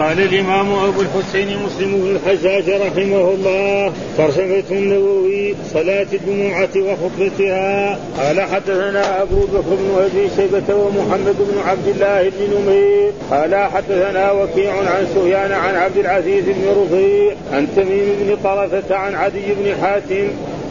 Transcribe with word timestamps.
قال 0.00 0.20
الإمام 0.20 0.72
أبو 0.72 1.00
الحسين 1.00 1.62
مسلم 1.62 1.92
بن 1.92 2.16
الحجاج 2.16 2.70
رحمه 2.70 3.30
الله 3.30 3.92
ترجمة 4.18 4.64
النووي 4.70 5.54
صلاة 5.72 6.06
الجمعة 6.12 6.68
وخطبتها. 6.76 7.98
قال 8.18 8.40
حدثنا 8.40 9.22
أبو 9.22 9.36
بكر 9.36 9.74
بن 9.80 9.98
أبي 9.98 10.28
شيبة 10.36 10.74
ومحمد 10.74 11.36
بن 11.38 11.58
عبد 11.66 11.88
الله 11.88 12.22
بن 12.22 12.54
نمير. 12.54 13.12
قال 13.30 13.54
حدثنا 13.54 14.32
وكيع 14.32 14.72
عن 14.72 15.06
سفيان 15.14 15.52
عن 15.52 15.74
عبد 15.74 15.96
العزيز 15.96 16.44
بن 16.44 16.82
رفيع 16.82 17.34
عن 17.52 17.66
تميم 17.76 18.16
بن 18.20 18.36
طرفة 18.44 18.96
عن 18.96 19.14
عدي 19.14 19.54
بن 19.60 19.74
حاتم 19.82 20.28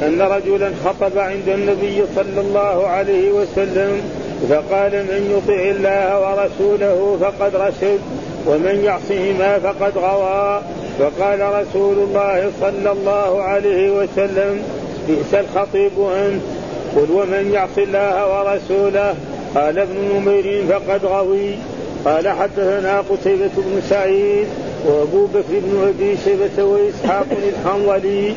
أن 0.08 0.22
رجلا 0.22 0.72
خطب 0.86 1.18
عند 1.18 1.48
النبي 1.48 2.04
صلى 2.16 2.42
الله 2.42 2.88
عليه 2.88 3.32
وسلم 3.32 4.02
فقال 4.50 4.92
من 4.92 5.38
يطع 5.38 5.62
الله 5.62 6.20
ورسوله 6.20 7.18
فقد 7.22 7.56
رشد 7.56 8.00
ومن 8.48 8.84
يعصهما 8.84 9.60
فقد 9.60 9.98
غوى. 9.98 10.62
فقال 11.00 11.40
رسول 11.42 11.98
الله 11.98 12.52
صلى 12.62 12.92
الله 12.92 13.42
عليه 13.42 13.90
وسلم 13.92 14.62
بئس 15.08 15.34
الخطيب 15.34 15.92
أنت. 16.00 16.42
قل 16.96 17.12
ومن 17.12 17.52
يعص 17.54 17.78
الله 17.78 18.40
ورسوله؟ 18.40 19.16
قال 19.56 19.80
ابن 19.80 19.98
نمير 20.16 20.64
فقد 20.70 21.06
غوي. 21.06 21.52
قال 22.06 22.30
حدثنا 22.30 23.00
قتيبة 23.00 23.50
بن 23.58 23.82
سعيد 23.90 24.48
وأبو 24.86 25.26
بكر 25.26 25.44
بن 25.50 25.88
أبي 25.88 26.18
شيبة 26.26 26.64
وإسحاق 26.64 27.28
الحنظلي 27.32 28.34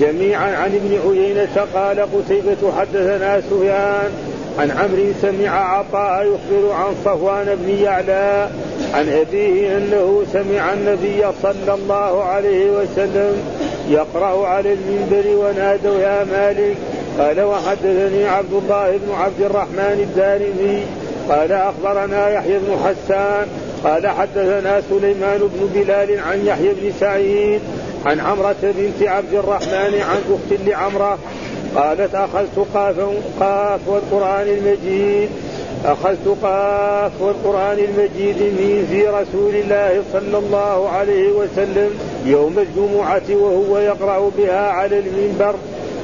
جميعا 0.00 0.56
عن 0.56 0.74
ابن 0.74 0.98
عيينة. 1.10 1.66
قال 1.74 2.00
قتيبة 2.00 2.72
حدثنا 2.78 3.40
سفيان. 3.40 4.10
عن 4.58 4.70
عمرو 4.70 5.12
سمع 5.22 5.78
عطاء 5.78 6.26
يخبر 6.26 6.72
عن 6.72 6.94
صفوان 7.04 7.46
بن 7.54 7.84
يعلى 7.84 8.48
عن 8.94 9.08
أبيه 9.08 9.76
أنه 9.76 10.22
سمع 10.32 10.72
النبي 10.72 11.24
صلى 11.42 11.74
الله 11.74 12.24
عليه 12.24 12.70
وسلم 12.70 13.42
يقرأ 13.88 14.46
على 14.46 14.72
المنبر 14.72 15.24
ونادوا 15.36 15.98
يا 15.98 16.24
مالك؟ 16.24 16.76
قال 17.18 17.40
وحدثني 17.40 18.28
عبد 18.28 18.52
الله 18.52 18.90
بن 18.90 19.14
عبد 19.14 19.40
الرحمن 19.40 20.08
الدارمي. 20.10 20.82
قال 21.28 21.52
أخبرنا 21.52 22.30
يحيى 22.30 22.58
بن 22.58 22.76
حسان. 22.84 23.46
قال 23.84 24.08
حدثنا 24.08 24.82
سليمان 24.90 25.38
بن 25.38 25.68
بلال 25.74 26.20
عن 26.20 26.46
يحيى 26.46 26.68
بن 26.68 26.92
سعيد 27.00 27.60
عن 28.06 28.20
عمرة 28.20 28.56
بنت 28.62 29.08
عبد 29.08 29.34
الرحمن 29.34 30.00
عن 30.00 30.20
أخت 30.30 30.60
لعمرة 30.66 31.18
قالت 31.76 32.14
أخذت 32.14 32.66
قاف 32.74 32.96
قاف 33.40 33.80
والقرآن 33.88 34.48
المجيد 34.48 35.28
أخذت 35.84 36.36
قاف 36.42 37.12
والقرآن 37.20 37.78
المجيد 37.78 38.36
من 38.36 38.86
في 38.90 39.08
رسول 39.08 39.54
الله 39.54 40.02
صلى 40.12 40.38
الله 40.38 40.88
عليه 40.88 41.32
وسلم 41.32 41.90
يوم 42.26 42.58
الجمعة 42.58 43.22
وهو 43.30 43.78
يقرأ 43.78 44.30
بها 44.38 44.70
على 44.70 44.98
المنبر 44.98 45.54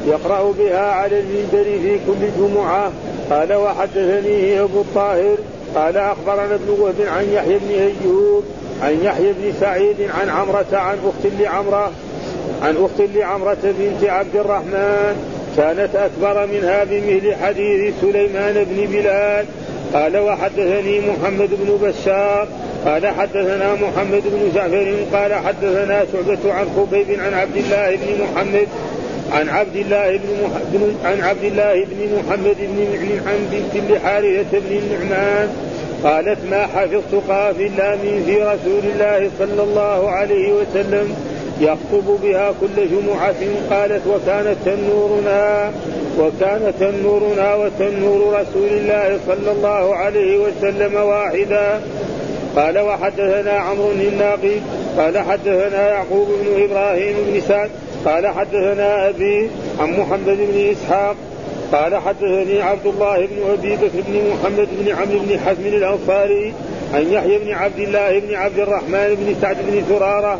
يقرأ 0.06 0.52
بها 0.58 0.92
على 0.92 1.20
المنبر 1.20 1.64
في 1.64 1.98
كل 2.06 2.28
جمعة. 2.38 2.92
قال 3.30 3.52
وحدثني 3.52 4.60
أبو 4.60 4.80
الطاهر 4.80 5.36
قال 5.74 5.96
أخبرنا 5.96 6.54
ابن 6.54 6.80
وهب 6.80 6.94
عن 7.00 7.24
يحيى 7.32 7.58
بن 7.58 7.70
أيوب 7.74 8.44
عن 8.82 8.98
يحيى 9.02 9.32
بن 9.32 9.52
سعيد 9.60 9.96
عن 10.20 10.28
عمرة 10.28 10.66
عن 10.72 10.96
أخت 11.04 11.32
لعمرة 11.40 11.90
عن 12.62 12.76
أخت 12.76 13.10
لعمرة 13.14 13.58
بنت 13.62 14.04
عبد 14.04 14.36
الرحمن 14.36 15.39
كانت 15.56 15.96
أكبر 15.96 16.46
منها 16.46 16.84
بمثل 16.84 17.34
حديث 17.42 17.94
سليمان 18.00 18.64
بن 18.70 18.86
بلال. 18.92 19.44
قال 19.94 20.18
وحدثني 20.18 21.00
محمد 21.00 21.48
بن 21.50 21.78
بشار. 21.82 22.48
قال 22.84 23.06
حدثنا 23.06 23.74
محمد 23.74 24.22
بن 24.24 24.52
جعفر. 24.54 24.94
قال 25.12 25.34
حدثنا 25.34 26.04
شعبة 26.12 26.52
عن 26.52 26.66
خبيب 26.76 27.20
عن 27.20 27.34
عبد 27.34 27.56
الله 27.56 27.96
بن 27.96 28.22
محمد. 28.22 28.68
عن 29.32 29.48
عبد 29.48 29.76
الله 29.76 30.10
بن 30.10 30.94
عن 31.04 31.20
عبد 31.20 31.44
الله 31.44 31.74
بن 31.74 32.18
محمد 32.18 32.56
بن 32.58 32.78
معن 32.92 33.20
عن 33.26 33.38
بنت 33.52 33.90
لحارثة 33.90 34.58
بن 34.58 34.76
النعمان. 34.76 35.48
قالت 36.04 36.38
ما 36.50 36.66
حفظت 36.66 37.14
قاف 37.28 37.60
الا 37.60 37.94
من 37.94 38.22
في 38.26 38.36
رسول 38.36 38.92
الله 38.92 39.30
صلى 39.38 39.62
الله 39.62 40.10
عليه 40.10 40.52
وسلم. 40.52 41.14
يخطب 41.60 42.18
بها 42.22 42.52
كل 42.60 42.88
جمعة 42.90 43.34
قالت 43.70 44.02
وكانت 44.06 44.56
تنورنا 44.64 45.72
وكان 46.18 46.72
تنورنا 46.80 47.54
وتنور 47.54 48.40
رسول 48.40 48.68
الله 48.68 49.18
صلى 49.26 49.52
الله 49.52 49.96
عليه 49.96 50.38
وسلم 50.38 50.94
واحدا. 50.94 51.80
قال 52.56 52.78
وحدثنا 52.78 53.52
عمرو 53.52 53.90
الناقي 53.90 54.56
قال 54.96 55.18
حدثنا 55.18 55.88
يعقوب 55.88 56.28
بن 56.28 56.62
إبراهيم 56.62 57.16
بن 57.26 57.40
سعد 57.40 57.70
قال 58.04 58.26
حدثنا 58.26 59.08
أبي 59.08 59.50
عن 59.80 60.00
محمد 60.00 60.36
بن 60.36 60.70
إسحاق 60.70 61.16
قال 61.72 61.96
حدثني 61.96 62.62
عبد 62.62 62.86
الله 62.86 63.26
بن 63.26 63.50
أبي 63.52 63.76
بكر 63.76 64.00
بن 64.08 64.30
محمد 64.32 64.68
بن 64.72 64.92
عمرو 64.92 65.18
بن 65.18 65.38
حزم 65.38 65.66
الأنصاري 65.66 66.54
عن 66.94 67.12
يحيى 67.12 67.38
بن 67.38 67.52
عبد 67.52 67.78
الله 67.78 68.18
بن 68.18 68.34
عبد 68.34 68.58
الرحمن 68.58 69.16
بن 69.18 69.34
سعد 69.40 69.56
بن 69.68 69.82
ثراره 69.88 70.38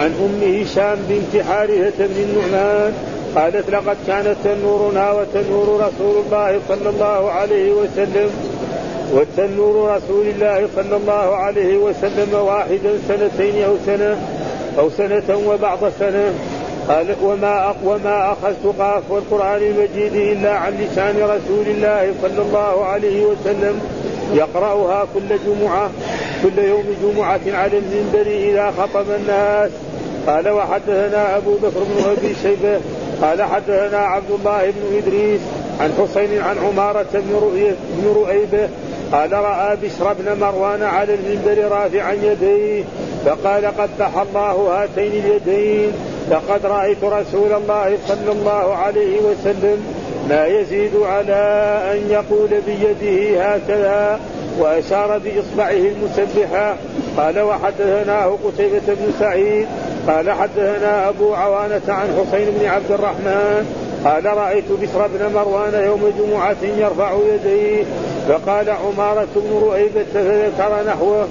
عن 0.00 0.06
أم 0.06 0.60
هشام 0.60 0.98
بنت 1.08 1.42
حارثة 1.42 2.06
بن 2.06 2.22
النعمان 2.22 2.92
قالت 3.36 3.70
لقد 3.70 3.96
كانت 4.06 4.36
تنورنا 4.44 5.12
وتنور 5.12 5.80
رسول 5.80 6.24
الله 6.26 6.60
صلى 6.68 6.88
الله 6.90 7.30
عليه 7.30 7.72
وسلم 7.72 8.30
وتنور 9.12 9.96
رسول 9.96 10.26
الله 10.26 10.68
صلى 10.76 10.96
الله 10.96 11.36
عليه 11.36 11.76
وسلم 11.76 12.34
واحدا 12.34 12.98
سنتين 13.08 13.64
أو 13.64 13.76
سنة 13.86 14.16
أو 14.78 14.90
سنة 14.90 15.40
وبعض 15.46 15.78
سنة. 15.98 16.34
قال 16.88 17.14
وما 17.22 17.74
وما 17.84 18.32
أخذت 18.32 18.74
قاف 18.78 19.02
والقران 19.10 19.62
المجيد 19.62 20.14
إلا 20.14 20.52
عن 20.52 20.72
لسان 20.72 21.16
رسول 21.16 21.66
الله 21.66 22.14
صلى 22.22 22.42
الله 22.42 22.84
عليه 22.84 23.24
وسلم 23.24 23.80
يقرأها 24.34 25.06
كل 25.14 25.36
جمعة 25.46 25.90
كل 26.42 26.62
يوم 26.62 26.84
جمعة 27.02 27.40
على 27.46 27.78
المنبر 27.78 28.26
إذا 28.26 28.72
خطب 28.78 29.04
الناس. 29.20 29.70
قال 30.26 30.48
وحدثنا 30.48 31.36
أبو 31.36 31.54
بكر 31.54 31.80
بن 31.80 32.10
أبي 32.10 32.34
شيبة 32.42 32.80
قال 33.22 33.42
حدثنا 33.42 33.98
عبد 33.98 34.30
الله 34.30 34.70
بن 34.70 34.96
إدريس 34.96 35.40
عن 35.80 35.92
حسين 35.92 36.40
عن 36.40 36.56
عمارة 36.58 37.06
بن 37.14 38.12
رؤيبة 38.16 38.68
قال 39.12 39.32
رأى 39.32 39.76
بشر 39.76 40.12
بن 40.12 40.40
مروان 40.40 40.82
على 40.82 41.14
المنبر 41.14 41.68
رافعا 41.70 42.12
يديه 42.12 42.84
فقال 43.26 43.66
قبح 43.66 44.18
الله 44.18 44.52
هاتين 44.52 45.12
اليدين 45.12 45.92
لقد 46.30 46.66
رأيت 46.66 47.04
رسول 47.04 47.52
الله 47.52 47.98
صلى 48.08 48.32
الله 48.32 48.74
عليه 48.74 49.20
وسلم 49.20 49.84
ما 50.28 50.46
يزيد 50.46 50.96
على 51.02 51.34
أن 51.92 52.10
يقول 52.10 52.48
بيده 52.66 53.44
هكذا 53.44 54.20
وأشار 54.58 55.18
بإصبعه 55.18 55.70
المسبحة. 55.70 56.76
قال 57.16 57.40
وحدثناه 57.40 58.38
قتيبة 58.44 58.82
بن 58.86 59.12
سعيد 59.20 59.66
قال 60.10 60.30
حدثنا 60.30 61.08
أبو 61.08 61.34
عوانة 61.34 61.80
عن 61.88 62.08
حسين 62.08 62.50
بن 62.50 62.66
عبد 62.66 62.90
الرحمن 62.90 63.66
قال 64.04 64.24
رأيت 64.24 64.64
بشر 64.82 65.06
بن 65.06 65.32
مروان 65.34 65.84
يوم 65.84 66.12
جمعة 66.18 66.56
يرفع 66.78 67.12
يديه 67.34 67.84
فقال 68.28 68.70
عمارة 68.70 69.28
بن 69.36 69.60
رؤيبة 69.62 70.04
فذكر 70.14 70.84
نحوه. 70.86 71.26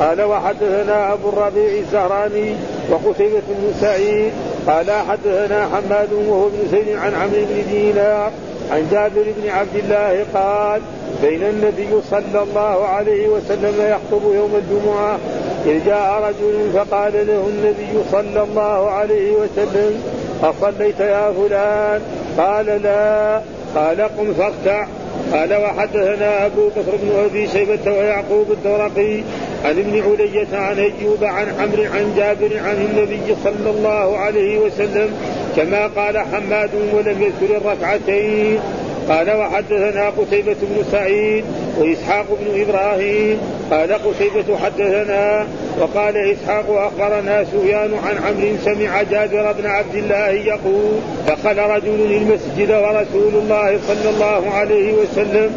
قال 0.00 0.22
وحدثنا 0.22 1.12
أبو 1.12 1.28
الربيع 1.28 1.78
الزهراني 1.78 2.54
وقتيبة 2.90 3.42
بن 3.48 3.74
سعيد. 3.80 4.32
قال 4.66 4.90
حدثنا 4.90 5.66
حماد 5.66 6.12
وهو 6.12 6.48
بن 6.48 6.68
زيد 6.70 6.96
عن 6.96 7.14
عمرو 7.14 7.46
بن 7.50 7.70
دينار 7.70 8.30
عن 8.70 8.88
جابر 8.90 9.24
بن 9.42 9.50
عبد 9.50 9.76
الله 9.76 10.24
قال 10.34 10.80
بين 11.22 11.42
النبي 11.42 11.88
صلى 12.10 12.42
الله 12.42 12.86
عليه 12.86 13.28
وسلم 13.28 13.74
يخطب 13.78 14.34
يوم 14.34 14.50
الجمعة 14.54 15.18
إذ 15.66 15.86
جاء 15.86 16.22
رجل 16.22 16.70
فقال 16.74 17.12
له 17.12 17.48
النبي 17.48 18.04
صلى 18.12 18.42
الله 18.42 18.90
عليه 18.90 19.32
وسلم 19.32 20.02
أصليت 20.42 21.00
يا 21.00 21.32
فلان؟ 21.32 22.00
قال 22.38 22.66
لا. 22.66 23.40
قال 23.74 24.00
قم 24.00 24.34
فاركع 24.34 24.86
قال 25.32 25.54
وحدثنا 25.54 26.46
أبو 26.46 26.68
بكر 26.68 26.96
بن 27.02 27.24
أبي 27.30 27.48
شيبة 27.48 27.92
ويعقوب 27.92 28.46
الدرقي 28.50 29.22
عن 29.64 29.78
ابن 29.78 30.02
علية 30.10 30.58
عن 30.58 30.78
أيوب 30.78 31.24
عن 31.24 31.46
عمرو 31.60 31.82
عن 31.82 32.14
جابر 32.16 32.58
عن 32.58 32.74
النبي 32.74 33.36
صلى 33.44 33.70
الله 33.70 34.18
عليه 34.18 34.58
وسلم 34.58 35.10
كما 35.56 35.86
قال 35.86 36.18
حماد 36.18 36.70
ولم 36.94 37.22
يذكر 37.22 37.56
الركعتين. 37.56 38.60
قال 39.08 39.30
وحدثنا 39.36 40.10
قتيبة 40.10 40.56
بن 40.62 40.84
سعيد 40.92 41.44
وإسحاق 41.78 42.26
بن 42.40 42.60
إبراهيم 42.60 43.38
قال 43.70 43.92
قتيبة 43.92 44.58
حدثنا 44.58 45.46
وقال 45.80 46.16
إسحاق 46.16 46.64
أخبرنا 46.70 47.44
سفيان 47.44 47.94
عن 48.04 48.16
عمرو 48.18 48.56
سمع 48.64 49.02
جابر 49.02 49.52
بن 49.52 49.66
عبد 49.66 49.94
الله 49.94 50.28
يقول 50.28 51.00
دخل 51.28 51.58
رجل 51.58 52.12
المسجد 52.12 52.70
ورسول 52.70 53.34
الله 53.34 53.78
صلى 53.88 54.10
الله 54.10 54.50
عليه 54.50 54.92
وسلم 54.92 55.50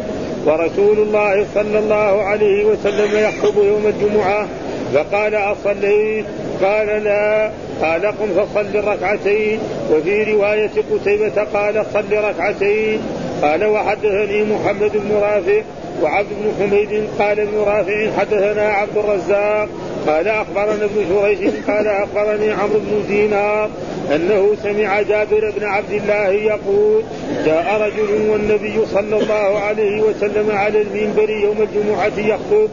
ورسول 0.46 0.98
الله 0.98 1.46
صلى 1.54 1.78
الله 1.78 2.22
عليه 2.22 2.64
وسلم 2.64 3.18
يخطب 3.18 3.56
يوم 3.56 3.86
الجمعة 3.86 4.46
فقال 4.94 5.34
أصليت؟ 5.34 6.24
قال 6.62 6.86
لا. 6.86 7.50
قال 7.82 8.06
قم 8.06 8.28
فصل 8.36 8.84
ركعتين 8.88 9.58
وفي 9.92 10.32
رواية 10.32 10.70
قتيبة 10.92 11.42
قال 11.54 11.84
صل 11.92 12.12
ركعتين. 12.12 13.00
قال 13.42 13.64
وحدثني 13.64 14.42
محمد 14.42 14.92
بن 14.94 15.12
رافع 15.22 15.62
وعبد 16.02 16.28
بن 16.30 16.66
حميد 16.66 17.08
قال 17.18 17.40
ابن 17.40 17.58
رافع 17.58 18.10
حدثنا 18.18 18.62
عبد 18.62 18.96
الرزاق 18.96 19.68
قال 20.06 20.28
أخبرنا 20.28 20.84
ابن 20.84 21.06
شريش 21.08 21.54
قال 21.68 21.86
أخبرني 21.86 22.52
عمرو 22.52 22.78
بن 22.78 23.06
دينار 23.08 23.70
أنه 24.14 24.56
سمع 24.62 25.02
جابر 25.02 25.52
بن 25.58 25.64
عبد 25.64 25.92
الله 25.92 26.28
يقول 26.28 27.02
جاء 27.46 27.80
رجل 27.80 28.30
والنبي 28.30 28.86
صلى 28.86 29.16
الله 29.22 29.58
عليه 29.58 30.02
وسلم 30.02 30.50
على 30.50 30.82
المنبر 30.82 31.30
يوم 31.30 31.56
الجمعة 31.62 32.34
يخطب 32.34 32.68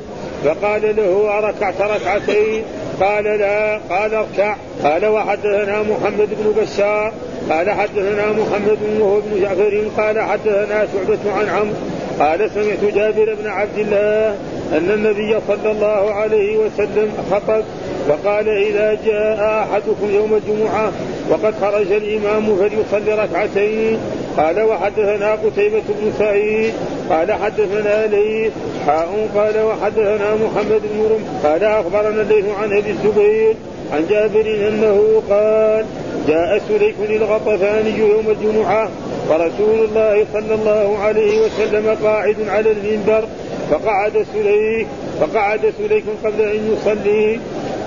فقال 0.45 0.95
له 0.95 1.37
أركعت 1.37 1.81
ركعتين؟ 1.81 2.63
قال 3.01 3.23
لا. 3.23 3.79
قال 3.89 4.13
اركع. 4.13 4.55
قال 4.83 5.05
وحدثنا 5.05 5.83
محمد 5.83 6.29
بن 6.29 6.61
بشار. 6.61 7.13
قال 7.49 7.71
حدثنا 7.71 8.31
محمد 8.31 8.77
وهو 8.99 9.19
بن 9.19 9.41
جعفر 9.41 9.83
قال 9.97 10.21
حدثنا 10.21 10.87
شعبة 10.93 11.33
عن 11.33 11.49
عمرو. 11.49 11.75
قال 12.19 12.49
سمعت 12.55 12.93
جابر 12.95 13.35
بن 13.41 13.47
عبد 13.47 13.77
الله 13.77 14.35
أن 14.77 14.91
النبي 14.91 15.37
صلى 15.47 15.71
الله 15.71 16.13
عليه 16.13 16.57
وسلم 16.57 17.11
خطب 17.31 17.63
فقال 18.09 18.49
إذا 18.49 18.97
جاء 19.05 19.63
أحدكم 19.63 20.15
يوم 20.15 20.33
الجمعة 20.33 20.91
وقد 21.29 21.53
خرج 21.61 21.91
الإمام 21.91 22.55
فليصلي 22.55 23.13
ركعتين. 23.13 23.97
قال 24.37 24.61
وحدثنا 24.61 25.31
قتيبة 25.31 25.81
بن 25.89 26.13
سعيد. 26.19 26.73
قال 27.09 27.33
حدثنا 27.33 28.07
ليث. 28.07 28.51
حاء. 28.87 29.27
قال 29.35 29.63
وحدثنا 29.63 30.35
محمد 30.35 30.81
بن 30.93 31.09
رمح 31.11 31.51
قال 31.51 31.63
أخبرنا 31.63 32.21
الليث 32.21 32.45
عن 32.61 32.77
أبي 32.77 32.89
الزبير 32.89 33.53
عن 33.93 34.05
جابر 34.09 34.67
أنه 34.67 35.21
قال 35.29 35.85
جاء 36.27 36.61
سليك 36.69 36.95
الغطفاني 37.09 37.99
يوم 37.99 38.29
الجمعة 38.29 38.89
ورسول 39.29 39.85
الله 39.85 40.25
صلى 40.33 40.55
الله 40.55 40.97
عليه 40.97 41.41
وسلم 41.41 41.97
قاعد 42.03 42.35
على 42.47 42.71
المنبر 42.71 43.23
فقعد 43.71 44.25
سليك 44.33 44.87
فقعد 45.19 45.73
سليك 45.77 46.03
قبل 46.23 46.41
أن 46.41 46.77
يصلي 46.77 47.39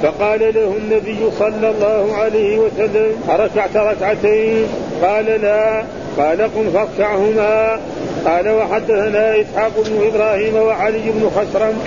فقال 0.03 0.41
له 0.41 0.77
النبي 0.77 1.19
صلى 1.38 1.71
الله 1.71 2.15
عليه 2.15 2.59
وسلم 2.59 3.12
أركعت 3.29 3.77
ركعتين؟ 3.77 4.67
قال 5.03 5.25
لا. 5.25 5.85
قال 6.19 6.43
قم 6.43 6.71
فاركعهما. 6.75 7.81
قال 8.27 8.49
وحدثنا 8.49 9.41
إسحاق 9.41 9.73
بن 9.87 10.06
إبراهيم 10.06 10.56
وعلي 10.56 10.99
بن 10.99 11.31
خشرم 11.37 11.79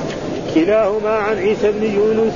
كلاهما 0.56 1.10
عن 1.10 1.38
عيسى 1.38 1.72
بن 1.72 1.84
يونس. 1.84 2.34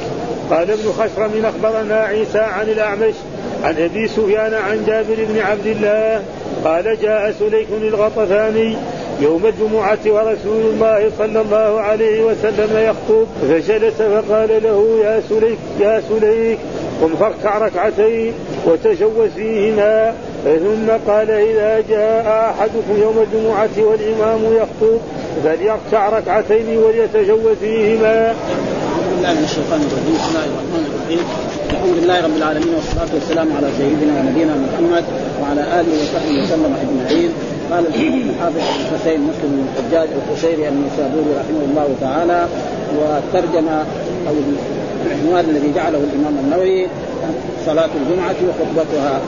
قال 0.49 0.71
ابن 0.71 0.91
خشرم 0.91 1.45
أخبرنا 1.45 1.99
عيسى 1.99 2.39
عن 2.39 2.69
الأعمش 2.69 3.13
عن 3.63 3.75
أبي 3.77 4.07
سفيان 4.07 4.53
عن 4.53 4.83
جابر 4.87 5.15
بن 5.29 5.39
عبد 5.39 5.65
الله 5.65 6.23
قال 6.63 6.97
جاء 7.01 7.35
سليك 7.39 7.67
الغطفاني 7.81 8.75
يوم 9.21 9.45
الجمعة 9.45 9.99
ورسول 10.05 10.61
الله 10.73 11.11
صلى 11.17 11.41
الله 11.41 11.81
عليه 11.81 12.23
وسلم 12.23 12.69
يخطب 12.77 13.27
فجلس 13.41 13.93
فقال 14.01 14.63
له 14.63 14.99
يا 15.03 15.21
سليك 15.29 15.57
يا 15.79 16.01
سليك 16.09 16.59
قم 17.01 17.15
فاركع 17.19 17.57
ركعتين 17.57 18.33
وتجوز 18.65 19.29
فيهما. 19.35 20.13
ثم 20.43 21.11
قال 21.11 21.31
إذا 21.31 21.83
جاء 21.89 22.53
أحدكم 22.55 23.01
يوم 23.01 23.25
الجمعة 23.27 23.69
والإمام 23.77 24.39
يخطب 24.55 24.99
فليركع 25.43 26.09
ركعتين 26.09 26.77
وليتجوز 26.77 27.57
فيهما. 27.61 28.25
أعوذ 28.25 28.35
بالله 29.15 29.33
من 29.33 29.43
الشيطان 29.43 29.81
الرجيم، 29.81 30.15
بسم 30.15 30.29
الله 30.29 30.45
الرحمن 30.45 30.83
الرحيم، 30.89 31.52
الحمد 31.73 31.97
لله 32.03 32.17
رب 32.21 32.37
العالمين 32.37 32.73
والصلاة 32.75 33.11
والسلام 33.13 33.47
على 33.57 33.67
سيدنا 33.77 34.13
ونبينا 34.19 34.53
محمد 34.65 35.03
وعلى 35.41 35.61
آله 35.79 35.93
وصحبه 36.01 36.35
وسلم 36.43 36.73
أجمعين، 36.83 37.31
قال 37.71 37.83
الحافظ 38.29 38.57
الحسين 38.57 39.19
مسلم 39.29 39.49
بن 39.53 39.65
الحجاج 39.67 40.09
القشيري 40.17 40.67
النسابوري 40.69 41.31
رحمه 41.41 41.63
الله 41.69 41.87
تعالى 42.01 42.47
وترجم 42.97 43.67
أو 44.27 44.33
العنوان 45.05 45.45
الذي 45.49 45.73
جعله 45.75 45.97
الإمام 45.97 46.35
النووي 46.43 46.87
صلاة 47.65 47.89
الجمعة 48.01 48.35
وخطبتها. 48.47 49.19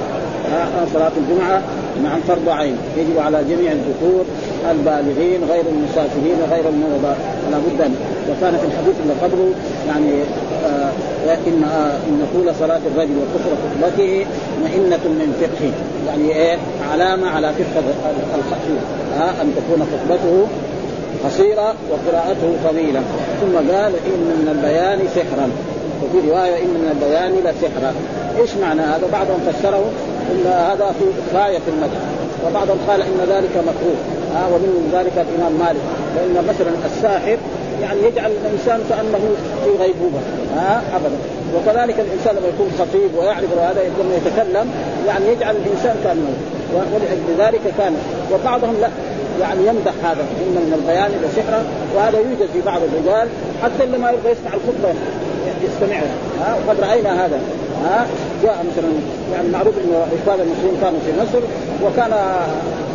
صلاة 0.94 1.12
الجمعة 1.18 1.62
مع 2.04 2.12
فرض 2.28 2.50
عين. 2.50 2.78
يجب 2.98 3.18
على 3.20 3.44
جميع 3.50 3.72
الذكور 3.72 4.26
البالغين 4.72 5.40
غير 5.52 5.66
المسافرين 5.74 6.38
غير 6.52 6.66
المرضى. 6.70 7.14
لا 7.52 7.58
بد 7.58 7.92
وكان 8.30 8.54
في 8.58 8.66
الحديث 8.66 8.96
اللي 9.04 9.14
قبله 9.24 9.50
يعني 9.88 10.12
آه 10.22 10.45
ان 11.48 11.64
آه 11.64 11.92
إن 12.08 12.28
طول 12.34 12.56
صلاة 12.60 12.80
الرجل 12.96 13.16
وكثر 13.22 13.52
خطبته 13.64 14.26
مئنة 14.64 15.04
من 15.20 15.30
فقهه 15.42 15.74
يعني 16.08 16.36
إيه؟ 16.36 16.58
علامة 16.92 17.30
على 17.30 17.54
فقه 17.54 17.84
الخطيب. 18.36 18.80
آه 19.20 19.42
أن 19.42 19.56
تكون 19.56 19.88
خطبته 19.92 20.48
قصيرة 21.26 21.74
وقراءته 21.92 22.70
طويلة. 22.70 23.02
ثم 23.42 23.56
قال 23.56 23.94
إن 24.10 24.22
من 24.42 24.48
البيان 24.52 25.00
سحرا. 25.16 25.50
وفي 26.04 26.30
رواية 26.30 26.58
إن 26.58 26.68
من 26.68 26.90
البيان 26.92 27.32
لسحرا 27.32 27.94
إيش 28.42 28.50
معنى 28.62 28.82
هذا؟ 28.82 29.08
بعضهم 29.12 29.40
فسره 29.48 29.86
إن 30.32 30.46
هذا 30.52 30.96
في 31.00 31.06
غاية 31.38 31.58
في 31.58 31.70
المدح. 31.76 32.00
وبعضهم 32.48 32.78
قال 32.88 33.02
إن 33.02 33.20
ذلك 33.30 33.52
مكروه. 33.58 34.00
ها؟ 34.36 34.48
ومن 34.48 34.90
ذلك 34.94 35.26
الإمام 35.26 35.54
مالك. 35.60 35.86
فإن 36.16 36.46
مثلا 36.50 36.72
الساحر 36.86 37.38
يعني 37.82 38.00
يجعل 38.08 38.32
الإنسان 38.32 38.80
كأنه 38.90 39.20
في 39.64 39.84
غيبوبه 39.84 40.20
ها؟ 40.56 40.82
ابدا. 40.96 41.18
وكذلك 41.56 42.00
الإنسان 42.00 42.36
لما 42.36 42.48
يكون 42.48 42.72
خطيب 42.80 43.10
ويعرف 43.18 43.52
هذا 43.60 43.82
لما 44.00 44.16
يتكلم 44.16 44.72
يعني 45.08 45.28
يجعل 45.28 45.56
الإنسان 45.56 45.96
كأنه. 46.04 46.34
ولذلك 46.74 47.62
كان 47.78 47.96
وبعضهم 48.34 48.76
لا. 48.82 48.90
يعني 49.42 49.60
يمدح 49.68 49.94
هذا 50.04 50.22
ان 50.22 50.56
من 50.68 50.74
البيان 50.80 51.12
لسحرا 51.24 51.64
وهذا 51.96 52.18
يوجد 52.18 52.50
في 52.54 52.62
بعض 52.66 52.82
الرجال 52.84 53.28
حتى 53.64 53.84
اللي 53.84 53.98
ما 53.98 54.12
يبغى 54.12 54.32
يسمع 54.32 54.52
الخطبة 54.54 54.90
يستمعها. 55.64 56.16
ها؟ 56.42 56.56
وقد 56.68 56.80
رأينا 56.80 57.26
هذا. 57.26 57.40
ها؟ 57.86 58.08
جاء 58.44 58.66
مثلا 58.72 58.90
يعني 59.34 59.48
معروف 59.50 59.76
ان 59.78 59.92
إخوان 60.22 60.40
المسلمين 60.40 60.78
كانوا 60.82 61.00
في 61.06 61.12
مصر 61.22 61.44
وكان 61.86 62.12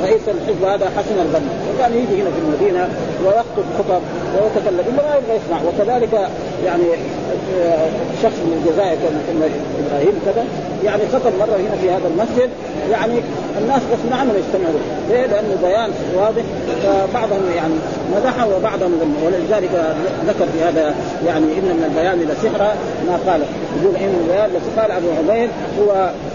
رئيس 0.03 0.23
الحزب 0.29 0.65
هذا 0.65 0.91
حسن 0.97 1.17
البنا 1.25 1.51
وكان 1.69 1.93
يجي 1.93 2.23
هنا 2.23 2.31
في 2.31 2.41
المدينة 2.45 2.89
ويخطب 3.25 3.67
خطب. 3.79 4.03
ويتكلم. 4.35 4.85
الا 4.89 5.03
ما 5.03 5.17
يبغى 5.17 5.37
يسمع. 5.37 5.59
وكذلك 5.69 6.29
يعني 6.65 6.85
شخص 8.23 8.39
من 8.47 8.63
الجزائر 8.63 8.97
كان 8.97 9.43
إبراهيم 9.87 10.21
كذا 10.27 10.45
يعني 10.85 11.03
خطب 11.13 11.33
مره 11.39 11.57
هنا 11.57 11.77
في 11.83 11.91
هذا 11.91 12.09
المسجد 12.13 12.51
يعني 12.91 13.21
الناس 13.59 13.83
غصب 13.93 14.13
عنهم 14.13 14.35
يستمعوا. 14.43 14.81
ليه؟ 15.11 15.27
لأنه 15.27 15.57
بيان 15.63 15.91
واضح 16.17 16.43
فبعضهم 16.83 17.45
يعني 17.57 17.75
مدحه 18.17 18.49
وبعضهم 18.57 18.93
ولذلك 19.25 19.71
ذكر 20.29 20.47
في 20.53 20.65
هذا 20.65 20.95
يعني 21.27 21.47
ان 21.59 21.67
من 21.79 21.85
البيان 21.89 22.19
لسحرا 22.31 22.71
ما 23.07 23.17
قال. 23.27 23.41
يقول 23.83 23.97
إن 23.97 24.15
البيان 24.23 24.51
قال 24.79 24.91
أبو 24.91 25.09
عبيد 25.19 25.51
هو 25.81 25.91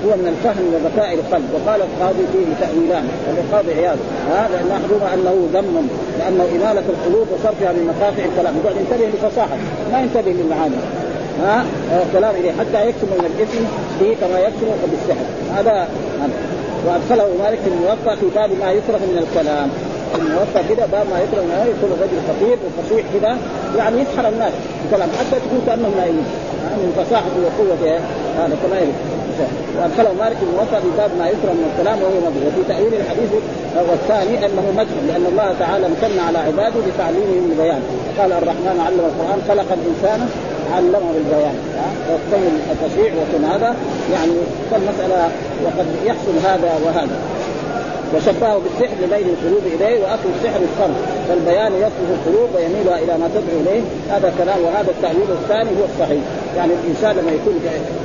هو 0.06 0.12
من 0.20 0.28
الفهم 0.34 0.66
وذكاء 0.74 1.14
القلب. 1.14 1.48
وقال 1.54 1.82
القاضي 1.82 2.24
فيه 2.34 2.66
تأويلان. 2.66 3.06
القاضي 3.44 3.74
عياض 3.74 3.98
هذا 4.32 4.58
احدهما 4.75 5.14
أنه 5.14 5.36
ذم 5.54 5.88
لأنه 6.20 6.44
إمالة 6.56 6.86
القلوب 6.94 7.28
وصرفها 7.34 7.72
من 7.72 7.84
مقاطع 7.92 8.24
الكلام. 8.32 8.54
يقول 8.60 8.74
انتبه 8.82 9.06
لفصاحة. 9.14 9.58
ما 9.92 10.00
ينتبه 10.00 10.32
للمعاني. 10.32 10.75
ها؟ 11.44 11.65
كلام 12.13 12.36
إليه. 12.36 12.51
حتى 12.51 12.89
يكتم 12.89 13.08
من 13.08 13.25
الإثم 13.32 13.63
به 14.00 14.15
كما 14.22 14.39
يكتم 14.39 14.68
بالسحر 14.92 15.25
هذا 15.56 15.88
وأدخله 16.88 17.27
مالك 17.44 17.60
في 17.60 17.70
الموقع 17.75 18.15
في 18.15 18.25
باب 18.36 18.50
ما 18.62 18.72
يكره 18.72 19.01
من 19.12 19.18
الكلام. 19.24 19.70
الموقع 20.15 20.62
كده 20.70 20.86
باب 20.86 21.06
ما 21.12 21.20
يكره 21.24 21.42
من 21.42 21.74
يكون 21.74 21.89
الرجل 21.96 22.20
خطير 22.30 22.58
وفصيح 22.65 23.06
كده. 23.15 23.36
يعني 23.77 24.01
يسحر 24.01 24.27
الناس 24.30 24.54
الكلام. 24.86 25.10
حتى 25.20 25.39
تكون 25.46 25.62
كأنهم 25.68 25.94
نائمين 25.98 26.27
من 26.82 26.89
فصاحته 26.98 27.39
وقوته. 27.46 28.00
هذا 28.39 28.56
كما 28.63 28.75
يريد 28.80 28.96
وأدخله 29.77 30.13
مالك 30.24 30.38
الموقع 30.48 30.80
في 30.80 30.92
باب 30.98 31.12
ما 31.20 31.27
يكره 31.27 31.54
من 31.60 31.65
الكلام 31.72 31.98
وهو 32.01 32.18
مبغض 32.25 32.44
وفي 32.48 32.62
تأويل 32.68 32.94
الحديث 33.01 33.32
والثاني 33.89 34.46
أنه 34.46 34.65
مجهل 34.77 35.04
لأن 35.08 35.25
الله 35.32 35.56
تعالى 35.60 35.86
امتن 35.86 36.20
على 36.27 36.38
عباده 36.38 36.80
بتعليمهم 36.88 37.51
البيان 37.51 37.82
قال 38.20 38.32
الرحمن 38.32 38.77
علم 38.86 39.00
القرآن 39.10 39.39
خلق 39.50 39.70
الإنسان 39.80 40.20
علمه 40.74 41.12
بالبيان 41.14 41.56
وكون 42.10 42.62
التشريع 42.72 43.14
وكون 43.14 43.46
هذا 43.46 43.76
يعني 44.14 44.34
فالمسألة 44.72 45.30
وقد 45.66 45.86
يحصل 46.06 46.48
هذا 46.48 46.80
وهذا. 46.86 47.20
وشبهه 48.16 48.62
بالسحر 48.64 48.96
لميل 49.04 49.28
القلوب 49.34 49.64
إليه 49.66 50.04
وأكل 50.04 50.30
السحر 50.38 50.60
الصرف 50.70 50.98
فالبيان 51.30 51.74
يصرف 51.74 52.10
القلوب 52.16 52.50
ويميلها 52.56 52.98
إلى 53.00 53.18
ما 53.18 53.28
تدعو 53.36 53.62
إليه. 53.62 53.82
هذا 54.10 54.34
كلام 54.38 54.60
وهذا 54.66 54.92
التاويل 54.92 55.32
الثاني 55.42 55.70
هو 55.70 55.86
الصحيح. 55.94 56.24
يعني 56.58 56.72
الإنسان 56.84 57.12
لما 57.12 57.32
يكون 57.32 57.56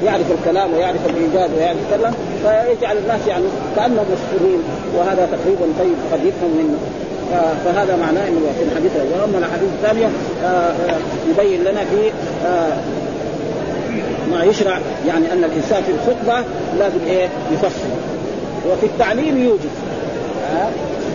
يعرف 0.04 0.26
الكلام 0.38 0.74
ويعرف 0.74 1.00
الايجاز 1.10 1.50
ويعرف 1.56 1.76
يتكلم 1.82 2.14
فيجعل 2.42 2.96
الناس 2.96 3.20
يعني 3.28 3.44
كأنهم 3.76 4.06
مسحورين 4.14 4.62
وهذا 4.96 5.28
تقريبا 5.34 5.66
طيب 5.78 5.96
قد 6.12 6.24
يفهم 6.24 6.50
منه. 6.58 6.78
فهذا 7.64 7.96
معناه 7.96 8.28
إنه 8.28 8.52
في 8.58 8.64
الحديث 8.64 8.92
وأما 9.12 9.38
الأحاديث 9.38 9.68
الثانية 9.78 10.08
يبين 11.30 11.64
لنا 11.64 11.80
في 11.84 12.10
ما 14.30 14.44
يشرع 14.44 14.78
يعني 15.06 15.32
أن 15.32 15.44
الإنسان 15.44 15.82
في 15.82 15.92
الخطبة 15.92 16.44
لازم 16.78 16.98
إيه؟ 17.06 17.28
يفصل. 17.52 17.90
وفي 18.70 18.86
التعليم 18.86 19.44
يوجد. 19.44 19.70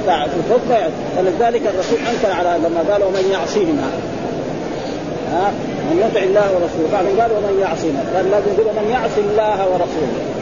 في 0.06 0.38
الخطبة 0.48 0.78
ولذلك 1.18 1.62
الرسول 1.62 2.00
أنكر 2.00 2.32
على 2.40 2.60
لما 2.60 2.94
قال 2.94 3.04
ومن 3.04 3.30
يعصيهما 3.32 3.90
ها 5.32 5.52
من 5.92 5.98
يطع 6.10 6.24
الله 6.24 6.42
ورسوله. 6.42 6.90
بعدين 6.94 7.22
قال 7.22 7.32
ومن 7.32 7.60
يعصينا. 7.62 8.00
قال 8.16 8.32
لازم 8.32 8.48
يقول 8.54 8.68
ومن 8.68 8.90
يعصي 8.92 9.22
الله 9.22 9.68
ورسوله. 9.72 10.35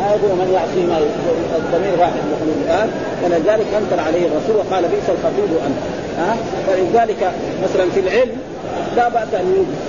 ما 0.00 0.06
يقول 0.14 0.32
من 0.40 0.48
يعصينا 0.56 0.98
الضمير 1.60 2.00
واحد 2.00 2.22
يقول 2.32 2.48
الآن. 2.64 2.88
فلذلك 3.22 3.68
أنكر 3.80 3.98
عليه 4.06 4.24
الرسول 4.26 4.56
وقال 4.56 4.82
بئس 4.92 5.06
الخطيب 5.16 5.50
أنت. 5.66 5.80
ها؟ 6.18 6.36
فلذلك 6.66 7.32
مثلا 7.64 7.90
في 7.94 8.00
العلم 8.00 8.36
لا 8.96 9.08
بأس 9.08 9.34
أن 9.34 9.46
يوجد. 9.56 9.80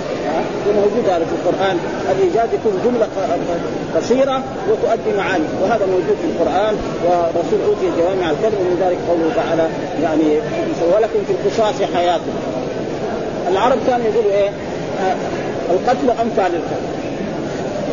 وموجود 0.68 1.04
هذا 1.08 1.24
في 1.30 1.34
القرآن. 1.40 1.76
الايجاز 2.12 2.48
يكون 2.58 2.74
جملة 2.84 3.06
قصيرة 3.96 4.42
وتؤدي 4.68 5.12
معاني. 5.18 5.44
وهذا 5.62 5.86
موجود 5.86 6.16
في 6.22 6.28
القرآن. 6.32 6.74
والرسول 7.04 7.58
أوتي 7.68 7.88
جوامع 7.98 8.30
الكلم. 8.30 8.58
ومن 8.60 8.76
ذلك 8.84 8.98
قوله 9.08 9.28
تعالى 9.36 9.66
يعني 10.02 10.28
ولكم 10.94 11.20
في 11.26 11.32
القصاص 11.32 11.74
حياه 11.94 12.20
العرب 13.52 13.78
كانوا 13.86 14.06
يقولوا 14.06 14.32
إيه؟ 14.32 14.48
آه 14.48 15.16
القتل 15.70 16.10
أمثال 16.10 16.54
القتل. 16.60 16.91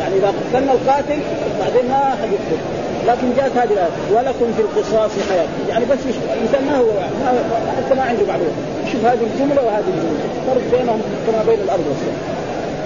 يعني 0.00 0.14
إذا 0.16 0.32
قتلنا 0.38 0.72
القاتل 0.72 1.18
بعدين 1.60 1.90
ما 1.90 2.16
يقتل 2.34 2.60
لكن 3.08 3.36
جاءت 3.36 3.52
هذه 3.56 3.72
الآية 3.72 3.94
ولكم 4.14 4.52
في 4.56 4.62
القصاص 4.62 5.10
حياة. 5.30 5.48
يعني 5.68 5.84
بس 5.84 5.98
الإنسان 6.34 6.64
ما 6.66 6.76
هو 6.78 6.84
ما 6.84 7.72
حتى 7.76 7.94
ما 7.94 8.02
عنده 8.02 8.22
معلومة. 8.28 8.56
شوف 8.92 9.04
هذه 9.04 9.24
الجملة 9.32 9.62
وهذه 9.66 9.90
الجملة. 9.94 10.24
فرق 10.46 10.78
بينهم 10.78 11.00
كما 11.26 11.42
بين 11.48 11.60
الأرض 11.64 11.84
والسماء. 11.88 12.20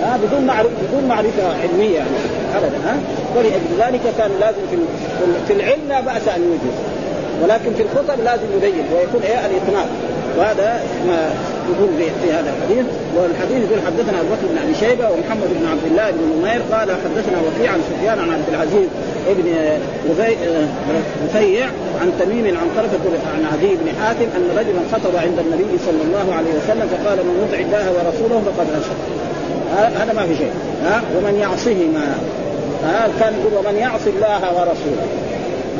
ها؟ 0.02 0.16
بدون 0.16 0.46
معرفه 0.46 0.70
بدون 0.88 1.08
معرفة 1.08 1.42
علمية 1.62 1.96
يعني 1.96 2.10
ابدا 2.56 2.78
ها؟ 2.86 2.96
ولأجل 3.36 3.72
ذلك 3.78 4.00
كان 4.18 4.30
لازم 4.40 4.62
في 4.70 4.76
في 5.48 5.52
العلم 5.52 5.82
لا 5.88 6.00
بأس 6.00 6.28
أن 6.28 6.42
يوجد. 6.42 6.76
ولكن 7.42 7.74
في 7.74 7.82
الخطب 7.82 8.20
لازم 8.24 8.46
يبين 8.56 8.84
ويكون 8.94 9.22
إيه؟ 9.22 9.46
الاطناب 9.46 9.86
وهذا 10.38 10.82
ما 11.08 11.30
يقول 11.70 11.88
في 12.22 12.32
هذا 12.32 12.50
الحديث. 12.54 12.86
والحديث 13.16 13.58
يقول 13.66 13.80
حدثنا 13.86 14.20
أبو 14.20 14.28
بكر 14.34 14.46
بن 14.52 14.58
أبي 14.64 14.74
شيبة 14.74 15.10
ومحمد 15.10 15.48
بن 15.60 15.66
عبد 15.72 15.86
الله 15.90 16.10
بن 16.10 16.22
نمير 16.38 16.62
قال 16.72 16.88
حدثنا 17.04 17.38
وكيع 17.46 17.72
عن 17.72 17.80
سفيان 17.90 18.18
عن 18.18 18.30
عبد 18.30 18.48
العزيز 18.48 18.88
ابن 19.32 19.46
رفيع 21.26 21.66
عن 22.00 22.12
تميم 22.20 22.46
عن 22.60 22.68
طرفة 22.76 23.04
عن 23.34 23.42
عدي 23.52 23.74
بن 23.74 23.88
حاتم 24.00 24.28
أن 24.36 24.44
رجلا 24.58 24.80
خطب 24.92 25.16
عند 25.16 25.38
النبي 25.38 25.78
صلى 25.86 26.02
الله 26.06 26.34
عليه 26.38 26.52
وسلم 26.58 26.86
فقال 26.94 27.18
من 27.26 27.34
يطع 27.44 27.58
الله 27.66 27.84
ورسوله 27.92 28.42
فقد 28.46 28.66
رشد 28.78 29.00
هذا 30.00 30.12
ما 30.12 30.26
في 30.26 30.36
شيء. 30.36 30.52
ها 30.84 31.02
ومن 31.16 31.34
يعصهما 31.40 32.16
ها 32.84 33.08
كان 33.20 33.32
يقول 33.40 33.66
ومن 33.66 33.78
يعصي 33.78 34.10
الله 34.10 34.40
ورسوله 34.56 35.06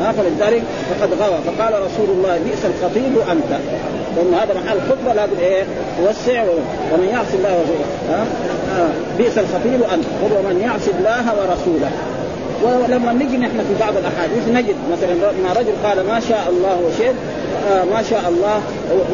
ها 0.01 0.13
فلذلك 0.13 0.63
فقد 0.91 1.11
غوى. 1.23 1.39
فقال 1.47 1.73
رسول 1.83 2.09
الله 2.17 2.39
بئس 2.45 2.65
الخطيب 2.65 3.15
أنت 3.31 3.61
لأن 4.17 4.35
هذا 4.35 4.55
محل 4.55 4.81
خطبة 4.91 5.15
لازم 5.15 5.39
إيه؟ 5.41 5.65
توسع 5.99 6.43
ومن 6.93 7.09
يعصي 7.13 7.37
الله 7.37 7.53
ورسوله 7.59 7.87
ها؟ 8.11 8.25
بئس 9.19 9.39
الخطيب 9.39 9.83
انت 9.95 10.05
ومن 10.23 10.61
يعصي 10.61 10.91
الله 10.99 11.25
ورسوله. 11.39 11.91
ولما 12.63 13.13
نجي 13.13 13.37
نحن 13.37 13.59
في 13.59 13.75
بعض 13.81 13.95
الأحاديث 13.97 14.49
نجد 14.49 14.77
مثلا 14.93 15.15
ما 15.15 15.53
رجل 15.61 15.73
قال 15.85 16.07
ما 16.07 16.21
شاء 16.21 16.45
الله 16.49 16.77
وشئت 16.87 17.15
آه 17.71 17.85
ما 17.85 18.03
شاء 18.11 18.25
الله 18.29 18.61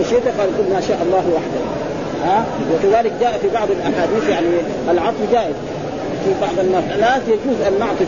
وشئت 0.00 0.24
قال 0.38 0.48
كل 0.58 0.74
ما 0.74 0.80
شاء 0.88 0.98
الله 1.06 1.24
وحده. 1.34 1.62
ها؟ 2.24 2.44
وكذلك 2.72 3.12
جاء 3.20 3.38
في 3.42 3.48
بعض 3.48 3.68
الأحاديث 3.70 4.28
يعني 4.28 4.46
العطف 4.90 5.32
جائز. 5.32 5.54
في 6.24 6.30
بعض 6.40 6.58
المسألات 6.58 7.22
يجوز 7.28 7.60
أن 7.68 7.78
نعطف 7.78 8.06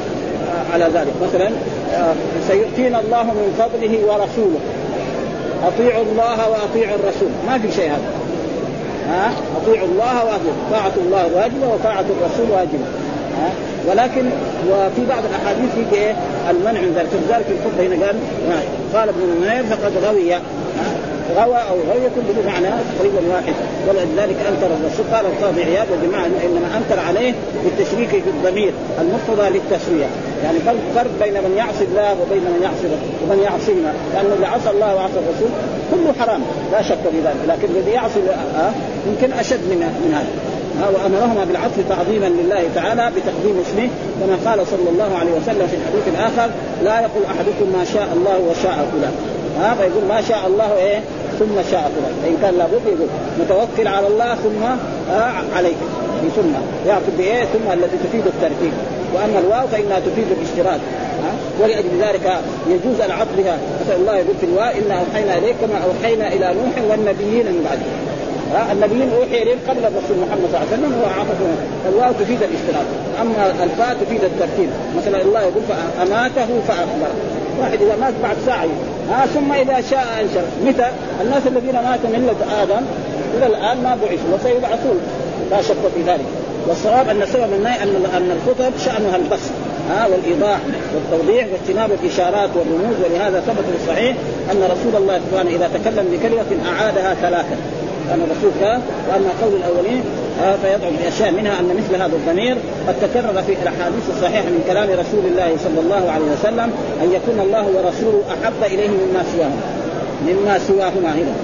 على 0.73 0.85
ذلك. 0.85 1.13
مثلا 1.23 1.51
آه، 1.95 2.15
سيؤتينا 2.49 3.01
الله 3.01 3.23
من 3.23 3.55
فضله 3.59 3.99
ورسوله. 4.07 4.61
أطيعوا 5.67 6.03
الله 6.03 6.51
وأطيعوا 6.51 6.97
الرسول. 6.97 7.29
ما 7.47 7.59
في 7.59 7.73
شيء 7.73 7.91
هذا. 7.91 8.13
ها؟ 9.09 9.31
أطيعوا 9.63 9.89
الله 9.89 10.25
وأطيعوا 10.25 10.71
طاعة 10.71 10.93
الله 10.97 11.27
واجبة 11.37 11.69
وطاعة 11.75 12.05
الرسول 12.15 12.51
واجبة. 12.51 12.87
ها؟ 13.39 13.51
ولكن 13.89 14.25
وفي 14.71 15.07
بعض 15.09 15.23
الأحاديث 15.31 15.71
في 15.91 15.97
إيه؟ 15.97 16.15
المنع 16.51 16.81
من 16.81 16.93
ذلك. 16.97 17.09
فلذلك 17.09 17.47
الخطبة 17.51 17.87
هنا 17.87 18.07
قال 18.07 18.17
قال 18.95 19.09
ابن 19.09 19.21
نمير 19.41 19.65
فقد 19.65 19.93
غوي 20.05 20.35
غوى 21.37 21.59
أو 21.71 21.77
غوي 21.91 22.07
كل 22.17 22.43
بمعنى 22.43 22.69
تقريبا 22.97 23.21
واحد. 23.35 23.55
ولذلك 23.89 24.37
أنكر 24.51 24.67
الرسول. 24.67 25.07
قال 25.13 25.27
القاضي 25.27 25.63
عياض 25.63 25.87
وجماعه 25.93 26.27
إنما 26.27 26.69
أنكر 26.79 27.01
عليه 27.09 27.35
بالتشريك 27.65 28.09
في 28.09 28.31
الضمير 28.31 28.73
المقتضى 29.01 29.59
للتسويه 29.59 30.07
يعني 30.45 30.59
فرق 30.95 31.11
بين 31.23 31.35
من 31.35 31.55
يعصي 31.57 31.85
الله 31.85 32.11
وبين 32.23 32.45
من 32.55 32.61
يعصي 32.63 32.87
ومن 33.23 33.39
يعصينا. 33.45 33.93
لأن 34.15 34.33
اللي 34.37 34.47
عصى 34.47 34.71
الله 34.71 34.95
وعصى 34.97 35.19
الرسول 35.23 35.51
كله 35.91 36.13
حرام 36.21 36.41
لا 36.73 36.83
شك 36.83 37.03
في 37.13 37.19
ذلك. 37.27 37.43
لكن 37.49 37.69
الذي 37.75 37.91
يعصي 37.91 38.21
آه 38.31 38.73
يمكن 39.07 39.33
أشد 39.33 39.63
من 39.71 39.79
من 40.05 40.15
هذا. 40.19 40.33
وأمرهما 40.95 41.45
بالعطف 41.45 41.79
تعظيما 41.89 42.27
لله 42.27 42.63
تعالى 42.75 43.11
بتقديم 43.17 43.57
اسمه 43.65 43.89
كما 44.21 44.51
قال 44.51 44.67
صلى 44.67 44.89
الله 44.93 45.11
عليه 45.21 45.33
وسلم 45.33 45.67
في 45.71 45.77
الحديث 45.81 46.05
الآخر 46.15 46.51
لا 46.85 47.01
يقول 47.01 47.25
أحدكم 47.33 47.67
ما 47.79 47.85
شاء 47.85 48.09
الله 48.17 48.37
وشاء 48.49 48.79
فلان. 48.93 49.15
ها 49.61 49.75
فيقول 49.75 50.05
ما 50.09 50.21
شاء 50.29 50.43
الله 50.47 50.77
إيه؟ 50.77 51.01
ثم 51.39 51.55
شاء 51.71 51.85
فلان. 51.95 52.15
فإن 52.23 52.37
كان 52.43 52.55
لابد 52.59 52.87
يقول 52.87 53.09
متوكل 53.41 53.89
على 53.89 54.07
الله 54.07 54.35
ثم 54.35 54.63
آه 55.13 55.33
عليك. 55.57 55.81
ثم 56.37 56.53
يعطي 56.89 57.13
بإيه؟ 57.19 57.45
ثم 57.45 57.73
التي 57.73 57.97
تفيد 58.05 58.27
الترتيب. 58.27 58.73
وأما 59.15 59.39
الواو 59.39 59.67
فإنها 59.67 60.01
تفيد 60.01 60.27
الاشتراك 60.37 60.81
ولأجل 61.61 61.89
ذلك 62.01 62.27
يجوز 62.69 63.01
العطف 63.01 63.37
بها 63.39 63.59
مثلا 63.85 63.97
الله 63.97 64.17
يقول 64.17 64.37
في 64.41 64.47
الواو 64.47 64.71
إنا 64.81 64.95
أوحينا 65.01 65.39
إليك 65.39 65.57
كما 65.61 65.79
أوحينا 65.89 66.29
إلى 66.29 66.47
نوح 66.55 66.91
والنبيين 66.91 67.47
من 67.47 67.63
بعده. 67.69 67.91
النبيين 68.73 69.11
أوحي 69.19 69.43
إليهم 69.43 69.59
قبل 69.69 69.79
الرسول 69.79 70.17
محمد 70.25 70.47
صلى 70.53 70.59
الله 70.59 70.59
عليه 70.59 70.77
وسلم 70.77 70.93
هو 71.01 71.07
عطف 71.21 71.39
الواو 71.89 72.13
تفيد 72.13 72.41
الاشتراك. 72.43 72.89
أما 73.21 73.65
الفاء 73.65 73.97
تفيد 74.05 74.25
الترتيب. 74.25 74.71
مثلا 74.97 75.23
الله 75.23 75.41
يقول 75.41 75.63
فاماته 75.69 76.49
فاخبره 76.69 77.15
واحد 77.61 77.83
إذا 77.83 77.97
مات 78.01 78.15
بعد 78.23 78.37
ساعة 78.47 78.67
ها؟ 79.11 79.27
ثم 79.27 79.53
إذا 79.53 79.81
شاء 79.91 80.07
أنشر. 80.21 80.45
متى؟ 80.67 80.89
الناس 81.21 81.43
الذين 81.47 81.75
ماتوا 81.75 82.11
من 82.11 82.21
مله 82.21 82.63
آدم 82.63 82.83
إلى 83.37 83.47
الآن 83.47 83.77
ما 83.83 83.99
بعثوا 84.03 84.31
وسيبعثون. 84.35 85.01
لا 85.51 85.63
شك 85.63 85.83
في 85.95 86.03
ذلك. 86.03 86.27
والصواب 86.69 87.09
أن 87.09 87.27
سبب 87.33 87.53
النهي 87.53 87.83
أن 87.83 87.89
أن 88.17 88.31
الخطب 88.31 88.73
شأنها 88.85 89.17
البسط 89.17 89.51
ها 89.91 90.07
والإيضاح 90.07 90.59
والتوضيح 90.95 91.47
واجتناب 91.53 91.91
الإشارات 92.03 92.51
والرموز 92.57 92.97
ولهذا 93.05 93.41
ثبت 93.41 93.65
في 93.71 93.83
الصحيح 93.83 94.17
أن 94.53 94.63
رسول 94.63 95.03
الله 95.03 95.21
سبحانه 95.31 95.51
إذا 95.51 95.71
تكلم 95.75 96.07
بكلمة 96.13 96.71
أعادها 96.73 97.15
ثلاثة. 97.15 97.57
كان 98.09 98.21
الرسول 98.21 98.51
كان 98.61 98.81
وأما 99.09 99.31
قول 99.43 99.53
الأولين 99.55 100.03
فيضعف 100.63 100.93
باشياء 101.05 101.31
منها 101.31 101.61
أن 101.61 101.69
مثل 101.77 102.03
هذا 102.03 102.13
الضمير 102.17 102.57
قد 102.89 102.95
تكرر 103.03 103.43
في 103.43 103.53
الأحاديث 103.63 104.05
الصحيحة 104.17 104.45
من 104.45 104.65
كلام 104.69 104.89
رسول 104.91 105.25
الله 105.31 105.57
صلى 105.65 105.81
الله 105.81 106.11
عليه 106.11 106.25
وسلم 106.25 106.73
أن 107.03 107.13
يكون 107.13 107.41
الله 107.41 107.67
ورسوله 107.67 108.23
أحب 108.29 108.73
إليه 108.73 108.89
مما 108.89 109.25
سواهما. 109.37 109.63
مما 110.27 110.59
سواهما 110.59 111.13
هنا. 111.13 111.35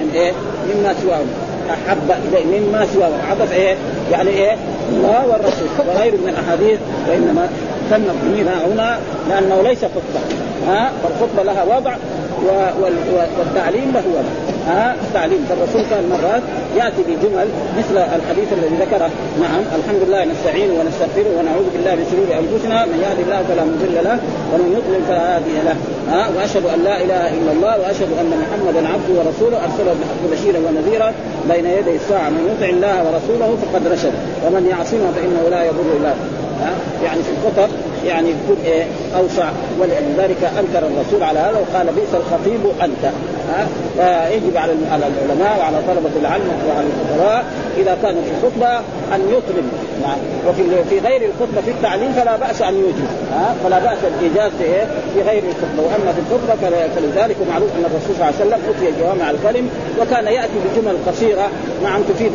من 0.00 0.10
إيه؟ 0.14 0.32
مما 0.74 0.94
سواهما. 1.02 1.45
أحب 1.70 2.10
مما 2.34 2.86
سواهما 2.94 3.22
عطف 3.30 3.52
إيه؟ 3.52 3.76
يعني 4.12 4.30
إيه؟ 4.30 4.56
الله 4.92 5.26
والرسول. 5.26 5.68
وغيره 5.88 6.16
من 6.16 6.28
الأحاديث 6.28 6.78
وإنما 7.08 7.48
تم 7.90 8.02
الضمير 8.02 8.46
هنا 8.72 8.98
لأنه 9.28 9.62
ليس 9.62 9.78
خطبة. 9.78 10.20
ها؟ 10.68 10.92
فالخطبه 11.02 11.42
لها 11.42 11.64
وضع. 11.76 11.94
والتعليم 13.38 13.88
له 13.96 14.04
وضع 14.16 14.32
ها؟ 14.66 14.94
التعليم. 15.04 15.46
فالرسول 15.48 15.82
كان 15.90 16.04
مرات 16.14 16.42
يأتي 16.76 17.02
بجمل 17.08 17.48
مثل 17.78 17.96
الحديث 17.98 18.48
الذي 18.52 18.76
ذكره. 18.84 19.10
نعم 19.44 19.62
الحمد 19.78 20.02
لله 20.06 20.24
نستعين 20.24 20.70
ونستغفره 20.70 21.30
ونعوذ 21.38 21.66
بالله 21.74 21.94
من 21.94 22.06
شرور 22.10 22.28
أنفسنا. 22.42 22.78
من 22.92 22.98
يهد 23.04 23.18
الله 23.24 23.40
فلا 23.48 23.64
مضل 23.70 23.96
له 24.08 24.18
ومن 24.52 24.68
يضلل 24.76 25.02
فلا 25.08 25.36
هادي 25.36 25.56
له. 25.68 25.76
ها؟ 26.12 26.22
وأشهد 26.36 26.64
أن 26.74 26.78
لا 26.88 26.96
إله 27.04 27.24
إلا 27.38 27.52
الله 27.52 27.74
وأشهد 27.80 28.10
أن 28.20 28.30
محمدا 28.42 28.82
عبده 28.92 29.12
ورسوله. 29.18 29.56
أرسله 29.66 29.92
بالحق 29.98 30.22
بشيرا 30.32 30.58
ونذيرا 30.66 31.08
بين 31.50 31.66
يدي 31.78 31.94
الساعة. 32.00 32.28
من 32.36 32.42
يطع 32.50 32.68
الله 32.76 32.96
ورسوله 33.06 33.48
فقد 33.62 33.82
رشد. 33.94 34.14
ومن 34.44 34.62
يعصمه 34.72 35.08
فإنه 35.16 35.42
لا 35.54 35.60
يضر 35.64 35.88
إلا 35.98 36.12
يعني 37.04 37.20
في 37.22 37.30
الخطب 37.36 37.70
يعني 38.06 38.30
يكون 38.30 38.56
إيه 38.64 38.84
أوسع 39.16 39.50
ولذلك 39.80 40.50
أنكر 40.58 40.86
الرسول 40.86 41.22
على 41.22 41.38
هذا 41.38 41.58
وقال 41.58 41.86
بئس 41.86 42.14
الخطيب 42.14 42.60
أنت. 42.82 43.12
فيجب 43.96 44.56
على 44.56 44.72
العلماء 44.72 45.58
وعلى 45.58 45.76
طلبة 45.88 46.10
العلم 46.20 46.48
وعلى 46.68 46.86
الخطباء 46.86 47.44
إذا 47.76 47.98
كانوا 48.02 48.22
في 48.22 48.46
خطبة 48.46 48.78
أن 49.14 49.20
يطلب 49.28 49.64
نعم 50.02 50.18
وفي 50.48 50.62
في 50.90 50.98
غير 50.98 51.30
الخطبة 51.30 51.60
في 51.60 51.70
التعليم 51.70 52.12
فلا 52.12 52.36
بأس 52.36 52.62
أن 52.62 52.74
يوجد 52.74 53.06
ها 53.32 53.54
فلا 53.64 53.78
بأس 53.78 53.98
الايجاز 54.18 54.52
في 54.58 54.64
إيه؟ 54.64 54.86
في 55.14 55.22
غير 55.22 55.42
الخطبة 55.42 55.82
وأما 55.82 56.12
في 56.12 56.20
الخطبة 56.20 56.70
فلذلك 56.96 57.36
معروف 57.50 57.68
أن 57.78 57.84
الرسول 57.84 58.16
صلى 58.16 58.24
الله 58.24 58.26
عليه 58.26 58.36
وسلم 58.36 58.60
أتي 58.70 59.02
جوامع 59.02 59.30
الكلم 59.30 59.68
وكان 60.00 60.26
يأتي 60.26 60.52
بجمل 60.64 60.96
قصيرة 61.06 61.48
نعم 61.82 62.02
تفيد 62.02 62.32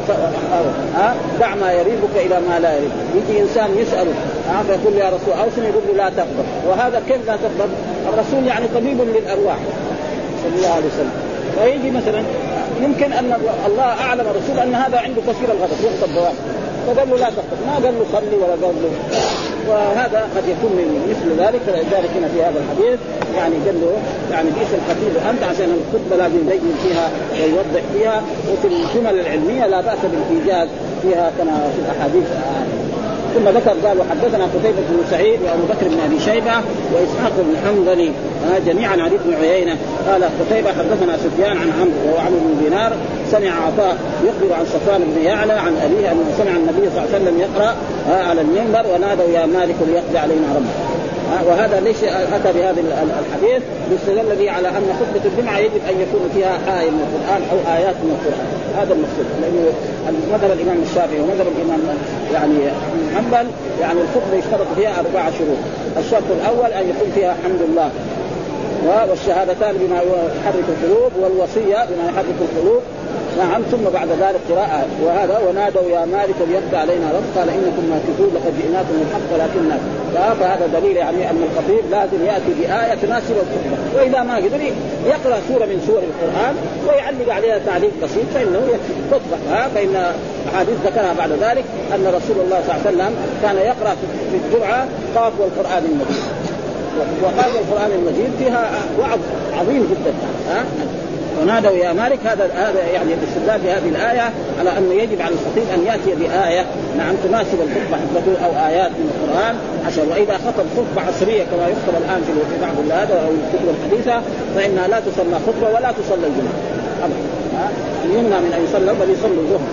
ها 0.95 1.15
دع 1.39 1.55
ما 1.55 1.71
يريبك 1.73 2.15
إلى 2.15 2.35
ما 2.49 2.59
لا 2.59 2.75
يريبك 2.75 2.93
يجي 3.15 3.41
إنسان 3.41 3.77
يساله 3.77 4.13
ها 4.49 4.63
فيقول 4.67 4.93
يا 4.97 5.07
رسول 5.07 5.33
أوصني 5.43 5.65
يقول 5.65 5.83
له 5.87 6.03
لا 6.03 6.09
تغضب 6.09 6.45
وهذا 6.67 7.01
كيف 7.07 7.27
لا 7.27 7.35
تغضب؟ 7.35 7.69
الرسول 8.13 8.47
يعني 8.47 8.65
طبيب 8.75 9.01
للأرواح 9.01 9.57
صلى 10.43 10.55
الله 10.57 10.73
عليه 10.77 10.85
وسلم. 10.85 11.15
فيجي 11.55 11.91
مثلا 11.91 12.23
يمكن 12.81 13.13
أن 13.13 13.33
الله 13.67 13.83
أعلم 13.83 14.25
الرسول 14.31 14.59
أن 14.59 14.75
هذا 14.75 14.97
عنده 14.99 15.21
كثير 15.27 15.49
الغضب 15.51 15.77
يغضب 15.83 16.13
بواحد. 16.15 16.35
فقال 16.87 17.09
له 17.09 17.17
لا 17.17 17.29
تغضب 17.29 17.59
ما 17.67 17.73
قال 17.73 17.93
له 17.99 18.05
صلي 18.11 18.35
ولا 18.41 18.67
قال 18.67 18.75
له. 18.83 18.91
وهذا 19.69 20.21
قد 20.35 20.43
يكون 20.53 20.71
من 20.79 20.87
مثل 21.11 21.43
ذلك 21.43 21.61
فلذلك 21.67 22.09
هنا 22.17 22.27
في 22.27 22.43
هذا 22.43 22.59
الحديث 22.63 22.99
يعني 23.37 23.55
قال 23.65 23.81
له 23.81 23.93
يعني 24.31 24.49
بئس 24.49 24.71
الخطيب 24.79 25.13
أنت 25.29 25.43
عشان 25.43 25.69
الخطبة 25.77 26.15
لازم 26.15 26.35
يبين 26.35 26.75
فيها 26.83 27.09
ويوضح 27.33 27.83
فيها. 27.93 28.21
وفي 28.51 28.67
الجمل 28.67 29.19
العلمية 29.19 29.67
لا 29.67 29.81
بأس 29.81 30.01
بالإيجاز 30.11 30.67
فيها 31.01 31.31
كما 31.37 31.69
في 31.75 31.79
الأحاديث. 31.85 32.27
ثم 33.35 33.49
ذكر 33.49 33.87
قال 33.87 33.97
وحدثنا 33.99 34.43
قتيبة 34.43 34.81
بن 34.89 35.03
سعيد 35.11 35.39
وأبو 35.41 35.63
بكر 35.63 35.87
بن 35.87 35.99
أبي 36.05 36.19
شيبة 36.19 36.55
وإسحاق 36.93 37.33
بن 37.37 37.55
حنظلي 37.65 38.11
آه 38.45 38.59
جميعا 38.67 38.91
عن 38.91 39.11
ابن 39.11 39.33
عيينة. 39.41 39.77
قال 40.07 40.23
قتيبة 40.23 40.69
حدثنا 40.69 41.17
سفيان 41.17 41.57
عن 41.57 41.71
عمرو 41.79 41.99
وهو 42.05 42.17
عمرو 42.17 42.39
بن 42.39 42.63
دينار. 42.63 42.93
سمع 43.31 43.65
عطاء 43.65 43.97
يخبر 44.23 44.53
عن 44.53 44.65
صفوان 44.65 45.01
بن 45.01 45.25
يعلى 45.25 45.53
عن 45.53 45.77
أبيه 45.77 46.11
أنه 46.11 46.25
سمع 46.37 46.51
النبي 46.51 46.89
صلى 46.89 47.03
الله 47.03 47.15
عليه 47.15 47.15
وسلم 47.15 47.39
يقرأ 47.39 47.75
آه 48.09 48.23
على 48.23 48.41
المنبر 48.41 48.85
ونادوا 48.93 49.29
يا 49.33 49.45
مالك 49.45 49.75
ليقضي 49.87 50.17
علينا 50.17 50.47
ربك. 50.55 51.00
وهذا 51.47 51.79
ليش 51.79 52.03
أتى 52.03 52.53
بهذا 52.53 52.81
الحديث 53.25 53.63
يستدل 53.91 54.35
به 54.35 54.51
على 54.51 54.67
أن 54.67 54.93
خطبة 54.99 55.21
الجمعة 55.25 55.57
يجب 55.57 55.81
أن 55.89 55.95
يكون 56.01 56.29
فيها 56.33 56.81
آية 56.81 56.89
من 56.89 57.01
القرآن 57.07 57.41
أو 57.51 57.75
آيات 57.75 57.95
من 58.03 58.11
القرآن. 58.17 58.47
هذا 58.79 58.93
المقصود. 58.93 59.25
لأنه 59.41 59.71
مذهب 60.33 60.51
الإمام 60.51 60.81
الشافعي 60.83 61.19
ومذهب 61.19 61.47
الإمام 61.57 61.79
يعني 62.33 62.59
حنبل 63.15 63.47
يعني 63.81 63.99
الخطبة 64.01 64.37
يشترط 64.37 64.67
فيها 64.75 64.99
أربع 64.99 65.29
شروط. 65.37 65.61
الشرط 65.97 66.27
الأول 66.41 66.71
أن 66.73 66.89
يكون 66.89 67.11
فيها 67.15 67.35
حمد 67.43 67.61
الله. 67.69 67.89
والشهادتان 69.09 69.75
بما 69.81 69.97
يحرك 69.97 70.65
القلوب 70.73 71.11
والوصية 71.21 71.85
بما 71.89 72.03
يحرك 72.09 72.35
القلوب. 72.41 72.81
نعم 73.37 73.61
ثم 73.61 73.89
بعد 73.93 74.07
ذلك 74.07 74.39
قراءة 74.49 74.85
وهذا 75.03 75.39
ونادوا 75.49 75.89
يا 75.89 76.05
مالك 76.05 76.35
ليقضي 76.47 76.77
علينا 76.77 77.11
رب 77.11 77.37
قال 77.37 77.49
إنكم 77.49 77.83
ماكثون 77.89 78.31
لقد 78.35 78.53
جئناكم 78.61 78.95
الحق 79.01 79.33
ولكن 79.33 79.81
فهذا 80.39 80.67
دليل 80.79 80.97
يعني 80.97 81.29
أن 81.29 81.43
الخطيب 81.43 81.91
لازم 81.91 82.25
يأتي 82.25 82.53
بآية 82.59 82.95
تناسب 82.95 83.31
الخطبة 83.31 83.77
وإذا 83.95 84.23
ما 84.23 84.35
قدر 84.35 84.61
يقرأ 85.05 85.37
سورة 85.47 85.65
من 85.65 85.83
سور 85.87 86.01
القرآن 86.09 86.55
ويعلق 86.87 87.33
عليها 87.33 87.59
تعليق 87.65 87.91
بسيط 88.03 88.25
فإنه 88.33 88.61
يكفي. 88.73 88.93
خطبة 89.11 89.67
فإن 89.75 90.13
أحاديث 90.53 90.75
ذكرها 90.85 91.13
بعد 91.17 91.31
ذلك 91.31 91.63
أن 91.95 92.05
رسول 92.07 92.45
الله 92.45 92.61
صلى 92.67 92.75
الله 92.75 92.81
عليه 92.85 92.89
وسلم 92.89 93.15
كان 93.41 93.55
يقرأ 93.55 93.95
في 94.31 94.37
الجمعة 94.45 94.87
قاف 95.15 95.33
والقرآن 95.39 95.83
المجيد. 95.85 96.23
وقال 97.23 97.51
القرآن 97.61 97.91
المجيد 97.91 98.31
فيها 98.39 98.69
وعظ 98.99 99.19
عظيم 99.59 99.87
جدا 99.91 100.13
ها. 100.49 100.65
ونادوا 101.41 101.71
يا 101.71 101.93
مالك 101.93 102.19
هذا 102.25 102.49
هذا 102.55 102.81
يعني 102.93 103.13
الاستدلال 103.13 103.59
بهذه 103.61 103.89
الآية 103.89 104.29
على 104.59 104.77
أنه 104.77 104.93
يجب 104.93 105.21
على 105.21 105.33
الخطيب 105.33 105.63
أن 105.75 105.85
يأتي 105.85 106.15
بآية. 106.19 106.65
نعم 106.97 107.15
تناسب 107.23 107.59
الخطبة 107.61 107.97
حفظته 107.97 108.45
أو 108.45 108.67
آيات 108.69 108.91
من 108.91 109.07
القرآن 109.13 109.55
عشان 109.87 110.03
وإذا 110.11 110.37
خطب 110.37 110.65
خطبة 110.77 111.01
عصرية 111.07 111.43
كما 111.43 111.67
يخطب 111.67 111.95
الآن 112.03 112.21
في 112.27 112.61
بعض 112.61 112.99
هذا 112.99 113.15
أو 113.25 113.31
الكتب 113.31 113.67
الحديثة 113.75 114.21
فإنها 114.55 114.87
لا 114.87 114.99
تسمى 114.99 115.35
خطبة 115.47 115.67
ولا 115.75 115.91
تصلى 115.91 116.27
الجمعة. 116.27 116.57
ابدا. 117.03 117.41
يمنع 118.05 118.39
من 118.39 118.53
أن 118.57 118.63
يصلى 118.65 118.93
بل 118.93 119.09
يصلي 119.13 119.39
الظهر. 119.43 119.67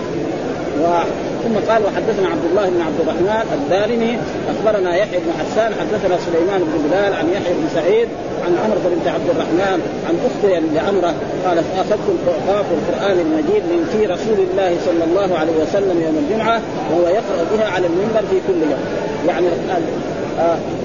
ثم 1.43 1.71
قال 1.71 1.81
وحدثنا 1.85 2.27
عبد 2.27 2.45
الله 2.49 2.69
بن 2.69 2.81
عبد 2.81 2.99
الرحمن 2.99 3.45
الدارمي 3.53 4.17
أخبرنا 4.53 4.95
يحيى 4.95 5.19
بن 5.19 5.31
حسان 5.39 5.71
حدثنا 5.79 6.17
سليمان 6.25 6.59
بن 6.59 6.89
بلال 6.89 7.13
عن 7.13 7.29
يحيى 7.29 7.53
بن 7.53 7.67
سعيد 7.75 8.07
عن 8.45 8.51
عمرو 8.63 8.79
بنت 8.95 9.07
عبد 9.07 9.29
الرحمن 9.29 9.79
عن 10.07 10.15
أختي 10.27 10.53
لعمره 10.75 11.13
قالت 11.45 11.65
آخذت 11.77 12.07
القرآن 12.15 12.65
القرآن 12.77 13.19
المجيد 13.19 13.63
من 13.71 13.81
في 13.91 14.05
رسول 14.05 14.39
الله 14.51 14.77
صلى 14.85 15.03
الله 15.03 15.37
عليه 15.37 15.55
وسلم 15.63 16.01
يوم 16.05 16.17
الجمعة 16.23 16.61
وهو 16.91 17.07
يقرأ 17.07 17.41
بها 17.53 17.67
على 17.67 17.87
المنبر 17.87 18.23
في 18.29 18.37
كل 18.47 18.61
يوم. 18.71 18.83
يعني 19.27 19.47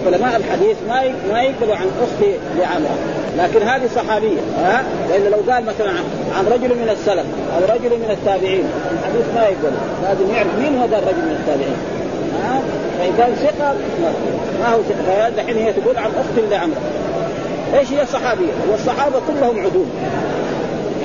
علماء 0.06 0.36
الحديث 0.36 0.76
ما 0.88 1.02
ما 1.32 1.42
يكتبوا 1.42 1.74
عن 1.74 1.86
أختي 2.02 2.34
لعمره 2.58 2.96
لكن 3.38 3.66
هذه 3.66 3.88
صحابية 3.96 4.40
ها؟ 4.58 4.82
والا 5.12 5.28
لو 5.28 5.52
قال 5.52 5.66
مثلا 5.66 5.90
عن 6.38 6.46
رجل 6.46 6.68
من 6.68 6.88
السلف 6.90 7.26
أو 7.56 7.74
رجل 7.74 7.90
من 7.90 8.10
التابعين 8.10 8.64
الحديث 8.92 9.26
ما 9.34 9.42
يقول. 9.42 9.72
لازم 10.02 10.34
يعرف 10.34 10.58
مين 10.58 10.78
هذا 10.78 10.98
الرجل 10.98 11.22
من 11.28 11.36
التابعين 11.40 11.76
ها؟ 12.44 12.60
فان 12.98 13.12
كان 13.18 13.34
ثقة 13.34 13.74
ما 14.60 14.74
هو 14.74 14.80
ثقة. 14.82 15.28
دحين 15.28 15.56
هي 15.56 15.72
تقول 15.72 15.98
عن 15.98 16.10
أخت 16.10 16.50
لعمره 16.50 16.80
إيش 17.78 17.92
هي 17.92 18.06
صحابيه 18.06 18.52
والصحابة 18.70 19.16
كلهم 19.28 19.58
عدول. 19.58 19.86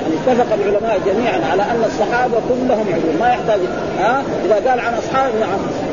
يعني 0.02 0.14
اتفق 0.14 0.54
العلماء 0.54 1.00
جميعا 1.06 1.40
على 1.52 1.62
أن 1.62 1.84
الصحابة 1.86 2.36
كلهم 2.48 2.86
عدول. 2.94 3.14
ما 3.20 3.28
يحتاج 3.28 3.60
ها؟ 3.98 4.22
إذا 4.46 4.70
قال 4.70 4.80
عن 4.80 4.94
اصحاب 4.94 5.32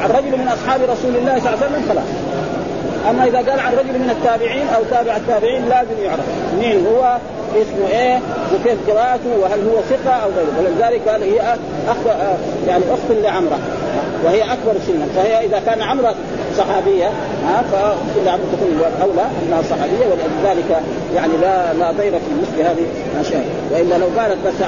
عن 0.03 0.09
رجل 0.09 0.37
من 0.37 0.47
أصحاب 0.47 0.81
رسول 0.81 1.15
الله 1.15 1.39
صلى 1.39 1.53
الله 1.53 1.63
عليه 1.63 1.67
وسلم 1.67 1.85
خلاص. 1.89 2.26
أما 3.09 3.25
إذا 3.25 3.37
قال 3.37 3.59
عن 3.59 3.73
رجل 3.73 3.99
من 3.99 4.09
التابعين 4.09 4.67
أو 4.75 4.83
تابع 4.91 5.15
التابعين 5.17 5.69
لازم 5.69 6.03
يعرف 6.03 6.25
مين 6.59 6.85
هو 6.87 7.17
اسمه 7.55 7.87
إيه 7.87 8.19
وكيف 8.53 8.89
قراءته 8.89 9.37
وهل 9.41 9.59
هو 9.67 9.81
ثقة 9.89 10.13
أو 10.13 10.29
غيره. 10.29 10.53
ولذلك 10.59 11.09
قال 11.09 11.23
هي 11.23 11.41
اخ 11.87 11.97
يعني 12.67 12.83
أخت 12.91 13.11
لعمرة 13.23 13.59
وهي 14.23 14.43
أكبر 14.43 14.73
سنا. 14.87 15.05
فهي 15.15 15.45
إذا 15.45 15.61
كان 15.65 15.81
عمرة 15.81 16.15
صحابية 16.57 17.07
ها 17.47 17.63
فكل 17.71 18.29
عمره 18.29 18.45
تكون 18.53 18.81
اولى 19.01 19.25
أنها 19.43 19.61
صحابية 19.61 20.05
ولذلك 20.05 20.81
يعني 21.15 21.33
لا 21.41 21.73
لا 21.73 21.91
ضير 21.91 22.11
في 22.11 22.33
مثل 22.41 22.67
هذه 22.67 22.85
الأشياء. 23.15 23.45
وإلا 23.71 23.97
لو 23.97 24.07
قالت 24.19 24.37
بس 24.47 24.61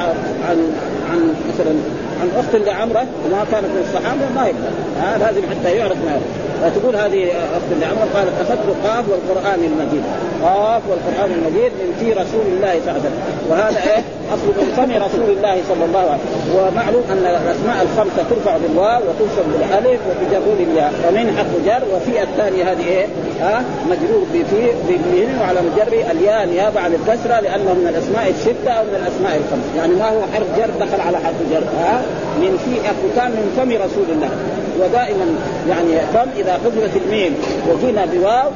عن 0.49 0.73
عن 1.10 1.36
مثلا 1.54 1.75
عن 2.21 2.29
أخت 2.39 2.55
لعمرة 2.55 3.05
وما 3.25 3.45
كانت 3.51 3.65
من 3.65 3.82
الصحابة 3.88 4.25
ما 4.36 4.47
يقدر. 4.47 4.73
ها 5.01 5.17
لازم 5.17 5.41
حتى 5.51 5.77
يعرف 5.77 5.97
ما 6.05 6.12
يعرف 6.12 6.49
فتقول 6.62 6.95
هذه 6.95 7.32
أخت 7.58 7.69
لعمر 7.82 8.05
قالت 8.15 8.34
أخذت 8.41 8.67
قاف 8.86 9.05
والقرآن 9.10 9.60
المجيد. 9.69 10.03
قاف 10.43 10.82
والقرآن 10.89 11.32
المجيد 11.32 11.71
من 11.82 11.89
في 11.99 12.08
رسول 12.13 12.45
الله 12.53 12.73
صلى 12.84 12.91
الله 12.91 12.99
عليه 12.99 13.10
وسلم. 13.10 13.21
وهذا 13.49 13.79
إيه؟ 13.91 14.03
أصل 14.34 14.47
من 14.60 14.69
فم 14.77 14.91
رسول 15.05 15.29
الله 15.38 15.55
صلى 15.69 15.86
الله 15.86 15.99
عليه 15.99 16.21
وسلم. 16.25 16.55
ومعلوم 16.55 17.03
أن 17.13 17.23
الأسماء 17.34 17.77
الخمسة 17.88 18.21
ترفع 18.29 18.58
بالواو 18.58 19.01
وتنصب 19.08 19.45
بالألف 19.53 19.99
وتجر 20.10 20.45
بالياء 20.60 20.93
ومن 21.08 21.25
حرف 21.38 21.53
جر 21.65 21.84
وفي 21.95 22.23
الثانية 22.23 22.71
هذه 22.71 22.88
إيه؟ 22.88 23.05
ها؟ 23.41 23.63
مجرور 23.91 24.23
بفي 24.34 24.63
بمين 24.88 25.29
وعلى 25.41 25.60
مجر 25.67 26.12
الياء 26.12 26.45
نيابة 26.45 26.79
عن 26.79 26.91
الكسرة 26.93 27.39
لأنه 27.39 27.73
من 27.73 27.88
الأسماء 27.88 28.29
الستة 28.29 28.71
أو 28.71 28.84
من 28.84 28.95
الأسماء 29.01 29.34
الخمس 29.41 29.67
يعني 29.77 29.93
ما 29.95 30.10
هو 30.10 30.21
حرف 30.34 30.47
جر 30.58 30.86
دخل 30.86 31.01
على 31.08 31.17
حرف 31.17 31.36
جر. 31.51 31.63
ها؟ 31.79 32.01
من 32.41 32.58
في 32.65 32.89
كان 33.15 33.32
من 33.32 33.54
فم 33.58 33.72
رسول 33.72 34.10
الله. 34.10 34.32
ودائما 34.80 35.26
يعني 35.70 36.02
فم 36.13 36.30
إذا 36.38 36.54
حذفت 36.54 36.98
الميم 37.06 37.36
وجينا 37.70 38.06
بواو 38.06 38.50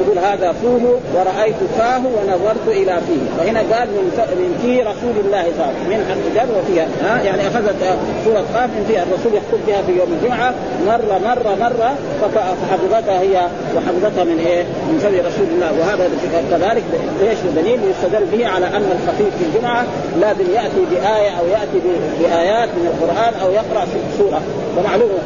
تقول 0.00 0.18
هذا 0.18 0.52
فوه 0.62 1.00
ورأيت 1.14 1.56
فاه 1.78 1.98
ونظرت 1.98 2.68
إلى 2.68 3.00
فيه. 3.06 3.22
فهنا 3.38 3.58
قال 3.58 3.88
من 3.88 4.04
من 4.40 4.58
في 4.62 4.80
رسول 4.80 5.16
الله 5.24 5.44
صلى 5.56 5.66
الله 5.66 5.96
من 5.96 6.00
حرف 6.08 6.24
جر 6.34 6.58
وفيها. 6.58 6.86
ها؟ 7.04 7.22
يعني 7.22 7.48
أخذت 7.48 7.76
سورة 8.24 8.44
قاف 8.54 8.70
من 8.70 8.84
فيها 8.88 9.02
الرسول 9.02 9.34
يخطب 9.34 9.60
بها 9.66 9.82
في 9.82 9.92
يوم 9.92 10.18
الجمعة 10.18 10.54
مره 10.86 11.18
مره 11.28 11.56
مره 11.60 11.94
فحفظتها 12.20 13.20
هي 13.20 13.48
وحفظتها 13.76 14.24
من 14.24 14.38
إيه؟ 14.46 14.62
من 14.62 14.98
فم 14.98 15.14
رسول 15.28 15.48
الله. 15.54 15.70
وهذا 15.80 16.10
كذلك 16.50 16.84
ليش 17.22 17.38
دليل 17.56 17.80
يستدل 17.90 18.26
به 18.32 18.46
على 18.48 18.66
أن 18.66 18.88
الخطيب 18.96 19.32
في 19.38 19.44
الجمعة 19.48 19.84
لازم 20.20 20.46
يأتي 20.54 20.82
بآية 20.90 21.30
أو 21.38 21.46
يأتي 21.46 21.78
بآيات 22.20 22.68
من 22.68 22.86
القرآن 22.92 23.34
أو 23.42 23.52
يقرأ 23.52 23.86
سورة. 24.18 24.42
ومعلوم 24.78 25.18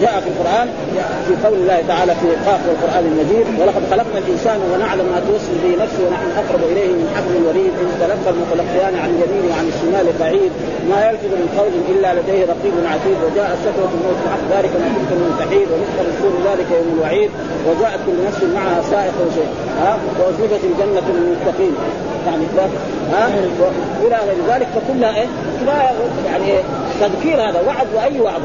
جاء 0.00 0.20
في 0.24 0.28
القرآن 0.32 0.68
في 1.26 1.32
قول 1.46 1.56
الله 1.62 1.78
تعالى 1.88 2.12
في 2.20 2.28
قاف 2.46 2.60
القرآن 2.74 3.04
المجيد 3.10 3.46
ولقد 3.60 3.82
خلقنا 3.90 4.18
الإنسان 4.24 4.58
ونعلم 4.70 5.06
ما 5.12 5.18
توسل 5.28 5.54
به 5.64 5.72
نفسه 5.84 6.02
ونحن 6.06 6.28
أقرب 6.42 6.62
إليه 6.72 6.90
من 7.00 7.06
حبل 7.16 7.32
الوريد 7.40 7.72
ان 7.82 7.88
تلقى 8.02 8.30
المتلقيان 8.34 8.94
عن 9.02 9.08
اليمين 9.14 9.44
وعن 9.50 9.66
الشمال 9.72 10.06
بعيد 10.20 10.52
ما 10.90 10.98
يلفظ 11.08 11.32
من 11.42 11.48
قول 11.58 11.72
إلا 11.92 12.08
لديه 12.18 12.42
رقيب 12.52 12.74
عتيد 12.94 13.18
وجاء 13.26 13.48
سكرة 13.64 13.90
الموت 13.96 14.20
حق 14.32 14.44
ذلك 14.54 14.72
ما 14.82 14.88
كنت 14.96 15.10
من 15.22 15.30
تحيد 15.42 15.66
ونسخ 15.72 15.96
الرسول 16.04 16.32
ذلك 16.48 16.68
يوم 16.78 16.88
الوعيد 16.96 17.30
وجاءت 17.68 18.00
كل 18.06 18.16
نفس 18.28 18.40
معها 18.56 18.78
سائق 18.92 19.16
وشيء 19.24 19.50
وازلفت 20.20 20.62
الجنة 20.70 21.06
للمتقين. 21.14 21.74
يعني 22.26 22.44
ها؟ 23.12 23.28
والى 24.02 24.16
غير 24.16 24.54
ذلك 24.54 24.66
فكلها 24.74 25.16
إيه؟ 25.16 25.26
يعني 26.26 26.58
تذكير 27.00 27.48
هذا 27.48 27.60
وعد 27.66 27.86
وأي 27.94 28.20
وعظ 28.20 28.40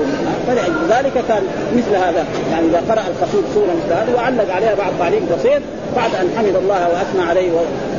فلذلك 0.48 1.14
كان 1.28 1.44
مثل 1.76 1.96
هذا. 1.96 2.26
يعني 2.52 2.68
إذا 2.68 2.82
قرأ 2.90 3.04
الخطيب 3.12 3.44
سورة 3.54 3.66
مثل 3.66 3.94
هذه 3.94 4.16
وعلق 4.16 4.56
عليها 4.56 4.76
بعض 4.76 4.92
تعليق 5.00 5.22
بسيط 5.38 5.62
بعد 5.96 6.16
أن 6.22 6.30
حمد 6.38 6.56
الله 6.56 6.88
وأثنى 6.90 7.30
عليه 7.30 7.52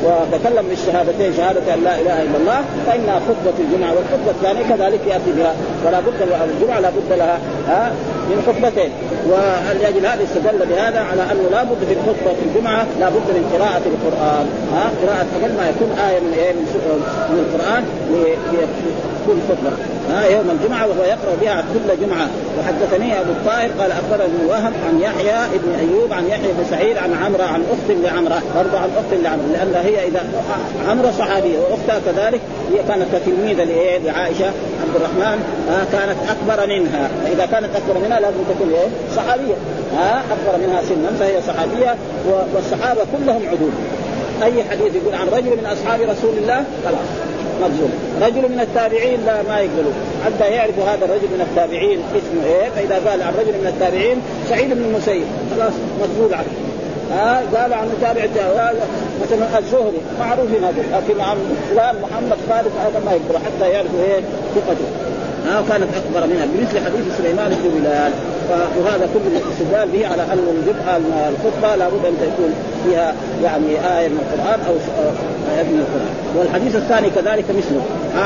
وتكلم 0.03 0.65
بالشهادتين 0.69 1.33
شهادة 1.37 1.73
أن 1.73 1.83
لا 1.83 2.01
إله 2.01 2.21
إلا 2.21 2.37
الله 2.37 2.61
فإنها 2.87 3.19
خطبة 3.19 3.57
الجمعة 3.59 3.89
والخطبة 3.89 4.31
الثانية 4.31 4.75
كذلك 4.75 4.99
يأتي 5.07 5.31
بها. 5.37 5.53
فلا 5.85 5.99
بد 5.99 6.21
الجمعة 6.55 6.79
لا 6.79 6.89
بد 6.89 7.17
لها. 7.17 7.39
ها؟ 7.67 7.91
من 8.29 8.43
خطبتين. 8.47 8.91
ولاجل 9.29 10.05
هذا 10.05 10.23
استدل 10.23 10.65
بهذا 10.65 10.99
على 10.99 11.21
أنه 11.31 11.49
لا 11.51 11.63
بد 11.63 11.81
في 11.87 11.93
الخطبه 11.93 12.33
في 12.39 12.43
الجمعة 12.47 12.85
لا 12.99 13.09
بد 13.09 13.27
من 13.37 13.43
قراءة 13.53 13.85
القرآن؟ 13.93 14.45
ها؟ 14.73 14.83
قراءة 15.01 15.27
أقل 15.41 15.53
ما 15.59 15.69
يكون 15.69 15.91
آية 16.07 16.19
من 16.19 16.33
آية 16.33 16.53
من 17.31 17.39
القرآن 17.45 17.83
كل 19.27 19.37
خطبة. 19.49 19.71
ها؟ 20.09 20.25
يوم 20.25 20.49
الجمعة 20.49 20.87
وهو 20.87 21.03
يقرأ 21.03 21.33
بها 21.41 21.63
كل 21.73 22.05
جمعة. 22.05 22.27
وحدثني 22.59 23.19
أبو 23.21 23.31
الطاهر 23.31 23.69
قال 23.79 23.91
أخبرني 23.91 24.45
وهب 24.49 24.73
عن 24.87 24.99
يحيى 25.01 25.37
بن 25.63 25.71
أيوب 25.79 26.13
عن 26.13 26.27
يحيى 26.27 26.51
بن 26.57 26.65
سعيد 26.69 26.97
عن 26.97 27.13
عمرة 27.23 27.43
عن 27.43 27.61
أخت 27.73 27.89
لعمرة 28.03 28.41
برضه 28.55 28.77
عن 28.77 28.89
أخت 28.97 29.23
لعمرة 29.23 29.47
لأن 29.53 29.85
هي 29.85 30.07
إذا 30.07 30.21
عمرة 30.89 31.11
صحابية 31.19 31.57
وأختها 31.59 31.99
كذلك 32.05 32.41
هي 32.71 32.83
كانت 32.87 33.15
تلميذه 33.25 33.67
لعائشة. 34.05 34.51
عبد 34.87 34.95
الرحمن 34.95 35.39
آه 35.69 35.83
كانت 35.91 36.17
أكبر 36.29 36.67
منها. 36.67 37.09
فإذا 37.23 37.45
كانت 37.45 37.75
أكبر 37.75 37.99
منها 38.05 38.19
لازم 38.19 38.37
تكون 38.49 38.69
إيه؟ 38.69 38.87
صحابية. 39.15 39.55
ها 39.97 40.23
أكبر 40.31 40.67
منها 40.67 40.81
سنا 40.81 41.11
فهي 41.19 41.41
صحابية 41.41 41.95
والصحابة 42.55 43.01
كلهم 43.01 43.41
عدول. 43.51 43.71
أي 44.43 44.63
حديث 44.63 44.95
يقول 44.95 45.15
عن 45.15 45.27
رجل 45.27 45.49
من 45.57 45.65
أصحاب 45.65 46.01
رسول 46.01 46.37
الله؟ 46.37 46.63
خلاص 46.85 47.07
مظلوم. 47.61 47.91
رجل 48.21 48.51
من 48.51 48.59
التابعين؟ 48.59 49.19
لا 49.25 49.41
ما 49.49 49.59
يقبلوا 49.59 49.93
حتى 50.25 50.45
يعرف 50.51 50.79
هذا 50.79 51.05
الرجل 51.05 51.27
من 51.35 51.47
التابعين 51.49 51.99
اسمه 51.99 52.45
إيه؟ 52.45 52.69
فإذا 52.69 53.09
قال 53.09 53.21
عن 53.21 53.33
رجل 53.39 53.53
من 53.61 53.67
التابعين 53.67 54.17
سعيد 54.49 54.73
بن 54.73 54.83
المسيب. 54.83 55.23
خلاص 55.55 55.73
مقبول 56.01 56.33
عنه 56.33 56.66
ها 57.11 57.41
قال 57.55 57.73
عن 57.73 57.89
تابع 58.01 58.25
مثلا 59.21 59.59
الزهري 59.59 60.01
معروفين 60.19 60.63
هذول 60.63 60.85
لكن 60.93 61.21
عن 61.21 61.37
فلان 61.69 61.95
محمد 62.01 62.37
خالد 62.49 62.71
هذا 62.79 63.01
ما 63.05 63.11
يقبل 63.11 63.45
حتى 63.45 63.69
يعرفوا 63.69 63.99
إيه 63.99 64.21
ثقته. 64.55 64.85
ها 65.45 65.63
كانت 65.69 65.87
أكبر 65.95 66.27
منها 66.27 66.45
بمثل 66.45 66.85
حديث 66.85 67.17
سليمان 67.17 67.49
بن 67.49 67.79
بلال. 67.79 68.11
وهذا 68.49 69.09
كل 69.13 69.19
الاستدلال 69.31 69.89
به 69.89 70.07
على 70.07 70.21
أن 70.21 70.39
الخطبة 71.29 71.75
لابد 71.75 72.05
أن 72.05 72.15
تكون 72.21 72.53
فيها 72.85 73.13
يعني 73.43 73.99
آية 73.99 74.07
من 74.07 74.19
القرآن 74.25 74.59
أو 74.67 74.73
آية 75.57 75.63
من 75.63 75.79
القرآن. 75.79 76.13
والحديث 76.37 76.75
الثاني 76.75 77.09
كذلك 77.09 77.45
مثله. 77.49 77.81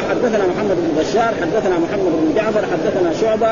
حدثنا 0.09 0.43
محمد 0.47 0.75
بن 0.75 1.01
بشار 1.01 1.31
حدثنا 1.41 1.75
محمد 1.85 2.11
بن 2.21 2.35
جعفر 2.35 2.61
حدثنا 2.73 3.13
شعبة 3.21 3.51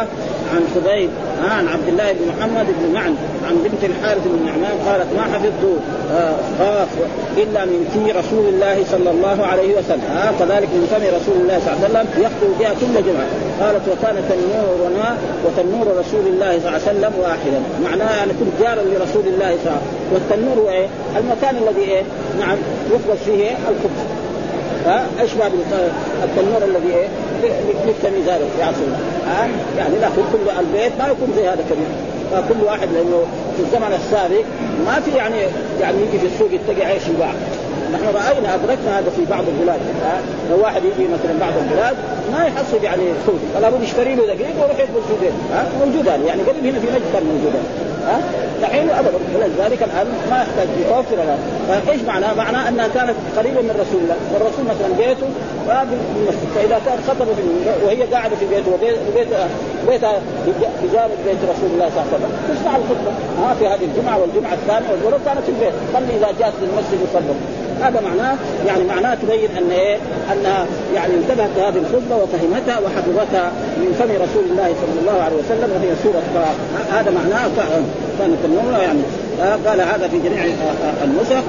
عن 0.54 0.62
خبيب 0.76 1.10
عن 1.44 1.68
عبد 1.68 1.88
الله 1.88 2.12
بن 2.14 2.26
محمد 2.32 2.66
بن 2.66 2.94
معن 2.94 3.16
عن 3.48 3.56
بنت 3.64 3.84
الحارث 3.84 4.24
بن 4.26 4.46
نعمان 4.46 4.76
قالت 4.88 5.08
ما 5.18 5.24
حفظت 5.34 5.64
خاف 6.60 6.88
إلا 7.38 7.66
من 7.66 7.82
في 7.94 8.12
رسول 8.12 8.46
الله 8.54 8.84
صلى 8.92 9.12
الله 9.12 9.46
عليه 9.46 9.78
وسلم. 9.78 10.08
ها 10.16 10.32
كذلك 10.40 10.70
من 10.74 10.88
فم 10.92 11.04
رسول 11.18 11.42
الله 11.42 11.60
صلى 11.60 11.74
الله 11.74 11.80
عليه 11.84 11.90
وسلم 11.90 12.08
يخطب 12.26 12.52
بها 12.60 12.74
كل 12.82 12.96
جمعة. 13.08 13.30
قالت 13.62 13.84
وكان 13.92 14.16
تنورنا 14.30 15.18
وتنور 15.46 15.88
رسول 16.00 16.26
الله 16.34 16.59
صلى 16.64 16.70
الله 16.70 16.82
عليه 16.88 16.92
وسلم 17.00 17.14
واحدا 17.20 17.60
معناه 17.84 18.24
أنا 18.24 18.34
كنت 18.40 18.54
جارا 18.62 18.82
لرسول 18.82 19.26
الله 19.28 19.58
صلى 19.64 19.72
الله 19.72 19.72
عليه 19.72 19.78
وسلم. 19.78 20.14
والتنور 20.14 20.58
هو 20.64 20.70
إيه؟ 20.70 20.88
المكان 21.18 21.56
الذي 21.64 21.82
إيه؟ 21.82 22.04
نعم 22.40 22.58
يخبز 22.92 23.20
فيه 23.26 23.50
الخبز. 23.52 24.02
ها؟ 24.86 25.06
اشبه 25.20 25.48
بالتنور 25.48 26.62
الذي 26.64 26.94
إيه؟ 26.96 27.08
للتمييز 27.88 28.30
هذا 28.30 28.46
يعصر 28.60 28.90
ها؟ 29.28 29.48
يعني 29.78 29.96
لا 30.02 30.08
كل 30.08 30.60
البيت 30.60 30.92
ما 31.00 31.08
يكون 31.08 31.34
زي 31.36 31.48
هذا 31.48 31.64
كبير. 31.70 31.92
فكل 32.32 32.64
واحد 32.66 32.88
لأنه 32.94 33.24
في 33.58 33.64
الزمن 33.64 34.00
السابق 34.06 34.44
ما 34.86 35.00
في 35.00 35.12
يعني 35.18 35.38
يعني 35.82 35.98
يجي 36.02 36.20
في 36.20 36.26
السوق 36.26 36.50
يتقي 36.52 36.86
عيش 36.86 37.08
يباع. 37.08 37.34
نحن 37.94 38.06
رأينا 38.06 38.56
أدركنا 38.56 39.00
هذا 39.00 39.10
في 39.16 39.26
بعض 39.26 39.44
البلاد. 39.48 39.80
لو 40.52 40.64
واحد 40.64 40.82
يجي 40.84 41.08
مثلا 41.08 41.34
بعض 41.40 41.54
البلاد 41.64 41.96
ما 42.34 42.46
يحصل 42.46 42.84
يعني 42.84 43.04
سوق 43.26 43.36
فلا 43.56 43.70
بد 43.70 43.84
يشتري 43.84 44.16
له 44.16 44.26
دقيق 44.26 44.56
ويروح 44.62 44.80
يدخل 44.80 45.02
سوقين 45.10 45.32
ها؟ 45.54 45.66
موجودان 45.86 46.20
يعني 46.28 46.42
قبل 46.42 46.60
هنا 46.68 46.80
في 46.80 46.88
نجد 46.88 47.06
كان 47.14 47.24
موجودان. 47.24 47.66
ها؟ 48.08 48.20
دحين 48.62 48.90
ابدا. 48.90 49.20
ولذلك 49.36 49.84
الآن 49.84 50.08
ما 50.32 50.38
يحتاج 50.38 50.68
يتوفر 50.82 51.18
هذا. 51.24 51.38
فإيش 51.86 52.02
معناه؟ 52.02 52.34
معناه 52.34 52.70
أنها 52.70 52.88
كانت 52.88 53.16
قريبه 53.38 53.62
من 53.62 53.76
رسول 53.84 54.02
الله 54.04 54.18
والرسول 54.34 54.66
مثلا 54.66 54.90
بيته 54.98 55.30
فإذا 56.56 56.82
كان 56.86 56.98
خطبة 57.08 57.28
وهي 57.86 58.04
قاعدة 58.04 58.36
في 58.36 58.46
بيته 58.46 58.72
وبيتها 58.74 59.48
بيتها 59.88 60.20
بجانب 60.84 61.18
بيت 61.26 61.42
رسول 61.54 61.70
الله 61.74 61.90
صلى 61.90 62.02
الله 62.02 62.10
عليه 62.14 62.18
وسلم. 62.18 62.32
تسمع 62.50 62.76
الخطبة. 62.76 63.12
ها 63.42 63.54
في 63.60 63.68
هذه 63.68 63.86
الجمعة 63.90 64.18
والجمعة 64.22 64.54
الثانية 64.54 64.90
والظهر 64.92 65.20
كانت 65.26 65.44
في 65.46 65.52
البيت. 65.52 65.74
خلي 65.94 66.18
إذا 66.18 66.30
جاءت 66.40 66.54
للمسجد 66.62 67.00
يصلي. 67.10 67.36
هذا 67.82 68.02
معناه 68.02 68.36
يعني 68.68 68.84
معناه 68.84 69.16
تبين 69.16 69.50
أن 69.58 69.72
إيه 69.72 69.98
انها 70.34 70.66
يعني 70.96 71.14
انتبهت 71.14 71.50
لهذه 71.58 71.78
الخطبة 71.78 72.16
وفهمتها 72.16 72.80
وحفظتها 72.80 73.52
من 73.78 73.96
فم 74.00 74.12
رسول 74.12 74.44
الله 74.52 74.74
صلى 74.82 75.00
الله 75.02 75.22
عليه 75.22 75.36
وسلم 75.36 75.72
وهي 75.76 75.96
سورة 76.04 76.24
هذا 76.92 77.12
معناه 77.12 77.50
كانت 78.20 78.38
يعني. 78.82 79.02
قال 79.40 79.82
هذا 79.82 80.08
في 80.08 80.20
جميع 80.20 80.46
النسخ 81.04 81.44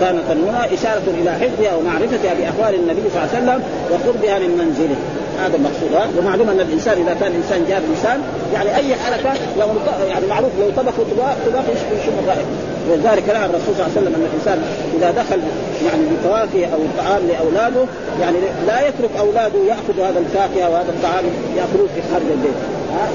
كانت 0.00 0.22
النونه 0.32 0.64
إشارة 0.64 1.02
إلى 1.06 1.30
حفظها 1.30 1.74
ومعرفتها 1.76 2.34
باحوال 2.34 2.74
النبي 2.74 3.02
صلى 3.14 3.22
الله 3.22 3.28
عليه 3.34 3.38
وسلم 3.38 3.62
وقربها 3.90 4.38
من 4.38 4.58
منزله. 4.58 4.96
هذا 5.44 5.56
المقصود 5.56 6.18
ومعلوم 6.18 6.48
أن 6.48 6.60
الإنسان 6.60 6.98
إذا 7.02 7.16
كان 7.20 7.32
إنسان 7.34 7.64
جاب 7.68 7.82
إنسان 7.96 8.20
يعني 8.54 8.76
أي 8.76 8.94
حركة 8.94 9.32
لو 9.58 9.66
يعني 10.08 10.26
معروف 10.26 10.50
لو 10.60 10.70
طبخوا 10.70 11.04
طباخ 11.04 11.36
طباخ 11.46 11.64
يشم 11.68 12.12
الرائحه 12.22 12.50
ولذلك 12.90 13.28
نهى 13.28 13.46
الرسول 13.46 13.74
صلى 13.76 13.86
الله 13.86 13.90
عليه 13.96 14.00
وسلم 14.00 14.14
أن 14.14 14.26
الإنسان 14.30 14.58
إذا 14.96 15.10
دخل 15.10 15.40
يعني 15.86 16.02
بفواكه 16.10 16.74
أو 16.74 16.78
الطعام 16.88 17.22
لأولاده 17.28 17.84
يعني 18.20 18.36
لا 18.66 18.88
يترك 18.88 19.10
أولاده 19.18 19.58
ياخذوا 19.68 20.06
هذا 20.08 20.18
الفاكهة 20.18 20.70
وهذا 20.70 20.88
الطعام 20.88 21.24
يأكلوه 21.56 21.88
في 21.94 22.00
خارج 22.12 22.26
البيت. 22.30 22.58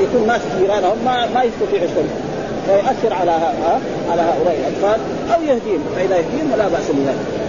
يكون 0.01 0.27
ناس 0.27 0.41
جيرانهم 0.59 0.97
ما 1.05 1.27
ما 1.35 1.43
يستطيع 1.43 1.83
يشرب 1.83 2.05
ويؤثر 2.69 3.13
على 3.13 3.31
على 4.11 4.21
هؤلاء 4.21 4.57
الأطفال 4.59 4.99
أو 5.35 5.41
يهديهم. 5.41 5.83
فإذا 5.95 6.15
يهديهم 6.15 6.51
فلا 6.53 6.67
بأس 6.67 6.87
بذلك 6.89 7.45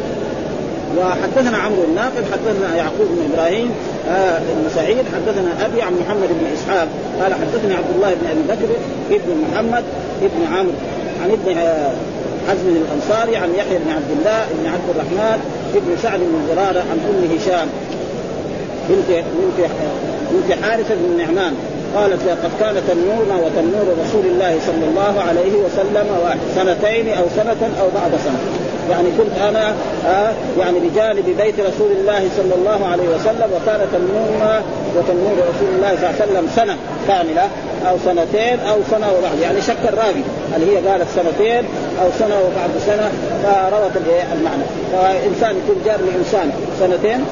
وحدثنا 0.99 1.57
عمرو 1.57 1.85
الناقد 1.85 2.25
حدثنا 2.33 2.77
يعقوب 2.77 3.07
بن 3.11 3.33
إبراهيم 3.33 3.71
آه 4.11 4.39
بن 4.39 4.71
سعيد 4.75 5.05
حدثنا 5.15 5.67
أبي 5.67 5.83
عن 5.83 5.93
محمد 5.93 6.29
بن 6.29 6.47
إسحاق 6.55 6.89
قال 7.23 7.35
حدثني 7.35 7.75
عبد 7.75 7.91
الله 7.97 8.15
بن 8.15 8.27
أبي 8.27 8.43
بكر 8.43 8.69
ابن 9.11 9.45
محمد 9.51 9.85
ابن 10.23 10.57
عمرو 10.57 10.73
عن 11.23 11.31
ابن 11.31 11.59
آه 11.59 11.93
حزم 12.49 12.69
الأنصاري 12.69 13.37
عن 13.37 13.51
يحيى 13.55 13.79
بن 13.79 13.91
عبد 13.91 14.11
الله 14.19 14.47
بن 14.61 14.67
عبد 14.67 14.91
الرحمن 14.95 15.39
ابن 15.75 15.97
سعد 16.03 16.21
بن 16.21 16.55
زرارة 16.55 16.81
عن 16.81 16.99
أم 17.11 17.37
هشام 17.37 17.69
بنت 18.89 19.09
بنت 19.09 19.71
بنت 20.33 20.65
حارثة 20.65 20.95
بن 20.95 21.19
نعمان. 21.19 21.55
قالت 21.95 22.21
لقد 22.25 22.51
كان 22.61 22.83
تنورنا 22.89 23.37
وتنور 23.45 23.87
رسول 24.05 24.27
الله 24.27 24.59
صلى 24.67 24.85
الله 24.89 25.23
عليه 25.29 25.53
وسلم 25.65 26.07
سنتين 26.55 27.09
أو 27.19 27.25
سنة 27.37 27.71
أو 27.81 27.89
بعد 27.95 28.11
سنة. 28.25 28.39
يعني 28.91 29.09
كنت 29.19 29.39
أنا 29.49 29.75
آه 30.07 30.33
يعني 30.59 30.79
بجانب 30.79 31.25
بيت 31.39 31.61
رسول 31.61 31.91
الله 31.93 32.29
صلى 32.37 32.55
الله 32.55 32.87
عليه 32.93 33.09
وسلم 33.09 33.51
وكان 33.57 33.81
تنورنا 33.93 34.63
وتنور 34.97 35.33
رسول 35.33 35.69
الله 35.77 35.97
صلى 35.97 36.11
الله 36.11 36.15
عليه 36.21 36.33
وسلم 36.33 36.49
سنة 36.57 36.77
كاملة 37.09 37.49
أو 37.89 37.97
سنتين 38.05 38.61
أو 38.61 38.77
سنة 38.91 39.07
وبعد. 39.19 39.39
يعني 39.43 39.61
شك 39.61 39.83
الراوي 39.89 40.23
هل 40.55 40.63
هي 40.71 40.89
قالت 40.89 41.09
سنتين 41.17 41.65
أو 42.03 42.09
سنة 42.19 42.37
وبعد 42.41 42.71
سنة؟ 42.87 43.11
فروت 43.43 43.97
المعنى. 44.33 44.63
فإنسان 44.93 45.57
يكون 45.57 45.77
جار 45.85 45.99
لإنسان 46.09 46.53
سنتين 46.81 47.25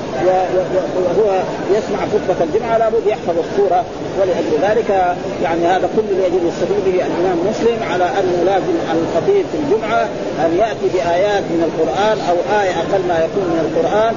وهو 0.96 1.42
يسمع 1.76 1.98
خطبة 1.98 2.44
الجمعة 2.44 2.78
لابد 2.78 3.06
يحفظ 3.06 3.34
الصورة. 3.38 3.84
ولأجل 4.20 4.54
ذلك 4.62 5.16
يعني 5.42 5.66
هذا 5.66 5.88
كل 5.96 6.08
يجب 6.26 6.42
يستفيد 6.48 6.84
به 6.86 7.06
الإمام 7.06 7.38
مسلم 7.50 7.78
على 7.92 8.04
انه 8.04 8.38
لازم 8.46 8.74
الخطيب 8.94 9.44
في 9.52 9.56
الجمعة 9.62 10.02
أن 10.44 10.50
يأتي 10.58 10.86
بآيات 10.94 11.42
من 11.42 11.60
القرآن 11.68 12.16
أو 12.30 12.36
آية 12.60 12.70
أقل 12.70 13.02
ما 13.08 13.16
يكون 13.26 13.44
من 13.52 13.60
القرآن. 13.66 14.14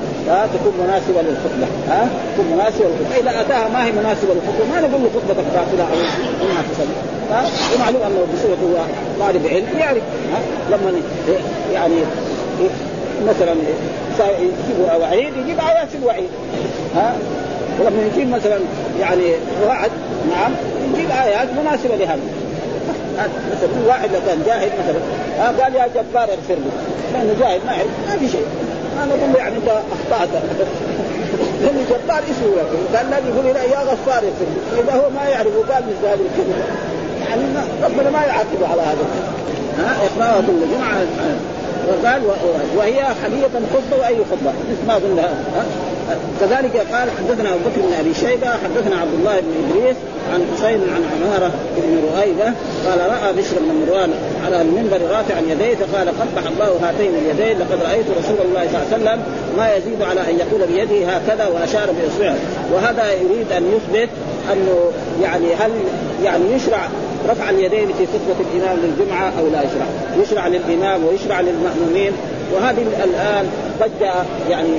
تكون 0.53 0.73
مناسبة 0.83 1.21
للخطبة. 1.27 1.67
ها 1.89 2.09
تكون 2.33 2.45
مناسبة 2.53 2.85
للخطبة. 2.89 3.17
إذا 3.21 3.41
أتاها 3.41 3.69
ما 3.73 3.85
هي 3.85 3.91
مناسبة 3.91 4.31
للخطبة 4.35 4.65
ما 4.71 4.77
نقول 4.87 5.01
له 5.03 5.09
خطبتك 5.15 5.47
باطله 5.55 5.85
أو 5.91 5.97
ما 6.55 6.61
تصلي 6.69 6.97
ومعلوم 7.75 8.01
أنه 8.07 8.19
بصورة 8.33 8.59
هو 8.65 8.77
طالب 9.19 9.47
علم 9.47 9.79
يعرف. 9.79 10.03
ها 10.33 10.39
لما 10.71 10.89
يعني 11.73 11.95
مثلا 13.27 13.55
يجيب 14.39 15.01
وعيد 15.01 15.33
يجيب 15.37 15.59
ايات 15.59 15.87
الوعيد. 16.01 16.29
ها؟ 16.95 17.15
ولما 17.79 18.09
يجيب 18.13 18.29
مثلا 18.29 18.59
يعني 18.99 19.23
وعد 19.67 19.91
نعم 20.29 20.51
يجيب 20.93 21.09
ايات 21.11 21.47
مناسبة 21.61 21.95
لهذا. 21.95 22.21
مثلا 23.51 23.87
واحد 23.87 24.09
لو 24.13 24.19
كان 24.27 24.43
جاهل 24.45 24.69
مثلا 24.79 25.63
قال 25.63 25.75
يا 25.75 25.87
جبار 25.87 26.23
اغفر 26.23 26.55
لي. 26.55 26.71
لأنه 27.13 27.35
جاهل 27.39 27.59
ما 27.65 27.71
يعرف 27.71 27.89
ما 28.09 28.17
في 28.17 28.27
شيء. 28.31 28.45
أنا 29.03 29.11
أقول 29.11 29.33
له 29.33 29.37
يعني 29.37 29.55
أنت 29.55 29.69
أخطأت. 29.69 30.29
لأنه 31.61 31.79
لي 31.79 31.83
جبار 31.89 32.19
اسمه 32.19 32.57
يغفر 32.57 32.77
كان 32.93 33.05
الذي 33.05 33.29
يقول 33.29 33.45
لا 33.53 33.63
يا 33.63 33.79
غفار 33.79 34.23
يغفر 34.23 34.45
إذا 34.83 34.93
هو 34.93 35.09
ما 35.09 35.29
يعرف 35.29 35.55
وقال 35.57 35.83
مثل 35.83 36.07
هذه 36.07 36.19
الكلمة 36.29 36.63
يعني 37.29 37.41
ربنا 37.83 38.09
ما 38.09 38.25
يعاقبه 38.25 38.67
على 38.71 38.81
هذا. 38.81 39.05
ها؟ 39.79 39.95
اقراها 40.05 40.41
كل 40.41 40.75
جمعه 40.75 41.01
وقال 41.87 42.21
وهي 42.77 43.03
حديقة 43.23 43.61
خطبة 43.73 44.01
وأي 44.01 44.17
خطبة 44.31 44.53
ما 44.87 44.95
قلنا 44.95 45.29
كذلك 46.39 46.77
قال 46.77 47.09
حدثنا 47.17 47.49
أبو 47.49 47.59
بكر 47.69 47.81
بن 47.81 47.93
أبي 47.99 48.13
شيبة 48.13 48.47
حدثنا 48.47 48.95
عبد 49.01 49.13
الله 49.13 49.39
بن 49.39 49.53
إدريس 49.63 49.97
عن 50.33 50.45
حسين 50.53 50.81
عن 50.95 51.03
عمارة 51.13 51.51
بن 51.77 51.99
رؤيبة 52.13 52.53
قال 52.87 52.99
رأى 52.99 53.33
بشر 53.33 53.55
بن 53.59 53.85
مروان 53.85 54.13
على 54.45 54.61
المنبر 54.61 54.97
رافعا 55.11 55.41
يديه 55.49 55.75
فقال 55.75 56.09
قبح 56.09 56.47
الله 56.47 56.79
هاتين 56.81 57.11
اليدين 57.15 57.59
لقد 57.59 57.79
رأيت 57.83 58.05
رسول 58.19 58.37
الله 58.45 58.67
صلى 58.67 58.81
الله 58.81 58.87
عليه 58.93 59.03
وسلم 59.03 59.23
ما 59.57 59.75
يزيد 59.75 60.01
على 60.01 60.21
أن 60.21 60.39
يقول 60.39 60.67
بيده 60.67 61.07
هكذا 61.07 61.47
وأشار 61.47 61.89
بإصبعه. 61.91 62.35
وهذا 62.73 63.11
يريد 63.11 63.51
أن 63.51 63.63
يثبت 63.75 64.09
أنه 64.53 64.91
يعني 65.21 65.53
هل 65.53 65.71
يعني 66.23 66.53
يشرع 66.53 66.89
رفع 67.29 67.49
اليدين 67.49 67.87
في 67.87 68.05
خطبة 68.05 68.49
الإمام 68.51 68.77
للجمعة 68.77 69.31
أو 69.39 69.47
لا 69.47 69.63
يشرع؟ 69.63 69.85
يشرع 70.21 70.47
للإمام 70.47 71.05
ويشرع 71.05 71.41
للمأمومين. 71.41 72.11
وهذه 72.53 72.85
الآن 73.03 73.49
قد 73.81 73.91
يعني 74.49 74.73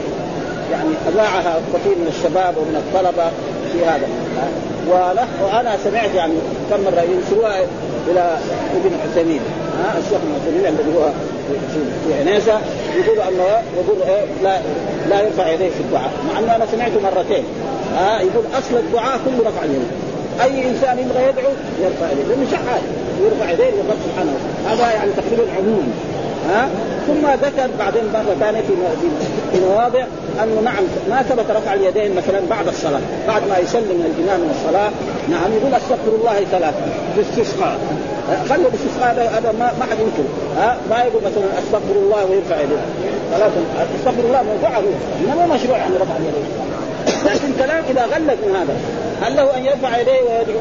يعني 0.72 0.90
أذاعها 1.08 1.60
كثير 1.74 1.96
من 1.98 2.12
الشباب 2.16 2.54
ومن 2.56 2.76
الطلبة. 2.76 3.30
في 3.72 3.84
هذا 3.84 4.08
وأنا 5.42 5.76
سمعت 5.84 6.14
يعني 6.14 6.34
كم 6.70 6.80
مره 6.84 7.00
ينسبوها 7.00 7.60
إلى 8.08 8.38
ابن 8.76 8.96
عثيمين. 9.04 9.40
ها 9.78 9.98
الشيخ 9.98 10.18
ابن 10.22 10.34
عثيمين 10.40 10.66
الذي 10.66 10.96
هو 10.96 11.08
في 12.06 12.14
عنيزه 12.20 12.58
يقول 12.96 13.20
أنه 13.20 13.44
يقول 13.76 14.02
إيه 14.08 14.24
لا 14.42 14.58
لا 15.08 15.20
يرفع 15.20 15.48
يديه 15.52 15.68
في 15.68 15.80
الدعاء 15.80 16.10
مع 16.32 16.38
أنه 16.38 16.56
أنا 16.56 16.66
سمعته 16.72 17.00
مرتين. 17.00 17.44
ها 17.96 18.20
يقول 18.20 18.44
أصل 18.58 18.76
الدعاء 18.76 19.20
كله 19.24 19.48
رفع 19.48 19.64
اليدين 19.64 19.90
أي 20.42 20.68
إنسان 20.70 20.98
يبغى 20.98 21.22
يدعو 21.28 21.52
يرفع 21.82 22.12
يديه 22.12 22.24
لأنه 22.28 22.46
شحات 22.50 22.80
يرفع 23.24 23.50
يديه 23.50 23.70
للرب 23.70 23.98
سبحانه 24.06 24.32
هذا 24.68 24.92
يعني 24.92 25.10
تقريبا 25.12 25.52
عموم 25.58 25.92
ها؟ 26.48 26.68
ثم 27.06 27.26
ذكر 27.46 27.70
بعدين 27.78 28.02
مرة 28.12 28.36
ثانية 28.40 28.60
في 28.60 28.74
في 29.52 29.60
مواضع 29.60 30.04
أنه 30.42 30.60
نعم 30.64 30.84
ما 31.10 31.22
ثبت 31.22 31.50
رفع 31.50 31.74
اليدين 31.74 32.16
مثلا 32.16 32.40
بعد 32.50 32.68
الصلاة 32.68 33.00
بعد 33.28 33.42
ما 33.48 33.58
يسلم 33.58 34.04
الإمام 34.10 34.40
من 34.40 34.54
الصلاة. 34.56 34.90
نعم 35.28 35.52
يقول 35.52 35.74
أستغفر 35.74 36.12
الله 36.20 36.44
ثلاثة 36.50 36.82
في 37.14 37.20
استسقاء 37.20 37.78
خلوا 38.48 38.68
الاستسقاء 38.68 39.10
هذا 39.36 39.52
ما 39.52 39.72
ما 39.80 39.84
حد 39.90 39.98
ينكر. 40.00 40.28
ها؟ 40.58 40.76
ما 40.90 40.98
يقول 40.98 41.22
مثلا 41.22 41.44
أستغفر 41.58 41.96
الله 41.96 42.24
ويرفع 42.24 42.60
يديه. 42.60 42.82
ثلاثة 43.32 43.60
أستغفر 43.98 44.24
الله 44.28 44.42
موضوعه. 44.42 44.82
إنما 45.20 45.46
مو 45.46 45.54
مشروع 45.54 45.78
يعني 45.78 45.96
رفع 45.96 46.16
اليدين. 46.16 46.46
لكن 47.26 47.64
كلام 47.64 47.82
إذا 47.90 48.02
غلت 48.02 48.38
من 48.46 48.56
هذا 48.56 48.76
هل 49.22 49.36
له 49.36 49.56
أن 49.56 49.64
يرفع 49.64 49.98
يديه 49.98 50.12
ويدعو؟ 50.12 50.60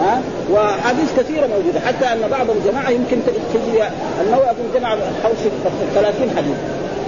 ها؟ 0.00 0.22
وحديث 0.52 1.18
كثيرة 1.18 1.46
موجودة. 1.46 1.80
حتى 1.80 2.04
أن 2.04 2.28
بعض 2.30 2.46
الجماعه 2.50 2.90
يمكن 2.90 3.16
تجي 3.54 3.82
النووي 4.20 4.46
في 4.46 4.62
الجماعه 4.68 4.96
حول 5.22 5.32
30 5.94 6.30
حديث. 6.36 6.56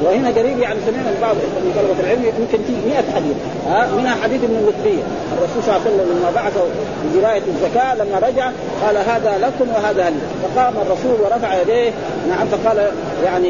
وهنا 0.02 0.28
قريب 0.28 0.58
يعني 0.58 0.78
سمعنا 0.86 1.10
من 1.10 1.18
بعض 1.22 1.34
من 1.36 1.72
طلبة 1.76 2.00
العلم 2.04 2.24
يمكن 2.24 2.64
تجي 2.64 2.76
100 2.86 2.96
حديث. 3.14 3.36
ها؟ 3.68 3.88
منها 3.96 4.14
حديث 4.22 4.44
ابن 4.44 4.56
اللطفيه 4.56 5.02
الرسول 5.38 5.62
صلى 5.62 5.76
الله 5.76 5.80
عليه 5.86 5.94
وسلم 5.94 6.18
لما 6.18 6.30
بعثه 6.34 6.64
بجرايه 7.04 7.42
الزكاة 7.54 7.94
لما 7.94 8.18
رجع 8.28 8.50
قال 8.84 8.96
هذا 8.96 9.38
لكم 9.42 9.70
وهذا 9.74 10.10
لي. 10.10 10.16
فقام 10.42 10.74
الرسول 10.86 11.20
ورفع 11.20 11.60
يديه. 11.60 11.90
نعم 12.28 12.46
فقال 12.46 12.90
يعني 13.24 13.48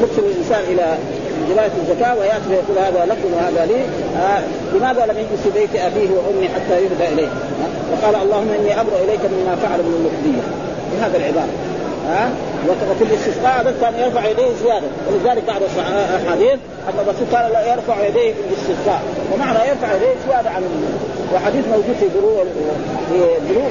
يرسل 0.00 0.22
الإنسان 0.30 0.60
إلى 0.72 0.98
جرايه 1.48 1.70
الزكاة 1.82 2.14
ويأتي 2.18 2.48
ويقول 2.50 2.78
هذا 2.78 3.04
لكم 3.12 3.34
وهذا 3.34 3.66
لي. 3.66 3.80
آه 4.22 4.42
لماذا 4.74 5.06
لم 5.06 5.18
يجلس 5.18 5.42
في 5.44 5.50
بيت 5.60 5.76
أبيه 5.76 6.10
وامي 6.10 6.48
حتى 6.48 6.74
يهدى 6.84 7.12
إليه؟ 7.12 7.28
فقال 7.92 8.14
اللهم 8.22 8.50
إني 8.58 8.80
أبرأ 8.80 8.98
إليك 9.04 9.20
مما 9.20 9.56
فعل 9.56 9.80
ابن 9.80 9.92
اللطفيه 9.98 10.42
بهذا 10.92 11.16
العبارة. 11.16 11.54
ها 12.08 12.30
وفي 12.68 13.04
الاستسقاء 13.04 13.60
هذا 13.60 13.74
كان 13.80 13.94
يرفع 14.04 14.28
يديه 14.28 14.50
زيادة. 14.64 14.86
ولذلك 15.08 15.44
بعض 15.46 15.60
الأحاديث 15.62 16.58
أن 16.88 16.94
الرسول 17.02 17.26
قال 17.34 17.52
لا 17.52 17.72
يرفع 17.72 18.06
يديه 18.06 18.32
في 18.32 18.40
الاستسقاء. 18.48 19.02
ومعنى 19.32 19.58
يرفع 19.58 19.94
يديه 19.96 20.14
زيادة 20.28 20.50
عن 20.50 20.62
وحديث 21.34 21.64
موجود 21.68 21.96
في 22.00 22.06
بلوغ 22.18 22.44
في 23.10 23.18
بلوغ 23.48 23.68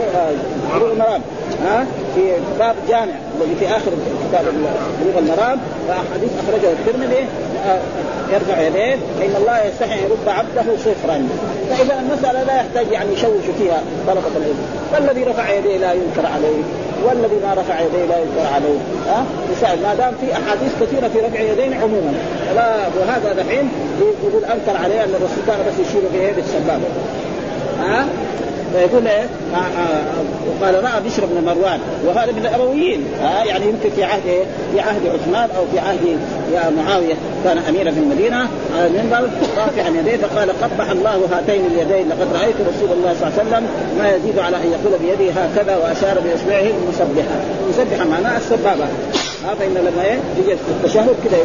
بلوغ 0.75 0.91
المرام. 0.91 1.21
ها 1.65 1.85
في 2.15 2.21
باب 2.59 2.75
جامع 2.89 3.15
الذي 3.41 3.55
في 3.59 3.67
آخر 3.67 3.91
كتاب 4.29 4.45
بلوغ 5.01 5.17
المرام. 5.19 5.57
فحديث 5.87 6.31
أخرجه 6.43 6.71
الترمذي. 6.71 7.25
يرفع 8.33 8.61
يديه 8.61 8.95
فان 9.19 9.35
الله 9.37 9.65
يستحي 9.65 9.93
أن 9.93 9.99
يرد 9.99 10.27
عبده 10.27 10.77
صفرا. 10.77 11.27
فإذا 11.69 11.99
المسألة 11.99 12.43
لا 12.43 12.55
يحتاج 12.55 12.91
يعني 12.91 13.13
يشوش 13.13 13.45
فيها 13.57 13.81
طلبة 14.07 14.37
العلم. 14.37 14.65
فالذي 14.91 15.23
رفع 15.23 15.49
يديه 15.49 15.77
لا 15.77 15.93
ينكر 15.93 16.25
عليه 16.25 16.63
والذي 17.05 17.35
ما 17.35 17.53
رفع 17.53 17.79
يديه 17.79 18.05
لا 18.05 18.17
ينكر 18.17 18.53
عليه. 18.55 18.79
ها؟ 19.07 19.25
أه؟ 19.63 19.75
ما 19.83 19.95
دام 19.95 20.13
في 20.21 20.33
أحاديث 20.33 20.71
كثيرة 20.81 21.07
في 21.07 21.19
رفع 21.19 21.39
يدين 21.39 21.73
عموما. 21.73 22.13
لا 22.55 22.67
وهذا 22.99 23.33
دحين 23.43 23.69
يقول 24.23 24.45
أنكر 24.45 24.77
عليه 24.83 25.03
أن 25.03 25.09
الرسول 25.09 25.43
كان 25.47 25.57
بس 25.67 25.87
يشير 25.87 26.01
بإيه 26.13 26.31
بالسبابة. 26.33 26.87
ها؟ 27.79 27.99
أه؟ 28.01 28.05
فيقول 28.75 29.07
إيه؟ 29.07 29.23
آه 29.53 29.57
آه 29.57 30.03
وقال 30.49 30.83
رأى 30.83 31.01
بشر 31.05 31.25
بن 31.25 31.45
مروان 31.45 31.79
وهذا 32.05 32.31
من 32.31 32.45
الامويين 32.45 33.05
آه 33.23 33.43
يعني 33.43 33.65
يمكن 33.65 33.89
في 33.89 34.03
عهد 34.03 34.27
إيه؟ 34.27 34.43
في 34.73 34.79
عهد 34.79 35.01
عثمان 35.07 35.49
أو 35.57 35.65
في 35.71 35.79
عهد 35.79 36.19
يا 36.53 36.69
معاوية 36.69 37.13
كان 37.43 37.57
أميرا 37.57 37.91
في 37.91 37.99
المدينة. 37.99 38.47
على 38.75 38.87
المنبر 38.87 39.29
رافعا 39.57 39.89
يديه 39.89 40.17
فقال 40.17 40.49
قبح 40.61 40.89
الله 40.91 41.21
هاتين 41.31 41.65
اليدين 41.65 42.09
لقد 42.09 42.27
رأيت 42.33 42.55
رسول 42.55 42.97
الله 42.97 43.13
صلى 43.19 43.27
الله 43.29 43.39
عليه 43.39 43.49
وسلم 43.49 43.67
ما 43.97 44.09
يزيد 44.15 44.39
على 44.39 44.57
أن 44.57 44.71
يقول 44.71 44.99
بيده 44.99 45.31
هكذا 45.31 45.75
وأشار 45.75 46.19
بإصبعه 46.19 46.67
المسبحه 46.83 47.35
المسبحه 47.63 48.05
معناها 48.09 48.37
السبابة. 48.37 48.85
ها 49.45 49.55
فإن 49.59 49.73
لما 49.73 50.03
إيه؟ 50.03 50.19
يجي 50.39 50.53
التشهد 50.53 51.15
كذا 51.23 51.37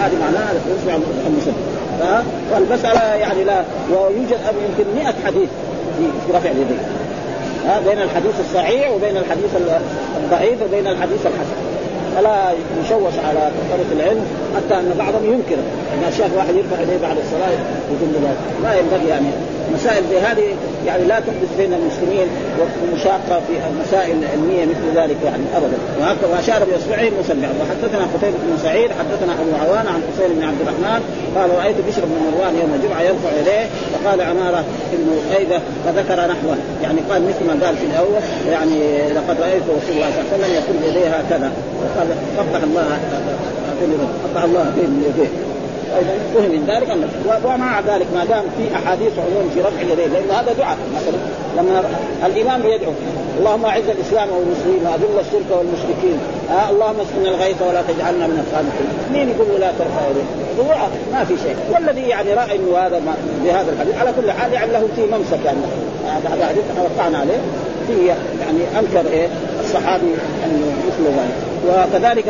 هذه 0.00 0.14
معناها 0.20 0.52
الاصبع 0.52 1.04
المسبح. 1.26 1.54
فالمساله 2.50 3.14
يعني 3.14 3.44
لا 3.44 3.62
ويوجد 3.90 4.38
يمكن 4.68 4.90
100 4.94 5.14
حديث. 5.26 5.48
في 5.98 6.32
رفع 6.36 6.50
اليدين. 6.50 6.78
ها 7.66 7.80
بين 7.80 8.02
الحديث 8.02 8.34
الصحيح 8.40 8.90
وبين 8.90 9.16
الحديث 9.16 9.50
الضعيف 10.16 10.62
وبين 10.62 10.86
الحديث 10.86 11.26
الحسن. 11.26 11.58
فلا 12.16 12.52
يشوش 12.84 13.14
على 13.28 13.50
طلبة 13.70 14.02
العلم 14.02 14.26
حتى 14.56 14.74
أن 14.74 14.94
بعضهم 14.98 15.24
ينكر. 15.24 15.60
ان 15.94 16.12
شاف 16.18 16.36
واحد 16.36 16.54
يرفع 16.54 16.82
يديه 16.82 17.06
بعد 17.06 17.16
الصلاة 17.24 17.50
يقول 17.92 18.08
له 18.14 18.34
لا. 18.62 18.78
ينبغي 18.78 19.08
يعني. 19.08 19.26
مسائل 19.74 20.04
زي 20.10 20.18
هذه 20.18 20.48
يعني 20.86 21.04
لا 21.04 21.20
تحدث 21.20 21.50
بين 21.58 21.72
المسلمين 21.74 22.26
ومشاقه 22.82 23.40
في 23.46 23.54
المسائل 23.70 24.16
العلمية 24.22 24.64
مثل 24.64 25.00
ذلك 25.00 25.16
يعني 25.24 25.44
ابدا. 25.56 25.78
وأشار 26.32 26.64
بإصبعه 26.64 27.08
المسبع 27.08 27.48
وحدثنا 27.60 28.04
قتيبة 28.14 28.36
بن 28.46 28.58
سعيد 28.62 28.90
حدثنا 28.90 29.32
أبو 29.32 29.71
حسين 30.14 30.36
بن 30.36 30.42
عبد 30.42 30.60
الرحمن 30.60 31.00
قال 31.36 31.50
رأيت 31.58 31.76
بشر 31.88 32.02
بن 32.04 32.16
مروان 32.26 32.54
يوم 32.60 32.74
الجمعة 32.74 33.02
يرفع 33.02 33.30
يديه 33.40 33.66
فقال 33.92 34.20
عماره 34.20 34.64
بن 34.92 35.36
ايده 35.36 35.58
فذكر 35.84 36.20
نحوه. 36.20 36.56
يعني 36.82 37.00
قال 37.10 37.22
مثل 37.22 37.44
ما 37.46 37.66
قال 37.66 37.76
في 37.76 37.86
الأول 37.86 38.20
يعني 38.50 38.78
لقد 39.12 39.40
رأيت 39.40 39.62
رسول 39.62 39.94
الله 39.96 40.10
صلى 40.10 40.20
الله 40.20 40.32
عليه 40.32 40.44
وسلم 40.44 40.54
يقول 40.54 40.76
بيديه 40.84 41.08
هكذا. 41.08 41.52
وقال 41.78 42.08
قبح 42.38 42.62
الله 42.62 42.98
قبح 44.24 44.44
الله 44.44 44.72
بين 44.76 45.04
يديه. 45.08 45.51
فهم 46.34 46.50
من 46.50 46.64
ذلك 46.68 46.88
ومع 47.44 47.80
ذلك 47.80 48.06
ما 48.14 48.24
دام 48.24 48.44
في 48.56 48.76
أحاديث 48.76 49.12
عموم 49.18 49.50
في 49.54 49.60
رفع 49.60 49.80
اليدين 49.80 50.12
لأن 50.12 50.30
هذا 50.30 50.52
دعاء 50.52 50.76
مثلا. 50.96 51.18
لما 51.56 51.82
الإمام 52.26 52.60
يدعو 52.66 52.92
اللهم 53.38 53.64
أعز 53.64 53.88
الإسلام 53.88 54.28
والمسلمين 54.30 54.86
واذل 54.86 55.20
الشرك 55.20 55.58
والمشركين 55.58 56.18
آه 56.50 56.70
اللهم 56.70 56.96
اسقنا 57.00 57.28
الغيث 57.28 57.62
ولا 57.62 57.82
تجعلنا 57.82 58.26
من 58.26 58.38
القانطين 58.44 58.90
مين 59.12 59.28
يقول 59.28 59.60
لا 59.60 59.70
ترفع 59.78 60.02
يديك؟ 60.10 60.28
دعاء 60.58 60.90
ما 61.12 61.24
في 61.24 61.34
شيء. 61.44 61.56
والذي 61.72 62.08
يعني 62.08 62.34
راى 62.34 62.56
إنه 62.56 62.78
هذا 62.78 63.02
بهذا 63.44 63.72
الحديث 63.72 63.94
على 64.00 64.12
كل 64.20 64.30
حال 64.30 64.52
يعني 64.52 64.72
له 64.72 64.88
في 64.96 65.02
ممسك 65.02 65.44
يعني 65.44 65.58
هذا 66.06 66.46
حديث 66.46 66.64
وقعنا 66.96 67.18
عليه. 67.18 67.40
في 67.86 68.06
يعني 68.06 68.78
أنكر 68.78 69.10
إيه؟ 69.12 69.28
الصحابي 69.64 70.12
إنه 70.44 70.72
مثل 70.86 71.04
ذلك 71.04 71.51
وكذلك 71.68 72.24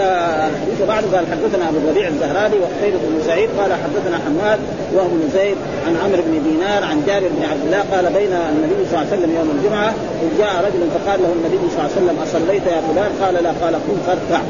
حديث 0.62 0.88
بعد 0.88 1.04
قال 1.14 1.24
حدثنا 1.32 1.68
أبو 1.68 1.78
الربيع 1.84 2.08
الزهراني 2.08 2.56
وقتيبة 2.62 2.98
بن 2.98 3.22
سعيد 3.26 3.48
قال 3.58 3.72
حدثنا 3.72 4.18
حماد 4.26 4.58
وهو 4.94 5.08
بن 5.08 5.28
زيد 5.34 5.56
عن 5.86 5.96
عمرو 6.04 6.22
بن 6.22 6.42
دينار 6.48 6.84
عن 6.84 7.02
جابر 7.06 7.28
بن 7.36 7.44
عبد 7.50 7.64
الله 7.66 7.82
قال 7.92 8.04
بين 8.12 8.32
النبي 8.32 8.82
صلى 8.90 9.00
الله 9.00 9.06
عليه 9.12 9.16
وسلم 9.16 9.36
يوم 9.36 9.50
الجمعة 9.56 9.90
إذ 10.22 10.38
جاء 10.38 10.52
رجل 10.66 10.82
فقال 10.94 11.20
له 11.22 11.32
النبي 11.38 11.64
صلى 11.70 11.78
الله 11.78 11.90
عليه 11.96 12.00
وسلم 12.00 12.16
أصليت 12.26 12.66
يا 12.66 12.80
فلان؟ 12.88 13.10
قال 13.22 13.34
لا 13.44 13.52
قال 13.62 13.74
قم 13.74 13.98
فاركع. 14.06 14.42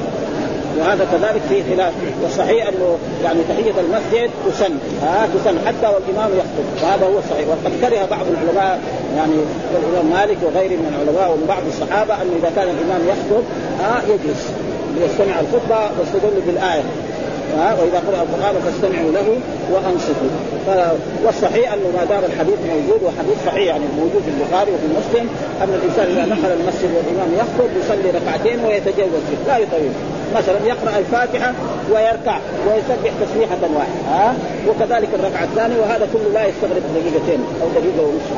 وهذا 0.78 1.04
كذلك 1.12 1.42
فيه 1.48 1.62
خلاف. 1.74 1.92
والصحيح 2.22 2.68
أنه 2.68 2.98
يعني 3.24 3.40
تحية 3.48 3.74
المسجد 3.84 4.30
تسن. 4.46 4.72
ها 5.02 5.28
تسن 5.34 5.56
حتى 5.66 5.86
والإمام 5.94 6.30
يخطب. 6.40 6.66
وهذا 6.82 7.06
هو 7.06 7.18
الصحيح. 7.18 7.46
وقد 7.48 7.72
كره 7.80 8.06
بعض 8.10 8.26
العلماء 8.32 8.80
يعني 9.16 9.34
الامام 9.82 10.06
مالك 10.16 10.38
وغيره 10.42 10.76
من 10.82 10.88
العلماء 10.94 11.30
ومن 11.32 11.46
بعض 11.48 11.62
الصحابة 11.68 12.14
انه 12.14 12.32
إذا 12.40 12.50
كان 12.56 12.68
الإمام 12.74 13.00
يخطب 13.12 13.44
ها 13.80 14.02
يجلس. 14.08 14.42
ليستمع 15.00 15.40
الخطبة 15.40 15.80
واستدل 16.00 16.40
بالآية. 16.46 16.82
ها 17.58 17.74
وإذا 17.74 17.98
قرأ 18.06 18.22
القرآن 18.22 18.54
فاستمعوا 18.64 19.10
له 19.12 19.28
وأنصتوا. 19.72 20.32
والصحيح 21.24 21.72
أنه 21.72 21.88
ما 21.96 22.04
دام 22.04 22.24
الحديث 22.24 22.58
موجود 22.72 23.00
وحديث 23.02 23.36
صحيح 23.46 23.66
يعني 23.66 23.84
موجود 23.96 24.22
في 24.26 24.30
البخاري 24.34 24.70
وفي 24.74 24.88
مسلم 24.98 25.28
أن 25.62 25.70
الإنسان 25.78 26.06
إذا 26.12 26.34
دخل 26.34 26.50
المسجد 26.60 26.90
والإمام 26.96 27.30
يخطب 27.40 27.70
يصلي 27.80 28.10
ركعتين 28.18 28.64
ويتجوز 28.64 29.22
فيه. 29.28 29.40
لا 29.48 29.58
يطيل 29.58 29.92
مثلا 30.36 30.58
يقرأ 30.66 30.98
الفاتحة 30.98 31.52
ويركع 31.92 32.36
ويسبح 32.66 33.10
تسبيحة 33.22 33.62
واحدة 33.76 34.02
ها 34.10 34.34
وكذلك 34.68 35.08
الركعة 35.18 35.44
الثانية 35.44 35.76
وهذا 35.80 36.08
كله 36.12 36.28
لا 36.34 36.46
يستغرق 36.46 36.82
دقيقتين 36.96 37.40
أو 37.62 37.66
دقيقة 37.76 38.02
ونصف 38.06 38.32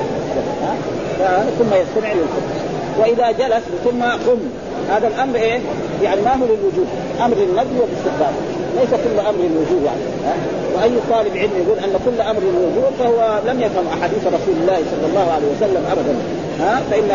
ها 1.21 1.45
ثم 1.59 1.71
يستمع 1.83 2.13
للخطبة. 2.13 2.61
وإذا 2.99 3.31
جلس 3.31 3.65
ثم 3.85 4.03
قم. 4.03 4.39
هذا 4.91 5.09
الأمر 5.09 5.37
إيه؟ 5.37 5.61
يعني 6.05 6.21
ما 6.21 6.35
هو 6.35 6.45
للوجوب 6.45 6.87
أمر 7.25 7.37
للنبي 7.37 7.77
والاستقبال 7.81 8.35
ليس 8.79 8.91
كل 9.05 9.17
أمر 9.21 9.39
للوجوب 9.39 9.83
يعني 9.85 10.05
ها؟ 10.27 10.35
وأي 10.75 10.95
طالب 11.11 11.37
علم 11.37 11.55
يقول 11.63 11.79
أن 11.79 11.95
كل 12.07 12.21
أمر 12.21 12.41
للوجوب 12.49 12.93
فهو 12.99 13.39
لم 13.49 13.61
يفهم 13.61 13.87
أحاديث 13.99 14.23
رسول 14.27 14.57
الله 14.63 14.79
صلى 14.93 15.07
الله 15.11 15.27
عليه 15.35 15.49
وسلم 15.57 15.83
ابدا 15.93 16.15
ها؟ 16.61 16.83
فإن 16.91 17.11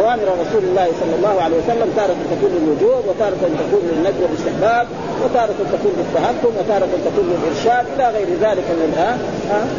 أوامر 0.00 0.22
رسول 0.44 0.62
الله 0.68 0.88
صلى 1.00 1.14
الله 1.18 1.42
عليه 1.44 1.56
وسلم 1.56 1.88
تارة 1.96 2.16
تكون 2.32 2.50
للوجوب 2.56 3.02
وتارة 3.08 3.36
تكون 3.62 3.82
للندب 3.90 4.20
والاستحباب 4.22 4.86
وتارة 5.24 5.54
تكون 5.74 5.92
للتهكم 5.98 6.52
وتارة 6.58 6.88
تكون 7.06 7.24
للإرشاد 7.32 7.84
إلى 7.94 8.06
غير 8.16 8.28
ذلك 8.44 8.66
من 8.80 8.90
ها؟ 9.00 9.18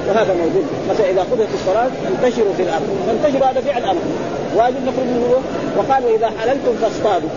وهذا 0.08 0.34
موجود. 0.42 0.66
مثلا 0.90 1.10
إذا 1.10 1.22
قضيت 1.32 1.50
الصلاة 1.60 1.92
انتشروا 2.12 2.54
في 2.58 2.64
الأرض 2.64 2.90
فانتشروا 3.08 3.48
هذا 3.52 3.62
فعل 3.62 3.84
أمر 3.84 4.02
واجب 4.56 4.82
نخرج 4.88 5.08
منه 5.16 5.34
وقالوا 5.78 6.10
إذا 6.18 6.32
حللتم 6.40 6.74
فاصطادوا. 6.82 7.30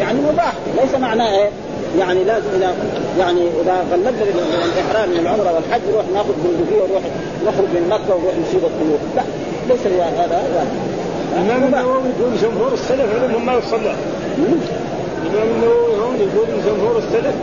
يعني 0.00 0.18
مباح. 0.32 0.52
ليس 0.82 0.94
معناه 1.00 1.38
إيه؟ 1.38 1.50
يعني 1.98 2.24
لازم 2.24 2.46
اذا 2.56 2.74
يعني 3.18 3.40
إذا 3.62 3.84
غلبنا 3.92 4.12
الإحرام 4.64 5.08
من 5.10 5.16
العمرة 5.16 5.54
والحج 5.54 5.80
نروح 5.92 6.04
ناخذ 6.14 6.32
بندقيه 6.44 6.82
ونروح 6.82 7.02
نخرج 7.46 7.68
من 7.74 7.86
مكة 7.90 8.14
ونروح 8.14 8.34
نصيد 8.48 8.64
الطيور. 8.64 8.98
لا 9.16 9.22
ليس 9.68 9.86
هذا 10.18 10.42
الامام 11.32 11.64
النووي 11.64 12.00
يقول 12.18 12.36
جمهور 12.42 12.72
السلف 12.72 13.06
علمهم 13.22 13.46
ما 13.46 13.52
يصلى 13.52 13.94
الامام 15.26 15.48
النووي 15.56 15.96
هون 16.02 16.16
يقول 16.16 16.46
جمهور 16.66 16.98
السلف 16.98 17.34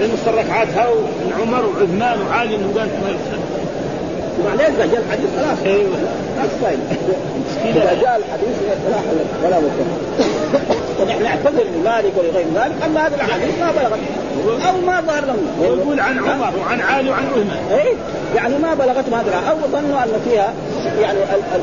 علم 0.00 0.10
الركعات 0.26 0.68
هاو 0.68 0.94
عمر 1.40 1.66
وعثمان 1.66 2.18
وعلي 2.28 2.54
انه 2.56 2.66
قالت 2.78 2.92
ما 3.02 3.08
يصلى 3.08 3.40
وبعدين 4.40 4.66
اذا 4.66 4.86
جاء 4.86 5.02
الحديث 5.06 5.30
خلاص. 5.36 5.58
أيوه. 5.66 5.96
ما 6.36 6.70
إذا 7.64 8.00
جاء 8.02 8.16
الحديث 8.16 8.56
لا 8.90 9.00
ولا 9.44 9.58
ونحن 11.00 11.22
نعتذر 11.22 11.64
لمالك 11.74 12.12
ولغير 12.16 12.46
ذلك 12.54 12.74
اما 12.86 13.06
هذا 13.06 13.16
الحديث 13.16 13.58
ما 13.60 13.70
بلغت 13.70 13.98
أو 14.68 14.86
ما 14.86 15.00
ظهر 15.00 15.24
لهم. 15.24 15.46
ويقول 15.60 16.00
عن 16.00 16.18
عمر 16.18 16.52
وعن 16.60 16.80
علي 16.80 17.10
وعن 17.10 17.26
عثمان 17.26 17.78
اي 17.78 17.96
يعني 18.36 18.58
ما 18.58 18.74
بلغتهم 18.74 19.14
هذا 19.14 19.50
أو 19.50 19.56
ظنوا 19.72 19.98
أن 20.04 20.20
فيها 20.24 20.52
يعني 21.00 21.18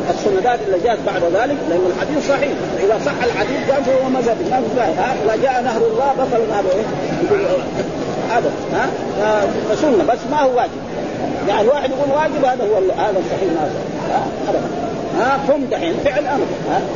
السندات 0.10 0.60
اللي 0.68 0.80
جاءت 0.84 1.00
بعد 1.06 1.24
ذلك 1.24 1.58
لأن 1.70 1.92
الحديث 1.96 2.28
صحيح. 2.30 2.52
إذا 2.80 3.00
صح 3.06 3.24
الحديث 3.24 3.72
قال 3.72 3.84
فهو 3.84 4.10
مذهب. 4.10 4.38
ما 4.52 4.62
في 4.76 4.82
ها؟ 4.82 5.16
إذا 5.26 5.44
جاء 5.44 5.62
نهر 5.64 5.82
الله 5.82 6.14
بطل 6.18 6.42
هذا 6.54 6.70
إيه؟ 6.76 6.86
هذا. 8.30 8.52
ها؟ 8.74 8.90
فسنه 9.70 10.04
بس 10.04 10.20
ما 10.32 10.42
هو 10.42 10.58
واجب. 10.58 10.72
يعني 11.48 11.68
واحد 11.68 11.90
يقول 11.90 12.18
واجب 12.18 12.46
هذا 12.46 12.64
هو 12.64 12.76
هذا 13.04 13.20
الصحيح 13.20 13.50
ما 13.56 13.70
ابدا. 14.50 14.62
ها؟ 15.20 15.40
قم 15.50 15.66
دحين 15.72 15.94
فعل 16.04 16.28
أمر. 16.28 16.46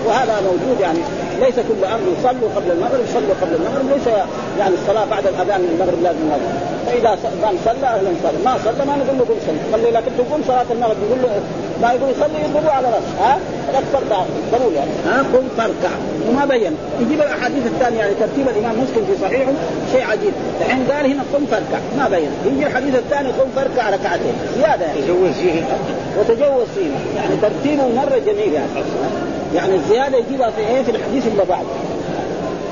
وهذا 0.06 0.42
موجود 0.42 0.80
يعني. 0.82 1.00
ليس 1.42 1.56
كل 1.56 1.86
أمر 1.96 2.06
يصلوا 2.20 2.50
قبل 2.56 2.72
المغرب 2.72 3.06
صلوا 3.14 3.36
قبل 3.42 3.54
المغرب 3.60 3.86
ليس 3.96 4.08
يعني 4.60 4.74
الصلاة 4.82 5.06
بعد 5.06 5.28
الأذان 5.28 5.62
من 5.62 5.70
المغرب 5.74 6.04
لازم 6.04 6.20
يصلي 6.28 6.80
فإذا 6.86 7.12
كان 7.42 7.56
صلى 7.66 7.88
أهلا 7.88 8.12
صلى 8.24 8.40
ما 8.46 8.58
صلى 8.66 8.86
ما 8.86 8.96
نقول 8.96 9.18
له 9.20 9.26
قل 9.30 9.40
صلي. 9.48 9.62
قال 9.72 9.82
لي 9.84 9.92
لكن 9.92 10.12
تقوم 10.18 10.42
صلاة 10.48 10.66
المغرب 10.72 10.98
نقول 11.06 11.20
له 11.24 11.42
ما 11.82 11.94
يقول 11.94 12.10
يصلي 12.10 12.40
يضربوا 12.50 12.72
على 12.72 12.88
رأسه. 12.88 13.14
ها؟ 13.24 13.40
أكثر 13.74 14.02
ضروري 14.52 14.76
يعني. 14.76 14.92
ها؟ 15.06 15.18
قم 15.34 15.48
فاركع. 15.58 15.94
وما 16.30 16.46
بين. 16.46 16.74
يجيب 17.02 17.22
الأحاديث 17.22 17.66
الثانية 17.66 18.00
يعني 18.00 18.14
ترتيب 18.14 18.50
الإمام 18.50 18.76
مسلم 18.84 19.06
في 19.10 19.22
صحيحه 19.22 19.52
شيء 19.92 20.04
عجيب. 20.12 20.34
الحين 20.62 20.82
قال 20.92 21.06
هنا 21.12 21.24
قم 21.34 21.46
فاركع. 21.52 21.80
ما 21.98 22.10
بين. 22.10 22.32
يجي 22.46 22.68
الحديث 22.68 22.96
الثاني 22.96 23.30
قم 23.30 23.50
فاركع 23.56 23.90
ركعتين. 23.90 24.36
زيادة 24.58 24.86
يعني. 24.86 25.02
تجوز 25.02 25.32
فيه. 25.32 25.62
وتجوز 26.20 26.68
فيه. 26.76 26.92
يعني 27.16 27.36
ترتيبه 27.42 27.88
مرة 27.96 28.18
جميل 28.28 28.54
يعني. 28.54 28.68
يعني 29.56 29.76
الزيادة 29.76 30.18
يجيبها 30.18 30.50
في 30.50 30.62
إيه؟ 30.62 30.84
في 30.84 30.92
الحديث 30.92 31.28
اللي 31.28 31.44
بعد. 31.50 31.66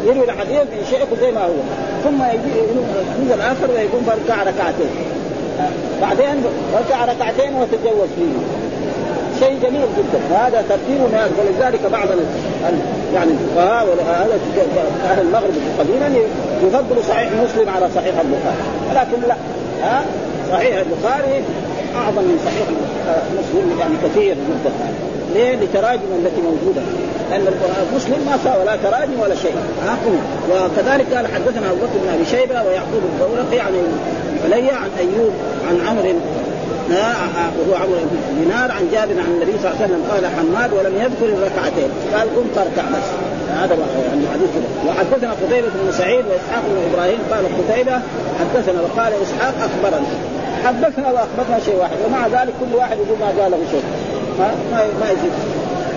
يروي 0.06 0.26
الحديث 0.26 0.62
من 0.62 0.86
شيخه 0.90 1.22
زي 1.22 1.32
ما 1.32 1.42
هو. 1.42 1.60
ثم 2.04 2.24
يجي 2.24 3.34
الآخر 3.34 3.72
ويقوم 3.72 4.06
بركع 4.08 4.44
ركعتين. 4.44 4.90
بعدين 6.02 6.44
ركع 6.80 7.06
ركعتين 7.06 7.56
وتجوز 7.56 8.10
فيه. 8.16 8.38
شيء 9.40 9.60
جميل 9.64 9.82
جدا. 9.98 10.20
وهذا 10.32 10.64
ترتيب 10.70 11.02
ولذلك 11.02 11.80
بعض 11.92 12.08
يعني 13.14 13.32
الفقهاء 13.32 13.88
أهل 15.10 15.22
المغرب 15.22 15.54
قديما 15.80 16.20
يفضل 16.64 17.04
صحيح 17.10 17.30
مسلم 17.44 17.70
على 17.70 17.88
صحيح 17.96 18.16
البخاري. 18.20 18.64
ولكن 18.90 19.28
لا. 19.28 19.36
ها؟ 19.84 20.04
صحيح 20.52 20.78
البخاري 20.78 21.44
أعظم 21.98 22.24
من 22.30 22.38
صحيح 22.46 22.68
مسلم 23.40 23.80
يعني 23.80 23.96
كثير 24.04 24.36
جدا. 24.50 24.72
ليه؟ 25.34 25.56
لتراجم 25.56 26.10
التي 26.20 26.42
موجودة. 26.42 26.82
لأن 27.30 27.46
مسلم 27.96 28.20
ما 28.26 28.38
صار 28.44 28.60
ولا 28.62 28.76
تراجم 28.76 29.20
ولا 29.20 29.36
شيء. 29.36 29.56
وكذلك 30.52 31.14
قال 31.14 31.28
حدثنا 31.28 31.68
أبو 31.72 31.76
بكر 31.76 31.98
بن 32.04 32.10
أبي 32.14 32.26
شيبة 32.26 32.64
ويعقوب 32.64 33.04
الدورقي 33.12 33.60
عن 33.60 33.74
علي 34.46 34.72
عن 34.72 34.90
أيوب 35.00 35.34
عن 35.70 35.88
عمرو 35.88 36.14
وهو 36.90 37.76
عمرو 37.76 38.00
بن 38.12 38.18
دينار 38.40 38.72
عن 38.72 38.84
جابر 38.94 39.22
عن 39.22 39.32
النبي 39.36 39.54
صلى 39.60 39.72
الله 39.72 39.82
عليه 39.82 39.86
وسلم 39.86 40.04
قال 40.12 40.24
حماد 40.26 40.74
ولم 40.74 40.96
يذكر 40.96 41.28
الركعتين. 41.36 41.90
قال 42.14 42.28
قم 42.36 42.48
تركع 42.56 42.86
بس. 42.90 43.08
هذا 43.62 43.78
يعني 44.08 44.22
الحديث. 44.24 44.50
وحدثنا 44.88 45.32
قتيبة 45.32 45.68
بن 45.68 45.92
سعيد 45.92 46.26
وإسحاق 46.26 46.64
بن 46.70 46.78
إبراهيم 46.92 47.20
قال 47.32 47.44
قتيبة 47.58 48.00
حدثنا 48.40 48.82
وقال 48.82 49.14
إسحاق 49.24 49.54
أخبرنا. 49.68 50.08
حدثنا 50.68 51.08
وأخبرنا 51.12 51.60
شيء 51.66 51.76
واحد 51.76 51.98
ومع 52.06 52.28
ذلك 52.28 52.54
كل 52.60 52.76
واحد 52.76 52.98
يقول 52.98 53.20
ما 53.20 53.44
قاله 53.44 53.58
شيء. 53.72 53.84
ما 54.40 54.52
ما, 55.00 55.12
يزيد 55.12 55.32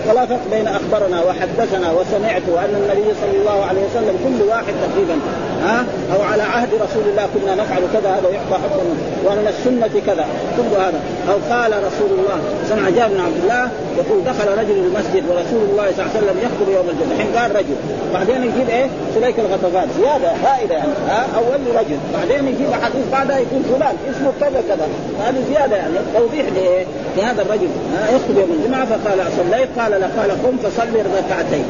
ولا 0.09 0.27
فرق 0.27 0.41
بين 0.51 0.69
أخبرنا 0.69 1.23
وحدثنا 1.23 1.91
وسمعت 1.91 2.43
وأن 2.49 2.75
النبي 2.83 3.15
صلى 3.21 3.41
الله 3.41 3.65
عليه 3.65 3.81
وسلم 3.91 4.17
كل 4.25 4.49
واحد 4.49 4.75
تقريبا 4.87 5.17
ها؟ 5.63 5.85
أو 6.15 6.23
على 6.23 6.43
عهد 6.43 6.69
رسول 6.75 7.05
الله 7.11 7.29
كنا 7.35 7.55
نفعل 7.55 7.83
كذا 7.93 8.11
هذا 8.11 8.29
يعطى 8.29 8.57
حكم 8.65 8.87
ومن 9.27 9.47
السنة 9.49 10.01
كذا. 10.07 10.27
كل 10.57 10.71
هذا. 10.83 11.01
أو 11.31 11.37
قال 11.55 11.73
رسول 11.73 12.11
الله 12.19 12.39
سمع 12.69 12.91
جابر 12.91 13.15
بن 13.15 13.21
عبد 13.21 13.39
الله 13.43 13.69
يقول 13.99 14.25
دخل 14.25 14.49
رجل 14.61 14.77
المسجد 14.87 15.23
ورسول 15.29 15.63
الله 15.71 15.87
صلى 15.97 16.01
الله 16.05 16.13
عليه 16.15 16.21
وسلم 16.21 16.37
يخطب 16.47 16.69
يوم 16.77 16.87
الجمعة. 16.93 17.13
الحين 17.15 17.31
قال 17.37 17.57
رجل. 17.57 17.77
بعدين 18.15 18.41
يجيب 18.49 18.69
إيه؟ 18.69 18.87
سليك 19.15 19.39
الغطفان. 19.39 19.89
زيادة 20.01 20.31
هائلة 20.45 20.75
يعني. 20.75 20.93
ها؟ 21.09 21.27
أول 21.39 21.61
رجل. 21.81 21.99
بعدين 22.15 22.49
يجيب 22.49 22.71
حديث 22.83 23.05
بعدها 23.13 23.39
يقول 23.39 23.63
فلان. 23.73 23.95
اسمه 24.11 24.33
كذا 24.41 24.61
كذا. 24.69 24.87
هذه 25.25 25.41
زيادة 25.51 25.77
يعني. 25.77 25.95
توضيح 26.15 26.47
لإيه؟ 26.55 26.85
لهذا 27.17 27.43
الرجل. 27.43 27.69
يخطب 28.15 28.37
يوم 28.39 28.51
الجمعة 28.59 28.85
فقال 28.85 29.19
صليت 29.39 29.69
قال 29.79 29.91
لا. 29.91 30.09
قال 30.19 30.31
قم 30.43 30.57
فصلي 30.65 31.03
ركعتين 31.19 31.65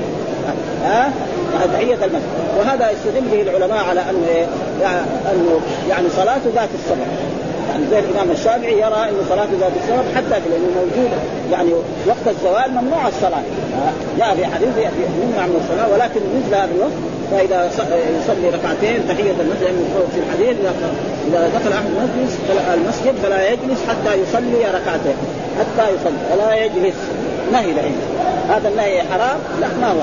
ها؟ 0.85 1.12
تحية 1.73 1.95
المسجد 1.95 2.41
وهذا 2.59 2.91
يستدل 2.91 3.29
به 3.33 3.43
العلماء 3.43 3.85
على 3.85 4.01
إيه؟ 4.29 4.45
انه 5.33 5.61
يعني 5.89 6.09
صلاة 6.17 6.41
ذات 6.55 6.69
السبب. 6.75 7.07
يعني 7.71 7.85
زي 7.91 7.99
الإمام 7.99 8.31
الشافعي 8.31 8.73
يرى 8.73 9.09
انه 9.09 9.23
صلاة 9.29 9.49
ذات 9.61 9.73
السبب 9.83 10.05
حتى 10.17 10.29
لأنه 10.51 10.71
موجود 10.77 11.11
يعني 11.53 11.71
وقت 12.07 12.27
الزوال 12.27 12.71
ممنوع 12.71 13.09
الصلاة. 13.09 13.43
جاء 14.19 14.35
في 14.35 14.47
حديث 14.47 14.69
يمنع 15.23 15.47
من 15.47 15.61
الصلاة 15.63 15.89
ولكن 15.93 16.21
مثل 16.37 16.55
هذا 16.55 16.71
الوقت 16.75 16.99
فإذا 17.31 17.71
يصلي 18.21 18.49
ركعتين 18.49 19.09
تحية 19.09 19.35
المسجد 19.41 19.63
يعني 19.63 19.79
في 20.13 20.21
الحديث 20.21 20.57
إذا 21.29 21.49
دخل 21.49 21.73
أحد 21.73 21.85
المسجد 21.87 22.41
المسجد 22.75 23.15
فلا 23.23 23.51
يجلس 23.53 23.81
حتى 23.89 24.17
يصلي 24.23 24.65
ركعتين. 24.65 25.17
حتى 25.59 25.95
يصلي 25.95 26.21
ولا 26.33 26.55
يجلس. 26.65 26.97
نهي 27.53 27.71
العلم 27.71 28.01
هذا 28.49 28.69
النهي 28.69 29.03
حرام؟ 29.03 29.39
لا 29.61 29.69
ما 29.81 29.93
هو 29.93 30.01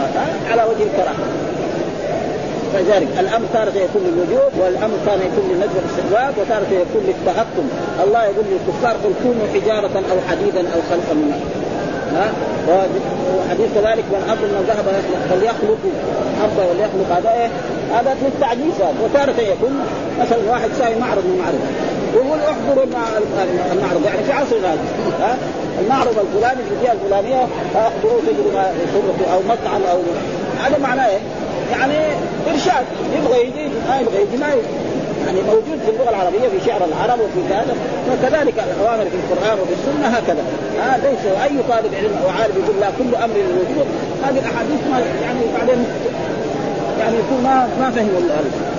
على 0.52 0.64
وجه 0.64 0.84
الكراهة. 0.84 1.26
فذلك 2.74 3.08
الأمر 3.20 3.46
تارة 3.54 3.74
يكون 3.76 4.02
للوجوب 4.08 4.52
والأمر 4.60 4.98
تارة 5.06 5.22
يكون 5.30 5.50
للنجم 5.50 5.76
والاستحباب 5.76 6.34
وتارة 6.38 6.68
يكون 6.72 7.04
للتهكم. 7.08 7.70
الله 8.04 8.24
يقول 8.24 8.46
للكفار 8.52 8.96
قل 9.04 9.14
كونوا 9.24 9.48
حجارة 9.54 10.04
أو 10.12 10.18
حديدا 10.30 10.60
أو 10.60 10.80
خلقا 10.90 11.14
من 11.14 11.32
ها؟ 12.16 12.32
وحديث 12.68 13.70
كذلك 13.76 14.06
من 14.12 14.22
اظن 14.32 14.52
من 14.58 14.64
ذهب 14.68 14.86
فليخلق 15.30 15.78
حبه 16.42 16.66
وليخلق 16.70 17.18
هذا 17.18 17.32
إيه 17.32 17.50
هذا 17.96 18.18
للتعجيز 18.22 18.76
هذا 18.80 18.94
وتارة 19.04 19.42
يكون 19.42 19.80
مثلا 20.20 20.38
واحد 20.50 20.70
ساوي 20.80 20.96
معرض 20.96 21.24
من 21.26 21.38
معرض 21.44 21.60
يقول 22.16 22.40
احضروا 22.40 22.84
المعرض. 23.72 24.06
يعني 24.06 24.24
في 24.24 24.32
عصر 24.32 24.58
هذا 24.58 24.78
ها؟ 25.20 25.38
المعرض 25.82 26.16
الفلاني 26.20 26.62
في 26.64 26.74
الجهة 26.78 26.92
الفلانية 26.92 27.48
احضروا 27.76 28.22
تجربه 28.28 28.62
أو 29.34 29.40
مطعم 29.40 29.82
أو 29.92 30.00
هذا 30.64 30.78
معناه 30.78 31.08
إيه؟ 31.08 31.20
يعني 31.72 31.94
إرشاد. 32.52 32.86
يبغى 33.18 33.42
يجي 33.42 33.70
ما 33.90 34.00
يبغى 34.00 34.22
يجي 34.22 34.38
ما 34.38 34.48
يعني 35.26 35.42
موجود 35.42 35.80
في 35.86 35.92
اللغة 35.92 36.10
العربية 36.10 36.48
في 36.48 36.66
شعر 36.66 36.82
العرب 36.86 37.20
وفي 37.20 37.54
هذا 37.54 37.76
وكذلك 38.12 38.54
الأوامر 38.68 39.06
في 39.06 39.18
القرآن 39.24 39.60
وفي 39.60 39.74
السنة 39.74 40.08
هكذا. 40.08 40.44
ها 40.80 40.98
ليس 40.98 41.26
أي 41.44 41.58
طالب 41.70 41.94
علم 41.96 42.16
أو 42.24 42.30
عارف 42.30 42.56
يقول 42.56 42.80
لا 42.82 42.90
كل 43.00 43.16
أمر 43.16 43.36
للوجود 43.36 43.88
هذه 44.24 44.40
الأحاديث 44.40 44.82
ما 44.92 45.00
يعني 45.22 45.40
بعدين 45.60 45.86
يعني 47.00 47.16
يكون 47.18 47.44
ما 47.44 47.68
ما 47.80 47.92
فهم 47.92 48.10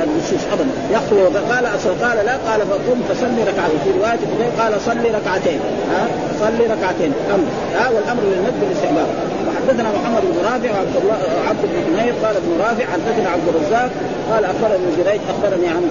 النصوص 0.04 0.44
ابدا. 0.52 0.70
يقول 0.90 1.36
قال 1.50 1.66
قال 2.02 2.26
لا 2.26 2.36
قال 2.50 2.60
فقم 2.60 3.00
فصلي 3.08 3.42
ركعتين. 3.42 3.78
في 3.84 3.90
رواية 3.98 4.18
قال 4.58 4.80
صلي 4.80 5.08
ركعتين. 5.08 5.60
ها؟ 5.92 6.06
صلي 6.40 6.64
ركعتين. 6.74 7.12
أمر. 7.34 7.44
ها؟ 7.74 7.88
والأمر 7.88 8.22
للند 8.22 8.54
بالاستحباب 8.60 9.06
وحدثنا 9.48 9.88
محمد 9.98 10.22
بن 10.22 10.38
رافع 10.44 10.70
وعبد 10.74 10.96
الله 11.02 11.18
عبد 11.48 11.62
بن 11.62 11.76
حمير 11.86 12.14
قال 12.24 12.36
ابن 12.36 12.50
رافع 12.60 12.84
حدثنا 12.92 13.30
عبد 13.30 13.48
الرزاق 13.48 13.90
قال 14.30 14.44
أخبرني 14.44 14.74
ابن 14.74 14.90
جريج 14.98 15.20
أخبرني 15.32 15.68
عن 15.68 15.82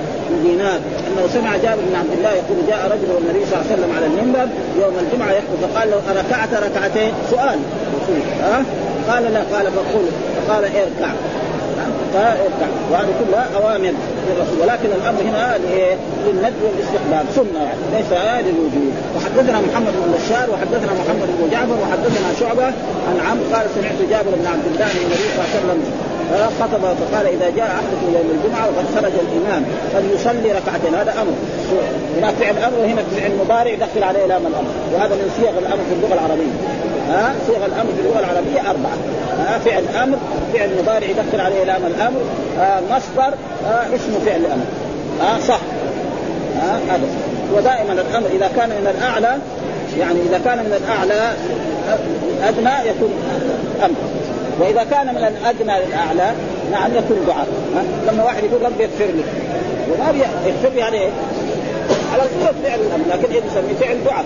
دينار 0.43 0.79
أنه 1.07 1.27
سمع 1.33 1.57
جابر 1.57 1.81
بن 1.89 1.95
عبد 1.95 2.13
الله 2.17 2.29
يقول 2.29 2.57
جاء 2.67 2.81
رجل 2.93 3.09
والنبي 3.15 3.45
صلى 3.45 3.55
الله 3.55 3.65
عليه 3.71 3.73
وسلم 3.73 3.91
على 3.97 4.05
المنبر 4.05 4.47
يوم 4.81 4.93
الجمعة 5.03 5.31
يخطب 5.31 5.57
فقال 5.61 5.89
له 5.91 6.01
أركعت 6.11 6.53
ركعتين؟ 6.53 7.11
سؤال. 7.31 7.59
ها؟ 8.41 8.63
قال 9.09 9.23
لا 9.33 9.43
قال 9.53 9.65
فقل. 9.71 10.05
فقال 10.37 10.63
اركع. 10.63 11.11
وهذه 12.91 13.13
كلها 13.19 13.45
أوامر 13.55 13.93
للرسول. 14.27 14.57
ولكن 14.61 14.89
الأمر 14.99 15.21
هنا 15.29 15.57
للند 16.25 16.57
والاستحباب. 16.65 17.25
سنة. 17.35 17.59
يعني 17.67 17.83
ليس 17.95 18.11
للوجود 18.47 18.93
وحدثنا 19.15 19.57
محمد 19.67 19.93
بن 20.03 20.11
بشار 20.17 20.47
وحدثنا 20.53 20.91
محمد 21.01 21.29
بن 21.37 21.49
جعفر 21.51 21.77
وحدثنا 21.83 22.29
شعبة. 22.39 22.67
عن 23.07 23.17
عمرو 23.27 23.45
قال 23.53 23.65
سمعت 23.75 23.99
جابر 24.11 24.31
بن 24.39 24.47
عبد 24.53 24.65
الله 24.71 24.89
من 24.95 25.01
النبي 25.05 25.27
صلى 25.33 25.39
الله 25.39 25.49
عليه 25.53 25.59
وسلم 25.59 25.81
خطب 26.59 26.83
فقال 26.99 27.25
إذا 27.35 27.49
جاء 27.59 27.67
أحدكم 27.79 28.07
يوم 28.17 28.29
الجمعة 28.35 28.65
وقد 28.67 28.85
خرج 28.95 29.13
الإمام 29.25 29.63
فليصلي 29.93 30.49
ركعتين. 30.59 30.95
هذا 30.95 31.13
أمر. 31.21 31.35
هناك 32.17 32.33
فعل 32.33 32.57
أمر. 32.67 32.77
وهنا 32.81 33.01
فعل 33.17 33.31
مضارع 33.41 33.71
يدخل 33.71 34.03
عليه 34.03 34.25
لام 34.25 34.41
الامر 34.51 34.71
وهذا 34.93 35.15
من 35.15 35.27
صيغ 35.37 35.53
الأمر 35.63 35.83
في 35.89 35.93
اللغة 35.95 36.13
العربية. 36.13 36.53
ها 37.09 37.33
صيغ 37.47 37.65
الأمر 37.65 37.91
في 37.95 38.01
اللغة 38.01 38.19
العربية 38.19 38.69
أربعة. 38.69 38.97
ها 39.39 39.59
فعل 39.59 39.83
أمر 40.03 40.17
فعل 40.53 40.69
مضارع 40.81 41.07
يدخل 41.07 41.41
عليه 41.41 41.63
لام 41.63 41.85
الأمر 41.85 42.21
آه 42.59 42.79
مصدر 42.91 43.33
آه 43.65 43.95
اسم 43.95 44.19
فعل 44.25 44.45
أمر. 44.45 44.65
ها 45.21 45.39
صح. 45.47 45.59
ها 46.61 46.79
هذا. 46.89 47.07
ودائما 47.53 47.93
الأمر 47.93 48.27
إذا 48.35 48.49
كان 48.55 48.69
من 48.69 48.93
الأعلى 48.97 49.37
يعني 49.99 50.19
إذا 50.29 50.41
كان 50.45 50.57
من 50.57 50.81
الأعلى 50.83 51.33
أدنى 52.43 52.89
يكون 52.89 53.13
أمر. 53.85 53.95
وإذا 54.59 54.83
كان 54.83 55.07
من 55.07 55.17
الأدنى 55.17 55.85
للأعلى 55.85 56.31
نعم 56.71 56.91
يكون 56.95 57.17
دعاء 57.27 57.47
لما 58.07 58.23
واحد 58.23 58.43
يقول 58.43 58.61
ربي 58.61 58.83
اغفر 58.85 59.05
لي. 59.05 59.23
وما 59.91 60.25
يغفر 60.45 60.69
لي 60.69 60.79
يعني 60.79 60.99
على 62.13 62.23
صورة 62.39 62.53
فعل 62.63 62.79
الأمر 62.79 63.05
لكن 63.11 63.31
يسمي 63.31 63.73
فعل 63.79 64.03
دعاء 64.05 64.25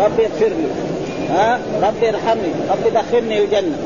ربي 0.00 0.22
اغفر 0.26 0.46
لي. 0.46 0.95
ها؟ 1.30 1.58
ربي 1.82 2.08
ارحمني. 2.08 2.52
ربي 2.70 2.90
دخلني 2.90 3.38
الجنة. 3.38 3.76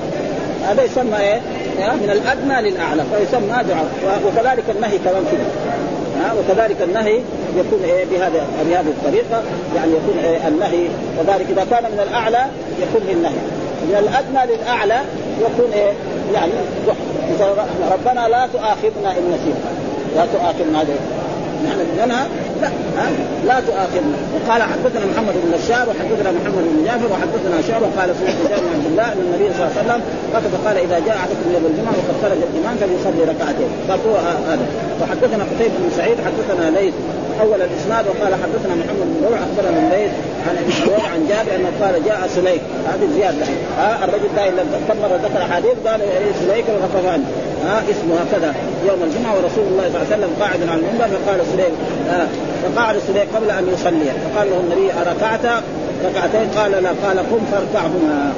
هذا 0.68 0.82
يسمى 0.82 1.18
إيه؟ 1.18 1.41
من 1.78 2.11
الأدنى 2.11 2.70
للأعلى. 2.70 3.03
فيسمى 3.12 3.49
دعاء. 3.49 3.86
وكذلك 4.26 4.64
النهي 4.76 4.99
كمان 4.99 5.24
كده. 5.32 5.47
ها؟ 6.20 6.32
وكذلك 6.32 6.82
النهي 6.82 7.20
يكون 7.57 7.80
إيه؟ 7.84 8.05
بهذا 8.05 8.47
بهذه 8.68 8.88
الطريقة. 8.88 9.43
يعني 9.76 9.93
يكون 9.93 10.24
إيه؟ 10.24 10.49
النهي. 10.49 10.88
وذلك 11.18 11.47
إذا 11.51 11.66
كان 11.70 11.84
من 11.84 12.07
الأعلى 12.09 12.47
يكون 12.82 13.03
للنهي. 13.09 13.41
من 13.82 13.97
الأدنى 13.99 14.55
للأعلى 14.55 15.01
يكون 15.41 15.72
إيه؟ 15.72 15.93
يعني 16.34 16.53
ربنا 17.93 18.28
لا 18.28 18.49
تؤاخذنا 18.53 19.11
إن 19.18 19.34
نسينا. 19.34 19.70
لا 20.16 20.26
تؤاخذنا 20.32 20.84
نحن 21.67 21.81
ننهى 22.01 22.25
لا 22.63 22.71
لا 23.49 23.61
تؤاخذنا. 23.69 24.19
وقال 24.35 24.61
حدثنا 24.63 25.05
محمد 25.13 25.35
بن 25.43 25.51
بشار 25.59 25.85
وحدثنا 25.91 26.31
محمد 26.39 26.65
بن 26.73 26.79
جعفر 26.87 27.09
وحدثنا 27.13 27.57
شعبه 27.69 27.89
قال 27.99 28.09
سمعت 28.19 28.39
جابر 28.51 28.67
بن 28.67 28.75
عبد 28.77 28.87
الله 28.91 29.09
أن 29.13 29.21
النبي 29.27 29.47
صلى 29.55 29.63
الله 29.63 29.73
عليه 29.73 29.83
وسلم 29.85 30.01
قال 30.67 30.77
إذا 30.87 30.99
جاء 31.07 31.17
أحدكم 31.21 31.47
يوم 31.55 31.65
الجمعة 31.71 31.95
وقد 32.01 32.17
خرج 32.23 32.41
الإمام 32.49 32.75
فليصلي 32.81 33.23
ركعتين. 33.33 33.71
قال 33.89 33.99
هو 34.07 34.17
هذا. 34.51 34.65
وحدثنا 35.01 35.43
قتيبة 35.51 35.75
بن 35.83 35.91
سعيد 35.99 36.17
حدثنا 36.27 36.65
ليث 36.79 36.95
أول 37.41 37.61
الإسناد 37.69 38.05
وقال 38.11 38.33
حدثنا 38.43 38.75
محمد 38.81 39.07
بن 39.15 39.21
روح 39.31 39.41
أخبرنا 39.47 39.79
الليث 39.85 40.13
عن 40.47 40.55
أبي 40.63 40.73
عن 41.13 41.21
جابر 41.31 41.53
أنه 41.57 41.71
قال 41.83 41.95
جاء 42.05 42.21
سليك 42.37 42.63
هذه 42.91 43.07
زيادة. 43.17 43.45
ها 43.79 44.05
الرجل 44.05 44.31
دائما 44.37 44.63
كم 44.89 44.97
مرة 45.03 45.17
ذكر 45.27 45.43
حديث 45.53 45.77
قال 45.87 46.01
سليك 46.41 46.65
الغطفاني 46.75 47.25
ها 47.67 47.83
اسمه 47.91 48.15
هكذا 48.23 48.55
يوم 48.89 49.03
الجمعة 49.03 49.33
ورسول 49.37 49.65
الله 49.71 49.85
صلى 49.89 50.03
الله 50.03 50.07
عليه 50.13 50.17
وسلم 50.17 50.31
قاعد 50.41 50.61
على 50.69 50.81
المنبر 50.81 51.09
فقال 51.19 51.41
سليك 51.53 51.73
آه 52.11 52.27
فقعد 52.63 52.97
سليك 53.07 53.29
قبل 53.37 53.51
أن 53.51 53.69
يصلي 53.75 54.11
فقال 54.25 54.51
له 54.51 54.61
النبي 54.61 54.93
أركعت؟ 54.93 55.63
ركعتين 56.05 56.49
قال 56.57 56.71
لا 56.71 56.93
قال 57.05 57.19
قم 57.19 57.45
فاركعهما. 57.53 58.33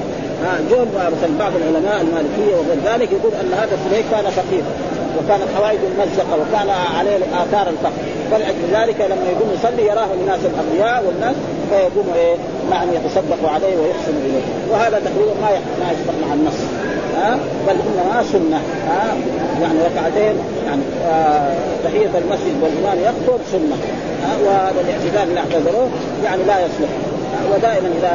جول 0.70 0.86
مثلا 0.86 1.38
بعض 1.38 1.52
العلماء 1.56 2.00
المالكية 2.00 2.54
وغير 2.56 2.78
ذلك 2.92 3.12
يقول 3.12 3.32
أن 3.40 3.52
هذا 3.52 3.78
سليك 3.88 4.04
كان 4.10 4.24
فقيرا 4.24 4.72
وكانت 5.18 5.48
حوائجه 5.56 5.88
ممزقه 5.98 6.34
وكان 6.42 6.68
عليه 6.98 7.16
آثار 7.16 7.68
الفقر. 7.68 8.02
فلأجل 8.30 8.64
ذلك 8.72 9.00
لما 9.00 9.26
يقوم 9.32 9.50
يصلي 9.54 9.86
يراه 9.86 10.08
الناس 10.20 10.40
الأغنياء 10.50 11.04
والناس 11.06 11.36
فيقوم 11.70 12.06
إيه 12.16 12.34
نعم 12.70 12.88
يتصدق 12.88 13.50
عليه 13.54 13.76
ويحسن 13.76 14.14
إليه. 14.24 14.44
وهذا 14.70 15.02
تقريبا 15.06 15.34
ما 15.42 15.50
ما 15.80 16.26
مع 16.26 16.34
النص. 16.34 16.58
بل 17.66 17.76
انما 17.86 18.24
سنة. 18.32 18.60
ها 18.88 19.14
يعني 19.62 19.78
ركعتين 19.82 20.34
يعني 20.66 20.82
آه 21.06 21.54
تحية 21.84 22.10
المسجد 22.18 22.56
والإمام 22.62 22.98
يخطب 22.98 23.40
سنة. 23.52 23.76
ها 24.24 24.36
وهذا 24.46 24.80
الاعتذار 24.80 25.22
اللي 25.22 25.40
اعتذروه 25.40 25.88
يعني 26.24 26.42
لا 26.42 26.58
يصلح. 26.60 26.88
ودائما 27.52 27.88
إذا 27.98 28.12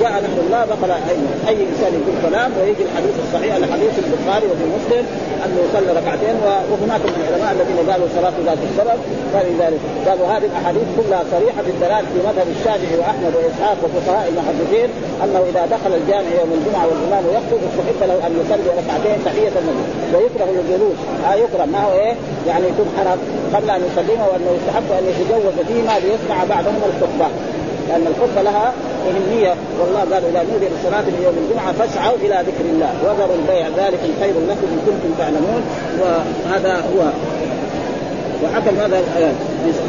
جاء 0.00 0.12
نحو 0.24 0.38
الله 0.46 0.62
بطل 0.64 0.90
اي 0.90 1.16
أي 1.48 1.56
إنسان 1.70 1.92
يقول 1.98 2.16
كلام 2.26 2.50
ويجي 2.58 2.82
الحديث 2.88 3.14
الصحيح 3.24 3.54
الحديث 3.62 3.94
البخاري 4.04 4.46
وفي 4.50 4.66
مسلم 4.76 5.04
أنه 5.44 5.58
يصلي 5.66 5.90
ركعتين 6.00 6.36
وهناك 6.70 7.02
من 7.06 7.20
العلماء 7.22 7.50
الذين 7.56 7.90
قالوا 7.90 8.08
صلاة 8.16 8.36
ذات 8.46 8.60
السبب 8.70 8.98
فلذلك 9.32 9.80
قالوا 10.06 10.26
هذه 10.34 10.46
الأحاديث 10.52 10.86
كلها 10.98 11.22
صريحة 11.34 11.60
بالدلال 11.66 12.04
في 12.12 12.18
مذهب 12.28 12.48
الشافعي 12.56 12.96
وأحمد 13.00 13.32
وإسحاق 13.38 13.78
وفقهاء 13.84 14.24
المحدثين 14.32 14.88
أنه 15.24 15.40
إذا 15.50 15.62
دخل 15.74 15.92
الجامع 16.00 16.30
يوم 16.40 16.50
الجمعة 16.58 16.84
والإمام 16.90 17.24
يخطب 17.36 17.60
استحب 17.68 18.00
له 18.10 18.18
أن 18.26 18.32
يصلي 18.40 18.70
ركعتين 18.80 19.16
تحية 19.24 19.54
النبي 19.60 19.84
ويكره 20.14 20.50
الجلوس. 20.62 20.98
ها 21.24 21.34
يكره. 21.34 21.64
ما 21.64 21.80
هو 21.84 21.92
إيه؟ 21.92 22.14
يعني 22.48 22.64
يكون 22.72 22.88
حرام. 22.96 23.18
قبل 23.54 23.70
أن 23.70 23.82
يسلمه 23.88 24.24
وأنه 24.28 24.50
يستحب 24.58 24.88
أن 24.98 25.04
يتجوز 25.10 25.56
فيما 25.68 25.94
ليسمع 26.04 26.44
بعضهم 26.54 26.80
الخطبة. 26.90 27.28
لأن 27.90 28.06
الخطبه 28.12 28.42
لها 28.42 28.72
أهمية. 29.08 29.54
والله 29.80 30.00
قال 30.12 30.22
إذا 30.30 30.42
نودي 30.50 30.66
للصلاه 30.72 31.06
من 31.16 31.20
يوم 31.26 31.36
الجمعة 31.42 31.72
فاسعوا 31.72 32.16
إلى 32.24 32.36
ذكر 32.48 32.64
الله. 32.72 32.92
وذروا 33.04 33.36
البيع 33.40 33.64
ذلك 33.82 34.02
خير 34.20 34.34
لكم 34.50 34.66
إن 34.74 34.80
كنتم 34.86 35.10
تعلمون. 35.18 35.62
وهذا 36.00 36.74
هو. 36.90 37.00
وحكم 38.44 38.74
هذا 38.84 38.98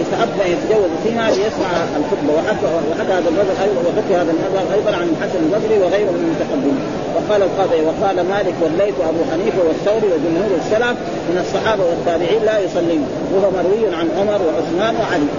يستحب 0.02 0.30
أن 0.46 0.50
يتجوز 0.54 0.92
فيما 1.04 1.26
ليسمع 1.30 1.70
الخطبه 2.00 2.32
وحكى 2.38 2.68
وحكى 2.92 3.14
هذا 3.20 3.30
النظر 3.34 3.56
أيضا 3.66 3.82
وحكى 3.88 4.16
هذا 4.22 4.32
النظر 4.36 4.64
أيضا 4.78 4.92
عن 5.00 5.08
الحسن 5.14 5.40
البصري 5.46 5.78
وغيره 5.84 6.12
من 6.12 6.24
المتقدمين. 6.28 6.80
وقال 7.16 7.42
القاضي 7.44 7.82
وقال 7.88 8.18
مالك 8.34 8.56
والليث 8.64 8.96
وابو 9.00 9.22
حنيفة 9.32 9.62
والثوري 9.68 10.08
وجمهور 10.14 10.52
السلف 10.62 10.98
من 11.30 11.38
الصحابة 11.44 11.84
والتابعين 11.90 12.42
لا 12.50 12.60
يصلون 12.66 13.04
وهو 13.34 13.48
مروي 13.58 13.96
عن 14.00 14.08
عمر 14.18 14.40
وعثمان 14.48 14.94
وعلي. 15.02 15.30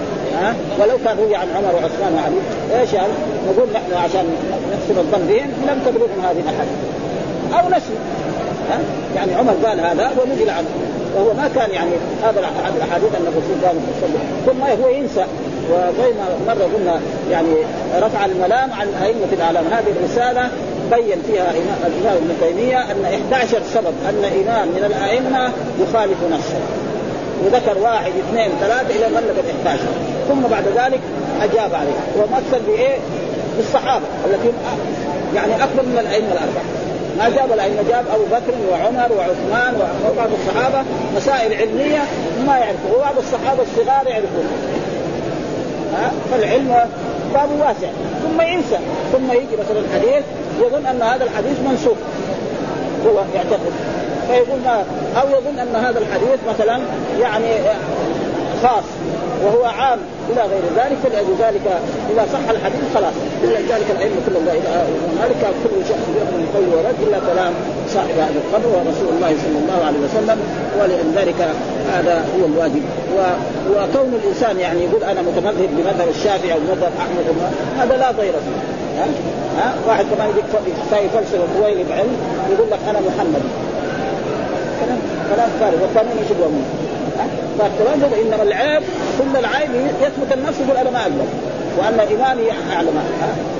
ها؟ 0.41 0.55
ولو 0.79 0.97
كان 1.05 1.17
روي 1.17 1.35
عن 1.35 1.47
عمر 1.55 1.75
وعثمان 1.75 2.13
وعلي 2.15 2.81
إيش 2.81 2.93
يعني؟ 2.93 3.13
نقول 3.47 3.67
نحن 3.73 3.93
عشان 3.93 4.25
نحسن 4.73 4.99
الظن 4.99 5.27
بهم 5.27 5.49
لم 5.67 5.81
تبلغهم 5.85 6.19
هذه 6.25 6.39
الاحاديث 6.39 6.77
أو 7.53 7.69
نسوا 7.69 7.95
ها؟ 8.69 8.79
يعني 9.15 9.33
عمر 9.33 9.53
قال 9.65 9.79
هذا 9.79 10.11
ونزل 10.21 10.49
عنه. 10.49 10.67
وهو 11.15 11.33
ما 11.33 11.49
كان 11.55 11.71
يعني 11.71 11.91
هذا 12.23 12.39
الأحاديث 12.77 13.15
أن 13.15 13.27
الرسول 13.27 13.57
كان 13.61 13.75
يصلي 13.97 14.19
ثم 14.45 14.83
هو 14.83 14.89
ينسى. 14.89 15.25
وزي 15.71 16.13
ما 16.13 16.53
مرة 16.53 16.69
قلنا 16.75 16.99
يعني 17.31 17.55
رفع 17.99 18.25
الملام 18.25 18.73
عن 18.73 18.87
أئمة 19.03 19.27
الإعلام. 19.33 19.63
هذه 19.71 19.93
الرسالة 19.99 20.49
بين 20.91 21.17
فيها 21.27 21.51
الامام 21.87 22.15
ابن 22.15 22.35
تيمية 22.41 22.81
أن 22.81 23.05
11 23.33 23.61
سبب 23.73 23.93
أن 24.09 24.25
إمام 24.25 24.67
من 24.67 24.83
الأئمة 24.85 25.51
يخالف 25.81 26.17
نفسه. 26.31 26.82
وذكر 27.45 27.77
واحد 27.81 28.11
اثنين 28.29 28.51
ثلاثة 28.61 28.95
إلى 28.95 29.05
غلب 29.05 29.37
ال 29.39 29.67
11 29.67 29.83
ثم 30.29 30.41
بعد 30.41 30.63
ذلك 30.67 30.99
أجاب 31.41 31.75
عليه. 31.75 31.99
ومثل 32.17 32.63
بإيه؟ 32.67 32.97
بالصحابة 33.57 34.05
التي 34.25 34.51
يعني 35.35 35.55
أكبر 35.55 35.83
من 35.83 35.97
الأئمة 35.99 36.27
الأربعة. 36.27 36.63
ما 37.17 37.29
جاب 37.29 37.51
الأئمة 37.53 37.81
جاب 37.89 38.05
أبو 38.13 38.23
بكر 38.23 38.53
وعمر 38.71 39.11
وعثمان 39.17 39.73
وبعض 40.09 40.29
الصحابة 40.39 40.83
مسائل 41.15 41.53
علمية 41.53 42.03
ما 42.47 42.57
يعرفوا 42.57 42.97
وبعض 42.97 43.17
الصحابة 43.17 43.63
الصغار 43.63 44.07
يعرفون 44.07 44.47
ها؟ 45.93 46.11
فالعلم 46.31 46.89
باب 47.33 47.49
واسع. 47.59 47.87
ثم 48.23 48.41
ينسى. 48.41 48.77
ثم 49.11 49.31
يجي 49.31 49.55
مثلا 49.59 49.79
الحديث 49.79 50.23
يظن 50.61 50.85
أن 50.85 51.01
هذا 51.01 51.23
الحديث 51.23 51.59
منسوخ. 51.69 51.97
هو 53.05 53.19
يعتقد. 53.35 53.73
فيقول 54.27 54.59
ما 54.65 54.83
أو 55.21 55.27
يظن 55.29 55.59
أن 55.59 55.75
هذا 55.75 55.99
الحديث 55.99 56.39
مثلا 56.49 56.79
يعني 57.21 57.47
خاص 58.63 58.83
وهو 59.43 59.65
عام 59.65 59.99
إلى 60.29 60.41
غير 60.41 60.63
ذلك 60.75 60.97
فلذلك 61.03 61.65
إذا 62.13 62.25
صح 62.33 62.49
الحديث 62.49 62.81
خلاص. 62.95 63.13
ولذلك 63.43 63.87
العلم 63.95 64.17
كلهم 64.27 64.47
إلى 64.47 64.85
مالك 65.19 65.41
كل 65.63 65.75
شخص 65.89 66.05
يؤمن 66.17 66.33
من 66.39 66.47
قول 66.55 66.67
ورد 66.77 66.95
إلا 67.07 67.33
كلام 67.33 67.53
صاحب 67.93 68.15
هذا 68.25 68.39
القبر 68.43 68.67
ورسول 68.75 69.09
الله 69.15 69.31
صلى 69.43 69.57
الله 69.61 69.79
عليه 69.87 70.01
وسلم. 70.05 70.39
ولذلك 70.79 71.39
هذا 71.93 72.25
هو 72.35 72.45
الواجب. 72.45 72.83
و... 73.15 73.19
وكون 73.71 74.13
الإنسان 74.23 74.59
يعني 74.59 74.79
يقول 74.83 75.03
أنا 75.03 75.21
متمذهب 75.21 75.69
بمذهب 75.77 76.09
الشافعي 76.15 76.53
أو 76.53 76.59
بمذهب 76.59 76.91
أحمد 77.03 77.25
هذا 77.79 77.97
لا 77.97 78.11
ضير 78.11 78.33
فيه. 78.45 78.59
ها؟ 78.99 79.07
ها؟ 79.57 79.73
واحد 79.87 80.05
كمان 80.15 80.29
يجيك 80.29 80.45
فلسفة 81.13 81.45
طويل 81.59 81.85
بعلم 81.89 82.15
يقول 82.51 82.67
لك 82.71 82.79
أنا 82.89 82.99
محمد. 82.99 83.43
كلام 84.79 84.99
كلام 85.35 85.49
فارغ. 85.59 85.81
والثانيين 85.81 86.17
يشبهوا 86.25 86.49
منه 86.49 86.69
فالكلام 87.59 88.13
إنما 88.21 88.43
العيب 88.43 88.83
كل 89.19 89.39
العيب 89.39 89.69
يثبت 90.01 90.33
النفس 90.33 90.59
يقول 90.59 90.77
أنا 90.77 90.91
ما 90.91 91.01
أقدر 91.01 91.25
وأن 91.77 91.99
امامي 91.99 92.51
أعلم. 92.75 92.93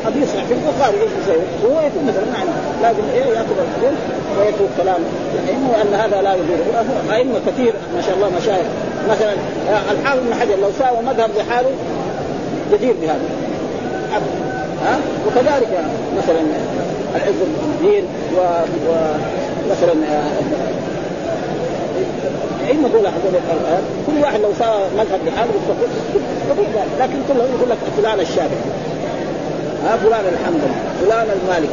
حديث 0.06 0.30
في 0.32 0.54
البخاري 0.54 1.02
إيش 1.02 1.12
يسوي؟ 1.24 1.44
هو 1.66 1.82
يكون 1.88 2.04
مثلا 2.08 2.26
نعم. 2.34 2.48
لازم 2.82 3.04
إيه؟ 3.14 3.26
يأخذ 3.26 3.56
الحديث 3.66 4.00
ويترك 4.40 4.70
كلام 4.78 5.02
الائمه 5.44 5.70
وأن 5.72 5.94
هذا 5.94 6.22
لا 6.22 6.34
يجوز 6.34 7.12
أئمة 7.12 7.40
كثير 7.48 7.74
ما 7.96 8.02
شاء 8.02 8.16
الله 8.16 8.30
مشايخ. 8.42 8.68
مثلا 9.10 9.32
آه، 9.70 9.92
الحافظ 9.92 10.20
بن 10.20 10.34
حجر 10.34 10.56
لو 10.62 10.70
ساوى 10.80 11.02
مذهب 11.02 11.30
لحاله 11.38 11.70
جدير 12.74 12.94
بهذا. 13.02 13.30
ها؟ 14.86 15.00
وكذلك 15.28 15.84
مثلا 16.18 16.42
العز 17.16 17.36
الدين 17.64 18.04
ومثلا 18.38 19.94
آه، 20.12 20.28
علم 22.68 22.88
دول 22.88 23.08
هذول 23.08 23.34
كل 24.08 24.22
واحد 24.22 24.40
لو 24.40 24.50
سوى 24.60 24.82
مذهب 24.98 25.20
لحاله 25.26 25.52
يستقيم 25.56 26.70
لكن 27.00 27.18
كلهم 27.28 27.48
يقول 27.58 27.70
لك 27.70 27.78
فلان 27.98 28.20
الشافعي 28.20 28.64
ها 29.86 29.98
فلان 29.98 30.26
الحنبلي 30.34 30.74
فلان 31.02 31.28
المالك. 31.42 31.70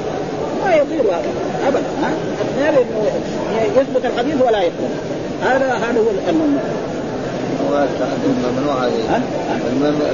ما 0.64 0.74
يصير 0.74 1.01
هذا 1.01 1.22
ابدا 1.68 1.86
ها؟ 2.03 2.11
يثبت 3.76 4.05
الحديث 4.05 4.43
ولا 4.47 4.62
يثبت. 4.62 4.91
هذا 5.43 5.72
هذا 5.74 6.01
هو 6.01 6.11
الممنوع 6.28 6.61
الموارد 7.68 7.88
عندهم 8.03 8.34
ممنوعة 8.43 8.88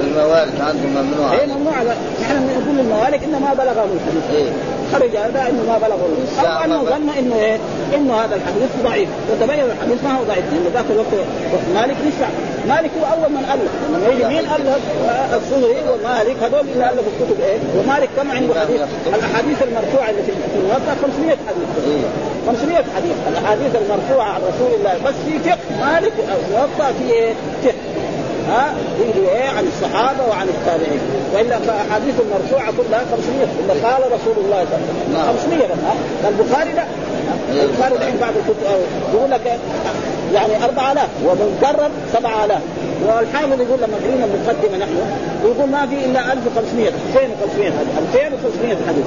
الموارد 0.03 0.61
عندهم 0.61 0.89
ممنوعة. 0.89 1.31
أي 1.31 1.47
ممنوعة 1.47 1.83
نحن 2.21 2.35
نقول 2.35 2.79
الموارد 2.79 3.23
إنما 3.23 3.53
بلغهم 3.53 3.89
الحديث. 3.97 4.35
إيه؟ 4.35 4.49
خرج 4.93 5.15
هذا 5.15 5.49
انه 5.49 5.63
ما 5.67 5.77
بلغه 5.77 6.07
أو 6.39 6.63
أنه 6.65 6.83
ظن 6.83 7.09
إنه 7.19 7.35
إيه؟ 7.35 7.57
إنه 7.95 8.13
هذا 8.13 8.35
الحديث 8.35 8.69
ضعيف 8.83 9.09
وتبين 9.31 9.65
الحديث 9.65 10.03
ما 10.03 10.11
هو 10.17 10.23
ضعيف. 10.23 10.45
لأنه 10.51 10.69
ذاك 10.73 10.85
الوقت 10.89 11.07
مالك 11.75 11.97
لسه 12.07 12.27
مالك 12.67 12.91
هو 12.99 13.05
أول 13.13 13.31
من 13.31 13.43
ألف. 13.53 13.71
لما 13.89 14.07
يجي 14.13 14.25
مين 14.25 14.45
ألف؟ 14.55 14.83
الصهري 15.33 15.81
ومالك. 15.91 16.35
هذول 16.43 16.59
اللي 16.59 16.89
ألفوا 16.89 17.11
الكتب 17.19 17.39
إيه؟ 17.41 17.57
ومالك 17.77 18.09
كم 18.17 18.31
عنده 18.31 18.53
حديث؟ 18.59 18.81
الأحاديث 19.07 19.57
المرفوعة 19.67 20.09
اللي 20.09 20.23
في 20.23 20.31
الموطا 20.59 20.91
500 21.01 21.37
حديث. 21.47 22.05
500 22.47 22.75
حديث. 22.95 23.17
الأحاديث 23.27 23.71
المرفوعة 23.75 24.29
عن 24.33 24.41
رسول 24.41 24.71
الله. 24.79 24.93
بس 25.05 25.15
في 25.27 25.49
فقه 25.49 25.57
مالك 25.85 26.13
الموطا 26.19 26.91
في 26.97 27.13
إيه؟ 27.13 27.33
فقه. 27.63 27.86
ها؟ 28.49 28.73
يجي 28.99 29.27
إيه؟ 29.29 29.49
عن 29.49 29.67
الصحابة 29.67 30.23
وعن 30.29 30.47
التابعين. 30.47 30.99
وإلا 31.33 31.57
فأحاديث 31.59 32.15
المرفوعة 32.19 32.71
كلها 32.77 33.01
500 33.11 33.47
إلا 33.59 33.87
قال 33.87 34.01
رسول 34.11 34.45
الله 34.45 34.65
صلى 34.71 34.79
الله 35.07 35.19
عليه 35.19 35.39
وسلم. 35.39 35.57
500 35.57 35.67
بس 35.67 35.79
ها؟ 35.87 36.29
البخاري 36.29 36.71
لا. 36.73 36.83
البخاري 37.63 37.95
الحين 37.95 38.17
بعض 38.17 38.33
الكتب 38.37 38.63
يقول 39.13 39.31
لك 39.31 39.59
يعني 40.33 40.65
4000 40.65 41.09
ومكرر 41.25 41.89
7000 42.13 42.61
والحافظ 43.05 43.61
يقول 43.61 43.79
لما 43.83 43.97
قرينا 44.03 44.25
المقدمه 44.25 44.77
نحن 44.77 44.97
يقول 45.45 45.69
ما 45.69 45.87
في 45.87 46.05
إلا 46.05 46.33
1500 46.33 46.87
2500 46.87 47.71
حديث 47.71 47.95
2500 48.13 48.77
حديث 48.87 49.05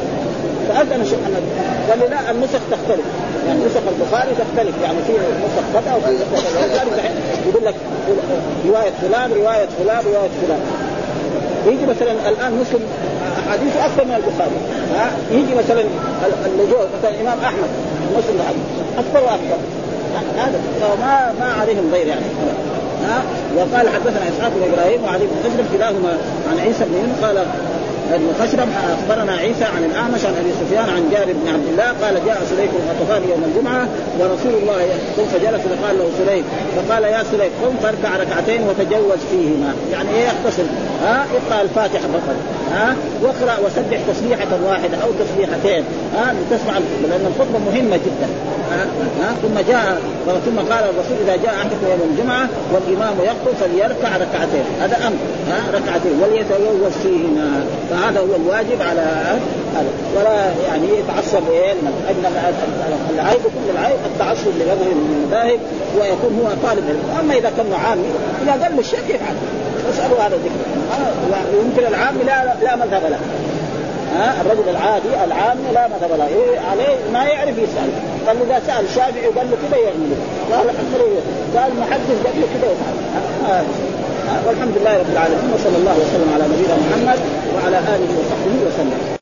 فأذن 0.68 1.00
الشيخ 1.00 1.18
محمد 1.18 1.42
قال 1.90 1.98
لي 1.98 2.06
لا 2.06 2.30
النسخ 2.30 2.60
تختلف. 2.70 3.06
يعني 3.46 3.60
نسخ 3.64 3.84
البخاري 3.94 4.30
تختلف 4.42 4.74
يعني 4.82 4.98
في 5.06 5.12
نسخ 5.12 5.64
كذا 5.74 5.94
وفي 5.94 6.10
نسخ 6.14 6.28
يقول 7.46 7.64
لك 7.64 7.74
رواية 8.66 8.92
فلان 9.02 9.32
رواية 9.32 9.68
فلان 9.78 10.02
رواية 10.04 10.30
فلان. 10.42 10.60
يجي 11.66 11.86
مثلا 11.86 12.12
الآن 12.28 12.52
مسلم 12.60 12.80
احاديثه 13.46 13.86
أكثر 13.86 14.04
من 14.04 14.14
البخاري. 14.14 14.58
ها؟ 14.94 15.10
يجي 15.30 15.54
مثلا 15.54 15.84
اللجوء 16.46 16.86
مثلا 16.98 17.10
الإمام 17.10 17.38
أحمد 17.44 17.70
مسلم 18.16 18.40
أكثر 18.98 19.24
وأكثر. 19.24 19.58
هذا 20.36 20.60
ما 21.00 21.32
ما 21.40 21.52
عليهم 21.60 21.90
غير 21.92 22.06
يعني. 22.06 22.24
ها؟ 23.08 23.22
وقال 23.56 23.88
حدثنا 23.88 24.28
إسحاق 24.28 24.52
بن 24.56 24.72
إبراهيم 24.72 25.04
وعلي 25.04 25.24
بن 25.26 25.36
حجر 25.44 25.64
كلاهما 25.76 26.12
عن 26.50 26.58
عيسى 26.58 26.84
بن 26.84 27.26
قال 27.26 27.36
ابن 28.14 28.28
خشرم 28.40 28.68
أخبرنا 28.98 29.32
عيسى 29.32 29.64
عن 29.64 29.84
الأعمش 29.84 30.24
عن 30.24 30.34
أبي 30.40 30.50
سفيان 30.60 30.84
عن 30.96 31.02
جابر 31.12 31.32
بن 31.32 31.48
عبد 31.48 31.66
الله 31.72 31.84
قال 32.02 32.14
جاء 32.26 32.42
سليك 32.50 32.70
الغطفان 32.80 33.22
يوم 33.30 33.42
الجمعة 33.44 33.88
ورسول 34.18 34.54
الله 34.62 34.80
قم 35.16 35.24
فجلس 35.24 35.62
فقال 35.70 35.98
له 35.98 36.10
سليك 36.18 36.44
فقال 36.76 37.02
يا 37.04 37.22
سليك 37.32 37.50
قم 37.62 37.74
فاركع 37.82 38.16
ركعتين 38.16 38.62
وتجوز 38.68 39.18
فيهما 39.30 39.74
يعني 39.92 40.08
إيه 40.14 40.24
يختصر 40.26 40.62
ها؟ 41.02 41.26
اقرأ 41.38 41.62
الفاتحة 41.62 42.08
فقط. 42.12 42.36
ها 42.72 42.96
واقرأ 43.22 43.58
وسبح 43.66 43.98
تسبيحة 44.12 44.48
واحدة 44.66 44.96
أو 44.96 45.08
تسبيحتين. 45.20 45.84
ها 46.16 46.34
لتسمع 46.34 46.72
لأن 47.10 47.26
الخطبة 47.26 47.58
مهمة 47.58 47.96
جدا. 47.96 48.28
ها, 49.20 49.34
ثم 49.42 49.72
جاء 49.72 49.98
ثم 50.46 50.58
قال 50.58 50.84
الرسول 50.84 51.16
إذا 51.24 51.36
جاء 51.36 51.54
أحدكم 51.54 51.86
يوم 51.90 52.00
الجمعة 52.10 52.48
والإمام 52.72 53.14
يخطب 53.24 53.54
فليركع 53.60 54.16
ركعتين. 54.16 54.64
هذا 54.80 54.96
أمر 55.06 55.16
ها 55.50 55.78
ركعتين. 55.78 56.12
وليتجوز 56.22 56.92
فيهما. 57.02 57.64
فهذا 57.90 58.20
هو 58.20 58.36
الواجب 58.36 58.82
على 58.82 59.00
هذا 59.00 59.40
ولا 60.16 60.44
يعني 60.68 60.86
يتعصب 60.98 61.50
إيه 61.50 61.72
العيب 63.14 63.40
كل 63.42 63.70
العيب 63.74 63.98
التعصب 64.06 64.48
لمذهب 64.60 64.78
من 64.78 65.16
المذاهب 65.22 65.60
ويكون 66.00 66.40
هو 66.40 66.68
طالب 66.68 66.84
أما 67.20 67.34
إذا 67.34 67.52
كان 67.56 67.72
عامي 67.72 68.10
إذا 68.42 68.52
قال 68.52 68.72
له 68.72 68.80
الشيخ 68.80 69.00
يفعل. 69.08 69.34
اسالوا 69.92 70.18
هذا 70.18 70.34
الذكر. 70.34 70.59
ويمكن 71.52 71.86
العامي 71.86 72.22
لا 72.22 72.54
لا 72.62 72.76
مذهب 72.76 73.02
له. 73.10 73.18
ها؟ 74.16 74.40
الرجل 74.40 74.68
العادي 74.68 75.08
العامي 75.24 75.68
لا 75.74 75.88
مذهب 75.88 76.18
له. 76.18 76.26
إيه 76.26 76.60
عليه 76.70 76.96
ما 77.12 77.24
يعرف 77.24 77.58
يسأل. 77.58 77.90
قال 78.26 78.36
له 78.38 78.44
إذا 78.44 78.62
سأل 78.66 78.84
الشافعي 78.84 79.28
وقال 79.28 79.46
له 79.50 79.56
كذا 79.62 79.78
يعمل. 79.78 80.10
قال 80.52 80.66
قال 81.56 81.70
محدث 81.80 82.16
قال 82.26 82.34
له 82.40 82.46
كذا 82.54 82.66
يفعل. 82.72 82.96
والحمد 84.46 84.74
لله 84.80 84.98
رب 84.98 85.10
العالمين 85.12 85.50
وصلى 85.54 85.76
الله 85.76 85.96
وسلم 86.02 86.28
على 86.34 86.44
نبينا 86.44 86.76
محمد 86.76 87.18
وعلى 87.54 87.78
آله 87.78 88.10
وصحبه 88.18 88.58
وسلم. 88.66 89.19